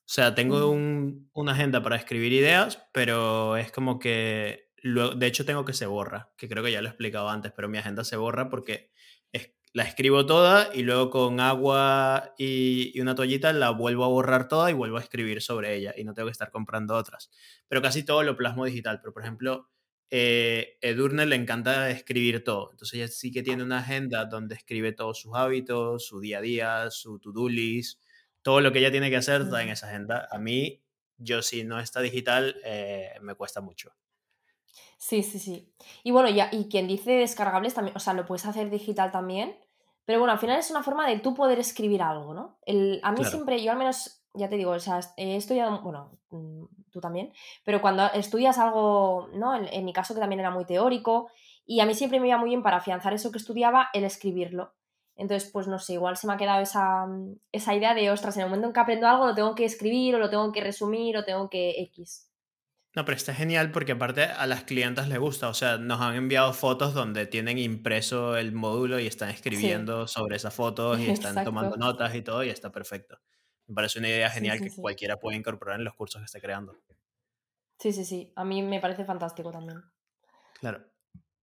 O 0.00 0.12
sea, 0.12 0.34
tengo 0.34 0.70
una 0.70 1.52
agenda 1.52 1.82
para 1.82 1.94
escribir 1.94 2.32
ideas, 2.32 2.82
pero 2.92 3.56
es 3.56 3.70
como 3.70 4.00
que 4.00 4.70
de 4.82 5.26
hecho, 5.26 5.44
tengo 5.44 5.64
que 5.64 5.72
se 5.72 5.86
borra, 5.86 6.32
que 6.36 6.48
creo 6.48 6.64
que 6.64 6.72
ya 6.72 6.80
lo 6.80 6.88
he 6.88 6.90
explicado 6.90 7.28
antes, 7.28 7.52
pero 7.52 7.68
mi 7.68 7.78
agenda 7.78 8.04
se 8.04 8.16
borra 8.16 8.48
porque 8.48 8.90
la 9.72 9.84
escribo 9.84 10.26
toda 10.26 10.70
y 10.74 10.82
luego 10.82 11.10
con 11.10 11.40
agua 11.40 12.34
y, 12.38 12.98
una 13.00 13.14
toallita 13.14 13.52
la 13.52 13.70
vuelvo 13.70 14.04
a 14.04 14.08
borrar 14.08 14.48
toda 14.48 14.70
y 14.70 14.74
vuelvo 14.74 14.98
a 14.98 15.00
escribir 15.00 15.42
sobre 15.42 15.76
ella 15.76 15.94
y 15.96 16.04
no 16.04 16.12
tengo 16.14 16.26
que 16.26 16.32
estar 16.32 16.50
comprando 16.50 16.96
otras. 16.96 17.30
Pero 17.68 17.80
casi 17.82 18.04
todo 18.04 18.22
lo 18.22 18.36
plasmo 18.36 18.64
digital. 18.64 19.00
Pero, 19.00 19.12
por 19.12 19.22
ejemplo, 19.22 19.70
eh, 20.10 20.76
Edurne 20.80 21.24
le 21.26 21.36
encanta 21.36 21.90
escribir 21.90 22.42
todo. 22.42 22.70
Entonces 22.72 22.94
ella 22.94 23.08
sí 23.08 23.30
que 23.30 23.42
tiene 23.42 23.62
una 23.62 23.78
agenda 23.78 24.24
donde 24.24 24.56
escribe 24.56 24.92
todos 24.92 25.20
sus 25.20 25.34
hábitos, 25.36 26.06
su 26.06 26.20
día 26.20 26.38
a 26.38 26.40
día, 26.42 26.90
su 26.90 27.20
to-do 27.20 27.48
list, 27.48 28.00
todo 28.42 28.60
lo 28.60 28.72
que 28.72 28.80
ella 28.80 28.90
tiene 28.90 29.10
que 29.10 29.16
hacer 29.16 29.42
está 29.42 29.62
en 29.62 29.68
esa 29.68 29.88
agenda. 29.88 30.26
A 30.32 30.38
mí, 30.38 30.82
yo 31.18 31.42
si 31.42 31.64
no 31.64 31.78
está 31.78 32.00
digital, 32.00 32.56
eh, 32.64 33.12
me 33.22 33.34
cuesta 33.34 33.60
mucho. 33.60 33.94
Sí, 35.00 35.22
sí, 35.22 35.38
sí. 35.38 35.72
Y 36.04 36.10
bueno, 36.10 36.28
ya, 36.28 36.50
y 36.52 36.68
quien 36.68 36.86
dice 36.86 37.12
descargables 37.12 37.72
también, 37.72 37.96
o 37.96 38.00
sea, 38.00 38.12
lo 38.12 38.26
puedes 38.26 38.44
hacer 38.44 38.68
digital 38.68 39.10
también. 39.10 39.56
Pero 40.04 40.18
bueno, 40.18 40.32
al 40.32 40.38
final 40.38 40.58
es 40.58 40.70
una 40.70 40.82
forma 40.82 41.08
de 41.08 41.18
tú 41.20 41.32
poder 41.34 41.58
escribir 41.58 42.02
algo, 42.02 42.34
¿no? 42.34 42.58
El, 42.66 43.00
a 43.02 43.10
mí 43.10 43.24
siempre, 43.24 43.62
yo 43.62 43.72
al 43.72 43.78
menos, 43.78 44.22
ya 44.34 44.50
te 44.50 44.56
digo, 44.56 44.72
o 44.72 44.78
sea, 44.78 45.00
he 45.16 45.36
estudiado, 45.36 45.80
bueno, 45.80 46.18
mm, 46.28 46.64
tú 46.90 47.00
también, 47.00 47.32
pero 47.64 47.80
cuando 47.80 48.12
estudias 48.12 48.58
algo, 48.58 49.30
¿no? 49.32 49.54
En, 49.54 49.84
mi 49.86 49.92
caso 49.94 50.12
que 50.12 50.20
también 50.20 50.40
era 50.40 50.50
muy 50.50 50.66
teórico, 50.66 51.30
y 51.64 51.80
a 51.80 51.86
mí 51.86 51.94
siempre 51.94 52.20
me 52.20 52.28
iba 52.28 52.36
muy 52.36 52.50
bien 52.50 52.62
para 52.62 52.76
afianzar 52.76 53.14
eso 53.14 53.32
que 53.32 53.38
estudiaba, 53.38 53.88
el 53.94 54.04
escribirlo. 54.04 54.74
Entonces, 55.16 55.50
pues 55.50 55.66
no 55.66 55.78
sé, 55.78 55.94
igual 55.94 56.18
se 56.18 56.26
me 56.26 56.34
ha 56.34 56.36
quedado 56.36 56.60
esa, 56.60 57.06
esa 57.52 57.74
idea 57.74 57.94
de, 57.94 58.10
ostras, 58.10 58.36
en 58.36 58.42
el 58.42 58.48
momento 58.48 58.66
en 58.66 58.74
que 58.74 58.80
aprendo 58.80 59.08
algo 59.08 59.26
lo 59.26 59.34
tengo 59.34 59.54
que 59.54 59.64
escribir 59.64 60.14
o 60.14 60.18
lo 60.18 60.28
tengo 60.28 60.52
que 60.52 60.60
resumir 60.60 61.16
o 61.16 61.24
tengo 61.24 61.48
que 61.48 61.80
X. 61.84 62.29
No, 62.96 63.04
pero 63.04 63.16
está 63.16 63.32
genial 63.32 63.70
porque 63.70 63.92
aparte 63.92 64.24
a 64.24 64.46
las 64.48 64.64
clientas 64.64 65.08
les 65.08 65.18
gusta, 65.18 65.48
o 65.48 65.54
sea, 65.54 65.78
nos 65.78 66.00
han 66.00 66.16
enviado 66.16 66.52
fotos 66.52 66.92
donde 66.92 67.26
tienen 67.26 67.56
impreso 67.58 68.36
el 68.36 68.50
módulo 68.52 68.98
y 68.98 69.06
están 69.06 69.28
escribiendo 69.30 70.08
sobre 70.08 70.36
esas 70.36 70.52
fotos 70.52 70.98
y 70.98 71.08
están 71.10 71.44
tomando 71.44 71.76
notas 71.76 72.14
y 72.16 72.22
todo 72.22 72.42
y 72.42 72.48
está 72.48 72.72
perfecto. 72.72 73.20
Me 73.68 73.76
parece 73.76 74.00
una 74.00 74.08
idea 74.08 74.28
genial 74.28 74.60
que 74.60 74.70
cualquiera 74.74 75.18
puede 75.18 75.36
incorporar 75.36 75.78
en 75.78 75.84
los 75.84 75.94
cursos 75.94 76.20
que 76.20 76.24
esté 76.24 76.40
creando. 76.40 76.76
Sí, 77.78 77.92
sí, 77.92 78.04
sí, 78.04 78.32
a 78.34 78.44
mí 78.44 78.60
me 78.62 78.80
parece 78.80 79.04
fantástico 79.04 79.52
también. 79.52 79.82
Claro. 80.58 80.84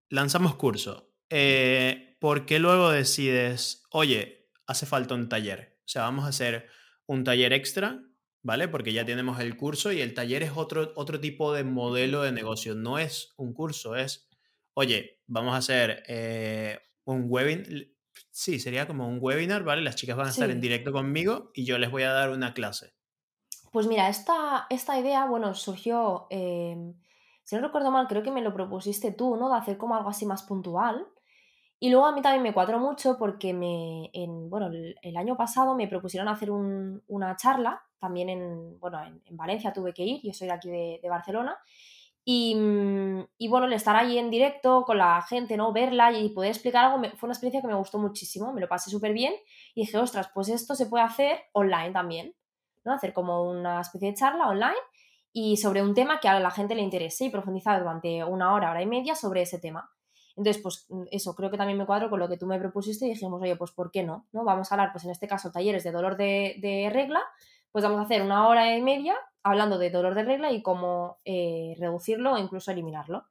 Lanzamos 0.10 0.56
curso. 0.56 1.14
Eh, 1.30 2.18
¿Por 2.20 2.46
qué 2.46 2.60
luego 2.60 2.92
decides, 2.92 3.84
oye, 3.92 4.50
hace 4.66 4.86
falta 4.86 5.16
un 5.16 5.30
taller? 5.30 5.80
O 5.80 5.88
sea, 5.88 6.04
vamos 6.04 6.26
a 6.26 6.30
hacer 6.30 6.68
un 7.06 7.24
taller 7.24 7.54
extra 7.54 8.02
¿vale? 8.48 8.70
Porque 8.70 8.94
ya 8.94 9.04
tenemos 9.04 9.42
el 9.42 9.58
curso 9.58 9.92
y 9.92 10.00
el 10.00 10.14
taller 10.14 10.42
es 10.42 10.54
otro, 10.56 10.94
otro 10.96 11.20
tipo 11.20 11.52
de 11.52 11.66
modelo 11.66 12.22
de 12.22 12.32
negocio. 12.32 12.76
No 12.76 12.98
es 12.98 13.34
un 13.36 13.54
curso, 13.54 13.98
es, 13.98 14.30
oye, 14.74 15.20
vamos 15.28 15.54
a 15.54 15.58
hacer 15.58 16.02
eh, 16.08 16.80
un 17.04 17.26
webinar. 17.28 17.68
Sí, 18.32 18.62
sería 18.62 18.88
como 18.88 19.06
un 19.06 19.18
webinar, 19.20 19.66
¿vale? 19.66 19.82
Las 19.82 19.98
chicas 19.98 20.16
van 20.16 20.28
a 20.28 20.30
estar 20.30 20.50
en 20.50 20.62
directo 20.62 20.94
conmigo 20.94 21.52
y 21.54 21.66
yo 21.66 21.78
les 21.78 21.92
voy 21.92 22.04
a 22.04 22.14
dar 22.14 22.30
una 22.30 22.54
clase. 22.54 22.94
Pues 23.74 23.86
mira, 23.86 24.08
esta, 24.08 24.66
esta 24.70 24.98
idea, 24.98 25.26
bueno, 25.26 25.54
surgió, 25.54 26.28
em, 26.30 26.94
si 27.44 27.58
no 27.58 27.62
recuerdo 27.62 27.92
mal, 27.92 28.08
creo 28.08 28.24
que 28.24 28.32
me 28.32 28.42
lo 28.42 28.54
propusiste 28.54 29.12
tú, 29.12 29.36
¿no? 29.36 29.50
De 29.50 29.58
hacer 29.58 29.78
como 29.78 29.96
algo 29.96 30.10
así 30.10 30.26
más 30.26 30.44
puntual. 30.44 31.06
Y 31.80 31.92
luego 31.92 32.08
a 32.08 32.12
mí 32.12 32.22
también 32.22 32.42
me 32.42 32.54
cuadró 32.54 32.80
mucho 32.80 33.18
porque 33.20 33.54
me, 33.54 34.10
en, 34.14 34.50
bueno, 34.50 34.68
el, 34.68 35.18
año 35.18 35.38
pasado 35.38 35.76
me 35.76 35.88
propusieron 35.88 36.28
hacer 36.28 36.50
una 36.50 37.36
charla, 37.36 37.84
también 38.00 38.30
en, 38.30 38.80
bueno, 38.80 39.00
en, 39.04 39.38
Valencia 39.38 39.74
tuve 39.74 39.94
que 39.94 40.04
ir, 40.04 40.22
yo 40.24 40.34
soy 40.34 40.48
de 40.48 40.54
aquí 40.54 40.70
de, 40.70 41.10
Barcelona, 41.10 41.56
y, 42.26 42.58
y, 43.38 43.48
bueno, 43.48 43.68
el 43.68 43.74
estar 43.74 43.96
ahí 43.96 44.18
en 44.18 44.32
directo 44.32 44.84
con 44.86 44.98
la 44.98 45.22
gente, 45.22 45.56
¿no? 45.56 45.72
Verla 45.72 46.12
y 46.12 46.30
poder 46.30 46.52
explicar 46.52 46.86
algo, 46.86 46.98
fue 47.16 47.28
una 47.28 47.34
experiencia 47.34 47.62
que 47.62 47.68
me 47.68 47.76
gustó 47.76 48.00
muchísimo, 48.00 48.52
me 48.54 48.60
lo 48.60 48.68
pasé 48.68 48.90
súper 48.90 49.14
bien 49.14 49.34
y 49.76 49.82
dije, 49.82 49.98
ostras, 49.98 50.30
pues 50.34 50.50
esto 50.50 50.76
se 50.76 50.88
puede 50.88 51.04
hacer 51.06 51.40
online 51.54 51.92
también, 51.92 52.36
¿no? 52.84 52.94
Hacer 52.94 53.14
como 53.14 53.50
una 53.50 53.82
especie 53.82 54.10
de 54.10 54.16
charla 54.16 54.50
online 54.50 54.76
y 55.32 55.58
sobre 55.58 55.84
un 55.84 55.94
tema 55.94 56.20
que 56.20 56.28
a 56.28 56.40
la 56.40 56.52
gente 56.52 56.76
le 56.76 56.82
interese 56.82 57.26
y 57.26 57.30
profundizar 57.30 57.80
durante 57.80 58.24
una 58.24 58.54
hora, 58.54 58.72
hora 58.72 58.82
y 58.82 58.88
media 58.88 59.16
sobre 59.16 59.44
ese 59.44 59.60
tema. 59.60 59.90
Entonces, 60.38 60.62
pues 60.62 60.86
mm, 60.90 61.06
eso, 61.12 61.36
creo 61.36 61.50
que 61.50 61.58
también 61.58 61.78
me 61.78 61.86
cuadro 61.86 62.10
con 62.10 62.20
lo 62.20 62.30
que 62.30 62.38
tú 62.38 62.46
me 62.46 62.60
propusiste 62.60 63.06
y 63.06 63.10
dijimos, 63.10 63.42
oye, 63.42 63.56
pues 63.56 63.72
¿por 63.72 63.92
qué 63.92 64.04
no? 64.04 64.28
¿no? 64.32 64.44
Vamos 64.44 64.72
a 64.72 64.76
hablar, 64.76 64.92
pues 64.94 65.04
en 65.04 65.12
este 65.12 65.28
caso, 65.28 65.52
talleres 65.52 65.84
de 65.84 65.92
dolor 65.92 66.16
de, 66.16 66.90
regla, 66.94 67.22
pues 67.72 67.84
vamos 67.84 68.00
a 68.00 68.04
hacer 68.04 68.22
una 68.22 68.48
hora 68.48 68.78
y 68.78 68.82
media 68.82 69.16
hablando 69.44 69.78
de 69.78 69.90
dolor 69.90 70.14
de 70.14 70.24
regla 70.24 70.52
y 70.52 70.62
cómo 70.62 71.18
eh, 71.26 71.76
reducirlo 71.80 72.34
o 72.34 72.38
incluso 72.38 72.72
eliminarlo. 72.72 73.26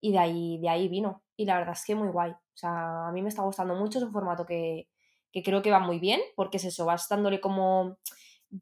Y 0.00 0.12
de 0.12 0.18
ahí, 0.18 0.58
de 0.58 0.68
ahí 0.68 0.88
vino. 0.88 1.22
Y 1.36 1.44
la 1.44 1.58
verdad 1.58 1.74
es 1.74 1.84
que 1.84 1.94
muy 1.94 2.08
guay. 2.08 2.32
O 2.32 2.56
sea, 2.56 3.08
a 3.08 3.12
mí 3.12 3.22
me 3.22 3.28
está 3.28 3.42
gustando 3.42 3.74
mucho, 3.74 3.98
es 3.98 4.04
un 4.04 4.12
formato 4.12 4.44
que, 4.44 4.88
que 5.32 5.42
creo 5.42 5.62
que 5.62 5.70
va 5.70 5.78
muy 5.78 5.98
bien, 5.98 6.20
porque 6.34 6.56
es 6.56 6.64
eso, 6.64 6.84
vas 6.84 7.08
dándole 7.08 7.40
como 7.40 7.98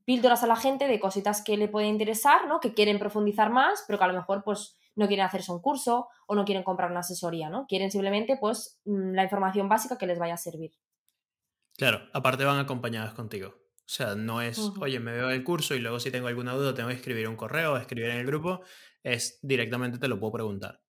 píldoras 0.05 0.43
a 0.43 0.47
la 0.47 0.57
gente 0.57 0.87
de 0.87 1.01
cositas 1.01 1.43
que 1.43 1.57
le 1.57 1.69
pueden 1.69 1.91
interesar, 1.91 2.47
¿no? 2.47 2.61
Que 2.61 2.75
quieren 2.75 2.99
profundizar 2.99 3.51
más, 3.51 3.85
pero 3.87 3.99
que 3.99 4.05
a 4.05 4.09
lo 4.09 4.15
mejor 4.15 4.45
pues 4.45 4.78
no 4.99 5.07
quieren 5.07 5.25
hacerse 5.25 5.53
un 5.53 5.61
curso 5.61 6.09
o 6.27 6.35
no 6.35 6.45
quieren 6.45 6.65
comprar 6.65 6.91
una 6.91 7.01
asesoría, 7.01 7.49
¿no? 7.49 7.67
Quieren 7.67 7.91
simplemente 7.91 8.37
pues 8.37 8.81
mm, 8.85 9.13
la 9.15 9.23
información 9.23 9.69
básica 9.69 9.97
que 9.97 10.07
les 10.07 10.19
vaya 10.19 10.35
a 10.35 10.39
servir. 10.39 10.73
Claro, 11.77 12.03
aparte 12.13 12.45
van 12.45 12.59
acompañadas 12.59 13.15
contigo. 13.15 13.51
O 13.51 13.91
sea, 13.91 14.17
no 14.17 14.43
es, 14.43 14.59
oye, 14.81 14.99
me 14.99 15.13
veo 15.13 15.31
el 15.31 15.45
curso 15.45 15.75
y 15.75 15.79
luego 15.79 16.01
si 16.01 16.11
tengo 16.11 16.27
alguna 16.27 16.53
duda 16.53 16.75
tengo 16.75 16.89
que 16.89 16.97
escribir 16.97 17.29
un 17.29 17.37
correo, 17.37 17.77
escribir 17.77 18.11
en 18.11 18.19
el 18.19 18.27
grupo, 18.27 18.61
es 19.03 19.39
directamente 19.41 19.99
te 19.99 20.09
lo 20.09 20.19
puedo 20.19 20.33
preguntar. 20.33 20.83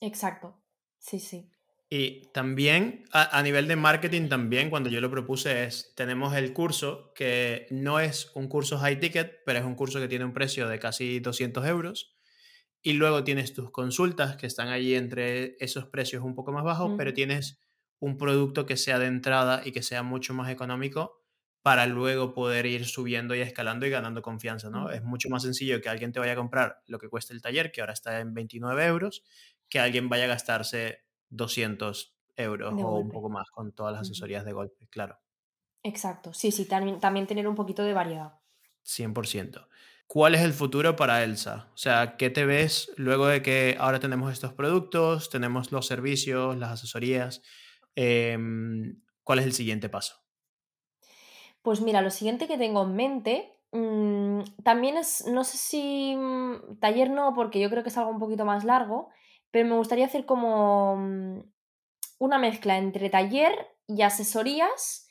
Exacto, 0.00 0.60
sí, 0.98 1.20
sí. 1.20 1.48
Y 1.88 2.32
también 2.32 3.04
a, 3.12 3.38
a, 3.38 3.42
nivel 3.42 3.68
de 3.68 3.76
marketing, 3.76 4.28
también 4.28 4.68
cuando 4.68 4.90
yo 4.90 5.00
lo 5.00 5.10
propuse 5.10 5.64
es, 5.64 5.92
tenemos 5.94 6.34
el 6.34 6.52
curso 6.52 7.12
que 7.14 7.66
no 7.70 8.00
es 8.00 8.32
un 8.34 8.48
curso 8.48 8.78
high 8.78 8.98
ticket, 8.98 9.42
pero 9.46 9.60
es 9.60 9.64
un 9.64 9.76
curso 9.76 10.00
que 10.00 10.08
tiene 10.08 10.24
un 10.24 10.32
precio 10.32 10.68
de 10.68 10.78
casi 10.78 11.20
200 11.20 11.64
euros 11.66 12.16
y 12.82 12.94
luego 12.94 13.24
tienes 13.24 13.54
tus 13.54 13.70
consultas 13.70 14.36
que 14.36 14.46
están 14.46 14.68
allí 14.68 14.94
entre 14.94 15.56
esos 15.60 15.86
precios 15.86 16.22
un 16.24 16.34
poco 16.34 16.52
más 16.52 16.64
bajos, 16.64 16.92
pero 16.96 17.14
tienes 17.14 17.60
un 17.98 18.18
producto 18.18 18.66
que 18.66 18.76
sea 18.76 18.98
de 18.98 19.06
entrada 19.06 19.62
y 19.64 19.72
que 19.72 19.82
sea 19.82 20.02
mucho 20.02 20.34
más 20.34 20.50
económico 20.50 21.20
para 21.62 21.86
luego 21.86 22.34
poder 22.34 22.66
ir 22.66 22.84
subiendo 22.86 23.36
y 23.36 23.40
escalando 23.40 23.86
y 23.86 23.90
ganando 23.90 24.20
confianza, 24.20 24.68
¿no? 24.68 24.90
Es 24.90 25.02
mucho 25.04 25.28
más 25.28 25.44
sencillo 25.44 25.80
que 25.80 25.88
alguien 25.88 26.12
te 26.12 26.18
vaya 26.18 26.32
a 26.32 26.36
comprar 26.36 26.82
lo 26.86 26.98
que 26.98 27.08
cuesta 27.08 27.32
el 27.34 27.40
taller, 27.42 27.70
que 27.70 27.80
ahora 27.80 27.92
está 27.92 28.18
en 28.20 28.34
29 28.34 28.84
euros, 28.86 29.22
que 29.68 29.78
alguien 29.78 30.08
vaya 30.08 30.24
a 30.24 30.28
gastarse 30.28 31.04
200 31.28 32.16
euros 32.36 32.74
o 32.80 32.98
un 32.98 33.10
poco 33.12 33.30
más 33.30 33.48
con 33.52 33.72
todas 33.72 33.92
las 33.92 34.02
asesorías 34.02 34.44
de 34.44 34.52
golpe, 34.52 34.88
claro. 34.88 35.20
Exacto, 35.84 36.32
sí, 36.34 36.50
sí, 36.50 36.64
también, 36.66 36.98
también 36.98 37.26
tener 37.28 37.46
un 37.46 37.54
poquito 37.54 37.84
de 37.84 37.92
variedad. 37.92 38.40
100%. 38.82 39.68
¿Cuál 40.12 40.34
es 40.34 40.42
el 40.42 40.52
futuro 40.52 40.94
para 40.94 41.24
Elsa? 41.24 41.70
O 41.72 41.78
sea, 41.78 42.18
¿qué 42.18 42.28
te 42.28 42.44
ves 42.44 42.92
luego 42.98 43.28
de 43.28 43.40
que 43.40 43.76
ahora 43.80 43.98
tenemos 43.98 44.30
estos 44.30 44.52
productos, 44.52 45.30
tenemos 45.30 45.72
los 45.72 45.86
servicios, 45.86 46.54
las 46.58 46.72
asesorías? 46.72 47.40
Em, 47.94 49.00
¿Cuál 49.24 49.38
es 49.38 49.46
el 49.46 49.54
siguiente 49.54 49.88
paso? 49.88 50.16
Pues 51.62 51.80
mira, 51.80 52.02
lo 52.02 52.10
siguiente 52.10 52.46
que 52.46 52.58
tengo 52.58 52.82
en 52.82 52.94
mente 52.94 53.58
mm, 53.72 54.40
también 54.62 54.98
es, 54.98 55.24
no 55.28 55.44
sé 55.44 55.56
si 55.56 56.14
mm, 56.14 56.78
taller 56.78 57.08
no, 57.08 57.32
porque 57.34 57.58
yo 57.58 57.70
creo 57.70 57.82
que 57.82 57.88
es 57.88 57.96
algo 57.96 58.10
un 58.10 58.18
poquito 58.18 58.44
más 58.44 58.64
largo, 58.64 59.08
pero 59.50 59.66
me 59.66 59.76
gustaría 59.76 60.04
hacer 60.04 60.26
como 60.26 60.94
mm, 60.94 61.40
una 62.18 62.38
mezcla 62.38 62.76
entre 62.76 63.08
taller 63.08 63.54
y 63.86 64.02
asesorías 64.02 65.08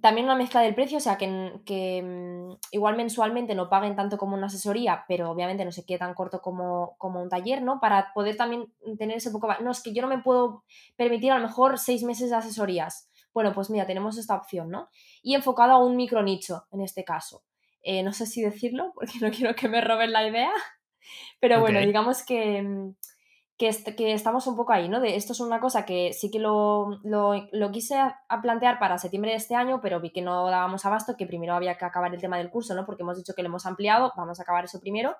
también 0.00 0.26
una 0.26 0.36
mezcla 0.36 0.60
del 0.60 0.74
precio, 0.74 0.98
o 0.98 1.00
sea, 1.00 1.16
que, 1.16 2.02
mm, 2.02 2.54
igual 2.72 2.96
mensualmente 2.96 3.54
no 3.54 3.68
paguen 3.68 3.96
tanto 3.96 4.18
como 4.18 4.36
una 4.36 4.46
asesoría, 4.46 5.04
pero 5.08 5.30
obviamente 5.30 5.64
no 5.64 5.72
se 5.72 5.84
quede 5.84 5.98
tan 5.98 6.14
corto 6.14 6.40
como, 6.40 6.96
un 7.00 7.28
taller, 7.28 7.62
¿no? 7.62 7.80
Para 7.80 8.12
poder 8.14 8.36
también 8.36 8.72
tener 8.98 9.18
ese 9.18 9.30
poco... 9.30 9.48
No, 9.60 9.70
es 9.70 9.82
que 9.82 9.92
yo 9.92 10.02
no 10.02 10.08
me 10.08 10.18
puedo 10.18 10.64
permitir 10.96 11.32
a 11.32 11.38
lo 11.38 11.46
mejor 11.46 11.78
seis 11.78 12.02
meses 12.02 12.30
de 12.30 12.36
asesorías. 12.36 13.10
Bueno, 13.32 13.52
pues 13.52 13.70
mira, 13.70 13.86
tenemos 13.86 14.18
esta 14.18 14.34
opción, 14.34 14.70
¿no? 14.70 14.88
Y 15.22 15.34
enfocado 15.34 15.72
a 15.72 15.84
un 15.84 15.96
micro 15.96 16.22
nicho, 16.22 16.66
en 16.72 16.80
este 16.80 17.04
caso. 17.04 17.42
Eh, 17.82 18.02
no 18.02 18.12
sé 18.12 18.26
si 18.26 18.42
decirlo, 18.42 18.92
porque 18.94 19.18
no 19.20 19.30
quiero 19.30 19.54
que 19.54 19.68
me 19.68 19.80
roben 19.80 20.12
la 20.12 20.26
idea, 20.26 20.52
pero 21.40 21.60
bueno, 21.60 21.80
digamos 21.80 22.24
que 22.24 22.94
que, 23.58 24.12
estamos 24.12 24.46
un 24.46 24.56
poco 24.56 24.72
ahí, 24.72 24.88
¿no? 24.88 25.00
De 25.00 25.16
esto 25.16 25.32
es 25.32 25.40
una 25.40 25.60
cosa 25.60 25.86
que 25.86 26.12
sí 26.12 26.30
que 26.30 26.38
lo, 26.38 27.00
lo, 27.04 27.72
quise 27.72 27.96
plantear 28.42 28.78
para 28.78 28.98
septiembre 28.98 29.30
de 29.30 29.38
este 29.38 29.54
año, 29.54 29.80
pero 29.80 30.00
vi 30.00 30.10
que 30.10 30.20
no 30.20 30.46
dábamos 30.50 30.84
abasto, 30.84 31.16
que 31.16 31.26
primero 31.26 31.54
había 31.54 31.78
que 31.78 31.86
acabar 31.86 32.14
el 32.14 32.20
tema 32.20 32.36
del 32.36 32.50
curso, 32.50 32.74
¿no? 32.74 32.84
Porque 32.84 33.02
hemos 33.02 33.16
dicho 33.16 33.34
que 33.34 33.42
lo 33.42 33.48
hemos 33.48 33.64
ampliado, 33.64 34.12
vamos 34.16 34.38
a 34.38 34.42
acabar 34.42 34.64
eso 34.64 34.78
primero. 34.78 35.16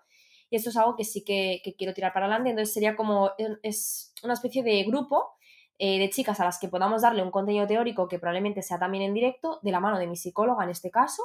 Y 0.50 0.56
esto 0.56 0.70
es 0.70 0.76
algo 0.76 0.96
que 0.96 1.04
sí 1.04 1.24
que, 1.24 1.62
quiero 1.78 1.94
tirar 1.94 2.12
para 2.12 2.26
adelante, 2.26 2.50
entonces 2.50 2.74
sería 2.74 2.94
como, 2.94 3.30
es 3.62 4.12
una 4.22 4.34
especie 4.34 4.62
de 4.62 4.84
grupo 4.84 5.30
eh, 5.78 5.98
de 5.98 6.10
chicas 6.10 6.38
a 6.38 6.44
las 6.44 6.58
que 6.58 6.68
podamos 6.68 7.02
darle 7.02 7.22
un 7.22 7.30
contenido 7.30 7.66
teórico 7.66 8.06
que 8.06 8.18
probablemente 8.18 8.62
sea 8.62 8.78
también 8.78 9.02
en 9.02 9.14
directo, 9.14 9.60
de 9.62 9.72
la 9.72 9.80
mano 9.80 9.98
de 9.98 10.06
mi 10.06 10.16
psicóloga 10.16 10.62
en 10.62 10.70
este 10.70 10.90
caso, 10.90 11.22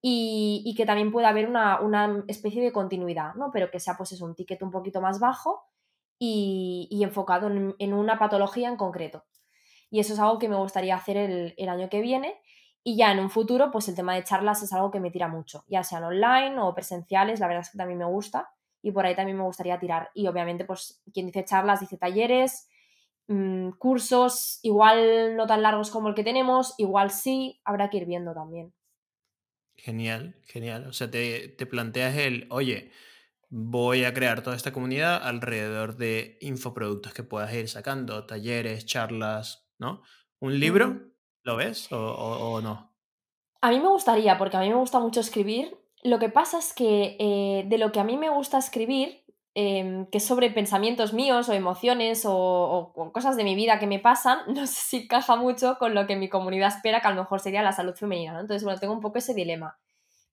y, 0.00 0.62
y 0.64 0.74
que 0.76 0.86
también 0.86 1.10
pueda 1.10 1.28
haber 1.30 1.48
una, 1.48 1.80
una, 1.80 2.24
especie 2.28 2.62
de 2.62 2.72
continuidad, 2.72 3.34
¿no? 3.34 3.50
Pero 3.52 3.70
que 3.70 3.80
sea 3.80 3.96
pues 3.96 4.12
eso, 4.12 4.24
un 4.24 4.36
ticket 4.36 4.62
un 4.62 4.70
poquito 4.70 5.00
más 5.00 5.18
bajo 5.18 5.64
y, 6.18 7.00
enfocado 7.02 7.48
en, 7.48 7.94
una 7.94 8.18
patología 8.18 8.68
en 8.68 8.76
concreto. 8.76 9.24
Y 9.90 10.00
eso 10.00 10.12
es 10.12 10.18
algo 10.18 10.38
que 10.38 10.48
me 10.48 10.56
gustaría 10.56 10.96
hacer 10.96 11.16
el, 11.16 11.68
año 11.68 11.88
que 11.88 12.00
viene. 12.00 12.40
Y 12.84 12.96
ya 12.96 13.12
en 13.12 13.20
un 13.20 13.30
futuro, 13.30 13.70
pues 13.70 13.88
el 13.88 13.94
tema 13.94 14.14
de 14.14 14.24
charlas 14.24 14.62
es 14.62 14.72
algo 14.72 14.90
que 14.90 15.00
me 15.00 15.10
tira 15.10 15.28
mucho, 15.28 15.64
ya 15.68 15.82
sean 15.82 16.04
online 16.04 16.58
o 16.58 16.74
presenciales, 16.74 17.40
la 17.40 17.46
verdad 17.46 17.62
es 17.62 17.70
que 17.70 17.76
también 17.76 17.98
me 17.98 18.06
gusta 18.06 18.50
y 18.80 18.92
por 18.92 19.04
ahí 19.04 19.14
también 19.14 19.36
me 19.36 19.44
gustaría 19.44 19.78
tirar. 19.78 20.10
Y 20.14 20.26
obviamente, 20.26 20.64
pues 20.64 21.02
quien 21.12 21.26
dice 21.26 21.44
charlas 21.44 21.80
dice 21.80 21.98
talleres, 21.98 22.68
mm, 23.26 23.70
cursos, 23.72 24.60
igual 24.62 25.36
no 25.36 25.46
tan 25.46 25.62
largos 25.62 25.90
como 25.90 26.08
el 26.08 26.14
que 26.14 26.24
tenemos, 26.24 26.74
igual 26.78 27.10
sí, 27.10 27.60
habrá 27.64 27.90
que 27.90 27.98
ir 27.98 28.06
viendo 28.06 28.32
también. 28.32 28.72
Genial, 29.76 30.36
genial. 30.46 30.86
O 30.86 30.92
sea, 30.92 31.10
te, 31.10 31.48
te 31.48 31.66
planteas 31.66 32.16
el, 32.16 32.46
oye, 32.50 32.90
voy 33.50 34.04
a 34.04 34.12
crear 34.12 34.42
toda 34.42 34.56
esta 34.56 34.72
comunidad 34.72 35.22
alrededor 35.26 35.96
de 35.96 36.38
infoproductos 36.40 37.14
que 37.14 37.22
puedas 37.22 37.52
ir 37.54 37.68
sacando, 37.68 38.26
talleres, 38.26 38.86
charlas, 38.86 39.68
¿no? 39.78 40.02
¿Un 40.40 40.60
libro? 40.60 41.00
¿Lo 41.42 41.56
ves 41.56 41.88
o, 41.90 42.60
no? 42.62 42.94
A 43.60 43.70
mí 43.70 43.80
me 43.80 43.88
gustaría, 43.88 44.38
porque 44.38 44.56
a 44.56 44.60
mí 44.60 44.68
me 44.68 44.76
gusta 44.76 45.00
mucho 45.00 45.20
escribir. 45.20 45.76
Lo 46.02 46.18
que 46.18 46.28
pasa 46.28 46.58
es 46.58 46.72
que 46.74 47.16
eh, 47.18 47.64
de 47.66 47.78
lo 47.78 47.90
que 47.90 48.00
a 48.00 48.04
mí 48.04 48.16
me 48.16 48.28
gusta 48.28 48.58
escribir, 48.58 49.24
em, 49.54 50.06
que 50.06 50.18
es 50.18 50.24
sobre 50.24 50.50
pensamientos 50.50 51.12
míos 51.12 51.48
o 51.48 51.54
emociones 51.54 52.24
o, 52.24 52.92
o, 52.94 53.12
cosas 53.12 53.36
de 53.36 53.44
mi 53.44 53.56
vida 53.56 53.80
que 53.80 53.86
me 53.86 53.98
pasan, 53.98 54.38
no 54.54 54.66
sé 54.66 54.80
si 54.80 54.96
encaja 55.04 55.36
mucho 55.36 55.76
con 55.78 55.94
lo 55.94 56.06
que 56.06 56.16
mi 56.16 56.28
comunidad 56.28 56.68
espera, 56.68 57.00
que 57.00 57.08
a 57.08 57.14
lo 57.14 57.22
mejor 57.22 57.40
sería 57.40 57.62
la 57.62 57.72
salud 57.72 57.94
femenina, 57.94 58.34
¿no? 58.34 58.40
Entonces, 58.40 58.62
bueno, 58.62 58.78
tengo 58.78 58.92
un 58.92 59.00
poco 59.00 59.18
ese 59.18 59.34
dilema 59.34 59.78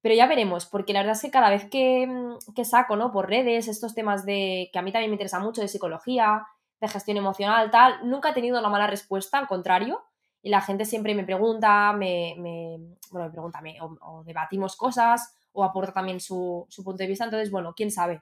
Pero 0.05 0.13
ya 0.13 0.27
veremos, 0.27 0.67
porque 0.67 0.93
la 0.93 0.99
verdad 0.99 1.15
es 1.15 1.21
que 1.23 1.31
cada 1.31 1.49
vez 1.49 1.67
que, 1.67 2.07
que 2.55 2.63
saco, 2.63 2.95
¿no? 2.95 3.11
Por 3.11 3.27
redes, 3.27 3.67
estos 3.67 3.95
temas 3.95 4.23
de 4.23 4.69
que 4.71 4.77
a 4.77 4.83
mí 4.83 4.91
también 4.91 5.09
me 5.09 5.15
interesa 5.15 5.39
mucho 5.39 5.61
de 5.61 5.67
psicología, 5.67 6.45
de 6.79 6.87
gestión 6.87 7.17
emocional, 7.17 7.71
tal, 7.71 8.07
nunca 8.07 8.29
he 8.29 8.33
tenido 8.35 8.59
una 8.59 8.69
mala 8.69 8.85
respuesta, 8.85 9.39
al 9.39 9.47
contrario. 9.47 10.03
Y 10.43 10.51
la 10.51 10.61
gente 10.61 10.85
siempre 10.85 11.15
me 11.15 11.23
pregunta, 11.23 11.91
me, 11.93 12.35
me 12.37 12.77
bueno, 13.09 13.25
me 13.25 13.31
pregunta, 13.31 13.59
o, 14.01 14.23
debatimos 14.23 14.75
cosas, 14.75 15.39
o 15.53 15.63
aporta 15.63 15.91
también 15.93 16.19
su, 16.19 16.67
su, 16.69 16.83
punto 16.83 17.01
de 17.01 17.07
vista. 17.07 17.23
Entonces, 17.25 17.49
bueno, 17.49 17.73
quién 17.75 17.89
sabe. 17.89 18.21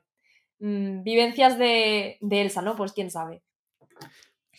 Mm, 0.59 1.03
vivencias 1.03 1.57
de, 1.57 2.17
de, 2.21 2.41
Elsa, 2.43 2.61
¿no? 2.61 2.77
Pues 2.77 2.93
quién 2.93 3.11
sabe. 3.11 3.43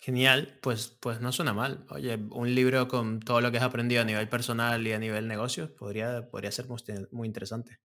Genial, 0.05 0.59
pues, 0.61 0.95
pues 0.99 1.19
no 1.19 1.31
suena 1.31 1.51
mal. 1.51 1.83
Oye, 1.89 2.19
un 2.29 2.53
libro 2.53 2.87
con 2.87 3.19
todo 3.19 3.41
lo 3.41 3.51
que 3.51 3.57
has 3.57 3.63
aprendido 3.63 4.03
a 4.03 4.05
nivel 4.05 4.29
personal 4.29 4.85
y 4.85 4.93
a 4.93 4.99
nivel 4.99 5.27
negocios 5.27 5.71
podría, 5.71 6.29
podría 6.29 6.51
ser 6.51 6.67
muy, 7.09 7.25
interesante. 7.25 7.79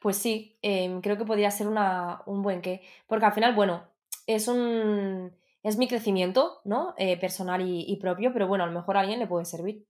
Pues 0.00 0.16
sí, 0.16 0.58
em, 0.60 1.02
creo 1.02 1.16
que 1.16 1.24
podría 1.24 1.52
ser 1.52 1.68
una, 1.68 2.22
un 2.26 2.42
buen 2.42 2.62
qué. 2.62 2.80
Porque 3.06 3.26
al 3.26 3.32
final, 3.32 3.54
bueno, 3.54 3.92
es 4.26 4.48
un. 4.48 5.32
Es 5.62 5.76
mi 5.76 5.86
crecimiento, 5.86 6.62
¿no? 6.64 6.94
Eh, 6.98 7.16
personal 7.16 7.62
y, 7.64 7.96
propio, 8.00 8.32
pero 8.32 8.48
bueno, 8.48 8.64
a 8.64 8.66
lo 8.66 8.72
mejor 8.72 8.96
a 8.96 9.00
alguien 9.02 9.20
le 9.20 9.28
puede 9.28 9.44
servir. 9.44 9.86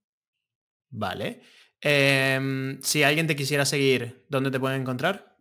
Vale. 0.90 1.40
Em, 1.80 2.82
si 2.82 3.02
alguien 3.02 3.26
te 3.26 3.34
quisiera 3.34 3.64
seguir, 3.64 4.26
¿dónde 4.28 4.50
te 4.50 4.60
pueden 4.60 4.82
encontrar? 4.82 5.38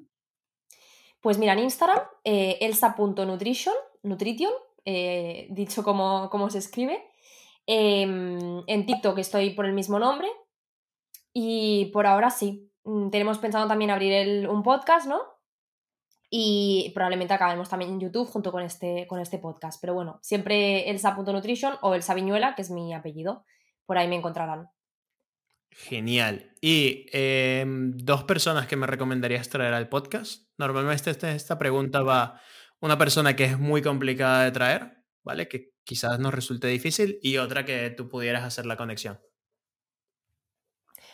Pues 1.19 1.37
mira, 1.37 1.51
en 1.51 1.59
Instagram, 1.59 1.99
eh, 2.23 2.57
elsa.nutrition, 2.61 3.75
nutrition, 4.03 4.53
eh, 4.91 5.47
dicho 5.51 5.83
como, 5.83 6.49
se 6.49 6.57
escribe. 6.57 7.03
Em, 7.67 8.63
en 8.65 8.85
TikTok 8.87 9.19
estoy 9.19 9.51
por 9.51 9.65
el 9.65 9.73
mismo 9.73 9.99
nombre. 9.99 10.27
Y 11.31 11.91
por 11.93 12.07
ahora 12.07 12.31
sí. 12.31 12.71
Mm, 12.83 13.11
tenemos 13.11 13.37
pensado 13.37 13.67
también 13.67 13.91
abrir 13.91 14.49
un 14.49 14.63
podcast, 14.63 15.07
¿no? 15.07 15.19
Y 16.31 16.91
probablemente 16.95 17.35
acabemos 17.35 17.69
también 17.69 17.91
en 17.91 17.99
YouTube 17.99 18.27
junto 18.27 18.51
con 18.51 18.63
este, 18.63 19.05
con 19.07 19.19
este 19.19 19.37
podcast. 19.37 19.79
Pero 19.79 19.93
bueno, 19.93 20.19
siempre 20.23 20.89
elsa.nutrition 20.89 21.75
o 21.81 21.93
Elsa 21.93 22.15
Viñuela, 22.15 22.55
que 22.55 22.63
es 22.63 22.71
mi 22.71 22.93
apellido. 22.93 23.45
Por 23.85 23.99
ahí 23.99 24.07
me 24.07 24.15
encontrarán. 24.15 24.69
Genial. 25.71 26.51
Y 26.61 27.05
em, 27.13 27.95
dos 27.95 28.23
personas 28.23 28.65
que 28.65 28.75
me 28.75 28.87
recomendarías 28.87 29.49
traer 29.49 29.73
al 29.73 29.87
podcast. 29.87 30.49
Normalmente 30.57 31.11
esta, 31.11 31.31
esta 31.31 31.59
pregunta 31.59 32.01
va 32.01 32.41
una 32.81 32.97
persona 32.97 33.35
que 33.35 33.45
es 33.45 33.59
muy 33.59 33.81
complicada 33.81 34.43
de 34.43 34.51
traer, 34.51 35.03
¿vale? 35.23 35.47
Que 35.47 35.73
quizás 35.83 36.19
nos 36.19 36.33
resulte 36.33 36.67
difícil 36.67 37.19
y 37.21 37.37
otra 37.37 37.65
que 37.65 37.89
tú 37.89 38.09
pudieras 38.09 38.43
hacer 38.43 38.65
la 38.65 38.77
conexión. 38.77 39.19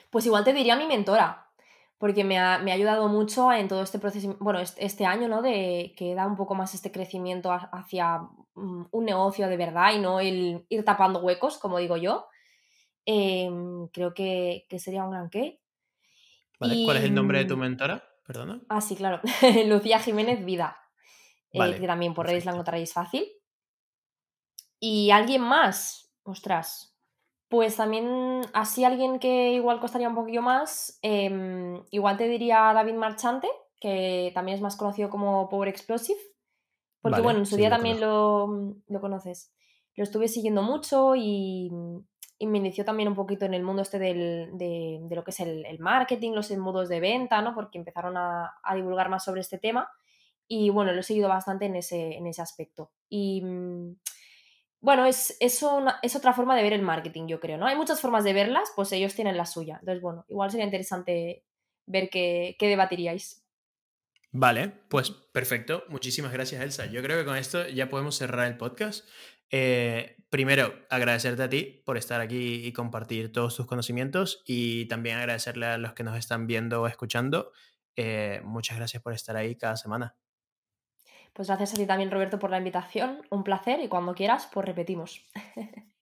Pues 0.09 0.25
igual 0.25 0.43
te 0.43 0.53
diría 0.53 0.75
mi 0.75 0.87
mentora, 0.87 1.49
porque 1.97 2.23
me 2.23 2.37
ha, 2.37 2.55
ayudado 2.55 3.07
mucho 3.07 3.51
en 3.51 3.67
todo 3.67 3.81
este 3.81 3.99
proceso, 3.99 4.37
bueno, 4.39 4.59
este, 4.59 5.05
año, 5.05 5.27
¿no? 5.27 5.41
De 5.41 5.93
que 5.97 6.13
da 6.13 6.27
un 6.27 6.35
poco 6.35 6.55
más 6.55 6.73
este 6.73 6.91
crecimiento 6.91 7.51
hacia 7.51 8.19
mm, 8.53 8.85
un 8.91 9.05
negocio 9.05 9.47
de 9.47 9.57
verdad 9.57 9.93
y 9.93 9.99
no 9.99 10.19
el 10.19 10.65
ir 10.69 10.85
tapando 10.85 11.19
huecos, 11.19 11.57
como 11.57 11.79
digo 11.79 11.97
yo. 11.97 12.27
Em, 13.05 13.87
creo 13.89 14.13
que, 14.13 14.65
sería 14.77 15.03
un 15.03 15.11
gran 15.11 15.29
qué. 15.29 15.61
¿Cuál 16.57 16.97
es 16.97 17.03
el 17.03 17.13
nombre 17.13 17.39
de 17.39 17.45
tu 17.45 17.57
mm, 17.57 17.59
mentora? 17.59 18.03
Perdona. 18.25 18.61
Ah, 18.69 18.81
sí, 18.81 18.95
claro. 18.95 19.21
Lucía 19.67 19.99
Jiménez 19.99 20.43
Vida. 20.43 20.77
Eh, 21.63 21.79
que 21.79 21.87
también 21.87 22.13
por 22.13 22.25
redes 22.25 22.45
la 22.45 22.51
encontraréis 22.51 22.93
fácil. 22.93 23.25
Y 24.79 25.11
alguien 25.11 25.41
más, 25.41 26.11
ostras, 26.23 26.95
pues 27.47 27.77
también, 27.77 28.41
así 28.53 28.83
alguien 28.83 29.19
que 29.19 29.53
igual 29.53 29.79
costaría 29.79 30.09
un 30.09 30.15
poquillo 30.15 30.41
más, 30.41 30.99
em, 31.01 31.83
igual 31.91 32.17
te 32.17 32.27
diría 32.27 32.73
David 32.73 32.95
Marchante, 32.95 33.47
que 33.79 34.31
también 34.33 34.55
es 34.55 34.61
más 34.61 34.75
conocido 34.75 35.09
como 35.09 35.47
Power 35.49 35.69
Explosive, 35.69 36.19
porque 37.01 37.21
bueno, 37.21 37.39
en 37.39 37.45
su 37.45 37.55
día 37.55 37.69
también 37.69 38.01
lo, 38.01 38.75
conoces. 38.99 39.53
Lo 39.95 40.03
estuve 40.03 40.27
siguiendo 40.27 40.63
mucho 40.63 41.15
y, 41.15 41.71
me 42.41 42.57
inició 42.57 42.83
también 42.83 43.07
un 43.09 43.15
poquito 43.15 43.45
en 43.45 43.53
el 43.53 43.63
mundo 43.63 43.81
este 43.81 43.97
de, 43.97 45.07
lo 45.09 45.23
que 45.23 45.31
es 45.31 45.39
el, 45.39 45.79
marketing, 45.79 46.31
los 46.33 46.51
modos 46.57 46.89
de 46.89 46.99
venta, 46.99 47.41
¿no? 47.41 47.53
Porque 47.53 47.77
empezaron 47.77 48.17
a, 48.17 48.55
a, 48.61 48.75
divulgar 48.75 49.09
más 49.09 49.23
sobre 49.23 49.41
este 49.41 49.57
tema 49.59 49.89
y 50.47 50.69
bueno, 50.69 50.91
lo 50.91 50.99
he 50.99 51.03
seguido 51.03 51.29
bastante 51.29 51.65
en 51.65 51.75
ese, 51.75 52.17
en 52.17 52.27
ese 52.27 52.41
aspecto. 52.41 52.91
Y 53.09 53.41
mm, 53.43 53.97
bueno, 54.81 55.05
es, 55.05 55.35
es, 55.39 55.65
es 56.03 56.15
otra 56.15 56.33
forma 56.33 56.55
de 56.55 56.63
ver 56.63 56.73
el 56.73 56.81
marketing, 56.81 57.27
yo 57.27 57.39
creo, 57.39 57.57
¿no? 57.57 57.65
Hay 57.65 57.75
muchas 57.75 58.01
formas 58.01 58.23
de 58.23 58.33
verlas, 58.33 58.71
pues 58.75 58.91
ellos 58.91 59.15
tienen 59.15 59.37
la 59.37 59.45
suya. 59.45 59.77
Entonces, 59.79 60.01
bueno, 60.01 60.25
igual 60.27 60.51
sería 60.51 60.65
interesante 60.65 61.43
ver 61.87 62.09
qué, 62.09 62.55
qué 62.59 62.67
debatiríais. 62.67 63.43
Vale, 64.31 64.69
pues 64.89 65.11
perfecto. 65.11 65.85
Muchísimas 65.87 66.33
gracias, 66.33 66.61
Elsa. 66.61 66.85
Yo 66.87 67.01
creo 67.01 67.17
que 67.17 67.25
con 67.25 67.37
esto 67.37 67.67
ya 67.69 67.87
podemos 67.87 68.17
cerrar 68.17 68.47
el 68.47 68.57
podcast. 68.57 69.07
Eh, 69.49 70.17
primero, 70.29 70.73
agradecerte 70.89 71.43
a 71.43 71.49
ti 71.49 71.81
por 71.85 71.97
estar 71.97 72.19
aquí 72.19 72.65
y 72.65 72.73
compartir 72.73 73.31
todos 73.31 73.55
tus 73.55 73.65
conocimientos 73.65 74.43
y 74.45 74.87
también 74.87 75.17
agradecerle 75.17 75.67
a 75.67 75.77
los 75.77 75.93
que 75.93 76.03
nos 76.03 76.17
están 76.17 76.47
viendo 76.47 76.81
o 76.81 76.87
escuchando. 76.87 77.53
Eh, 77.95 78.41
muchas 78.43 78.77
gracias 78.77 79.01
por 79.01 79.13
estar 79.13 79.37
ahí 79.37 79.55
cada 79.55 79.77
semana. 79.77 80.15
Pues 81.35 81.49
gracias 81.49 81.73
a 81.73 81.75
ti 81.75 81.85
también, 81.85 82.11
Roberto, 82.11 82.39
por 82.39 82.49
la 82.49 82.59
invitación. 82.59 83.21
Un 83.29 83.43
placer 83.43 83.81
y 83.81 83.89
cuando 83.89 84.15
quieras, 84.15 84.47
pues 84.53 84.65
repetimos. 84.65 85.25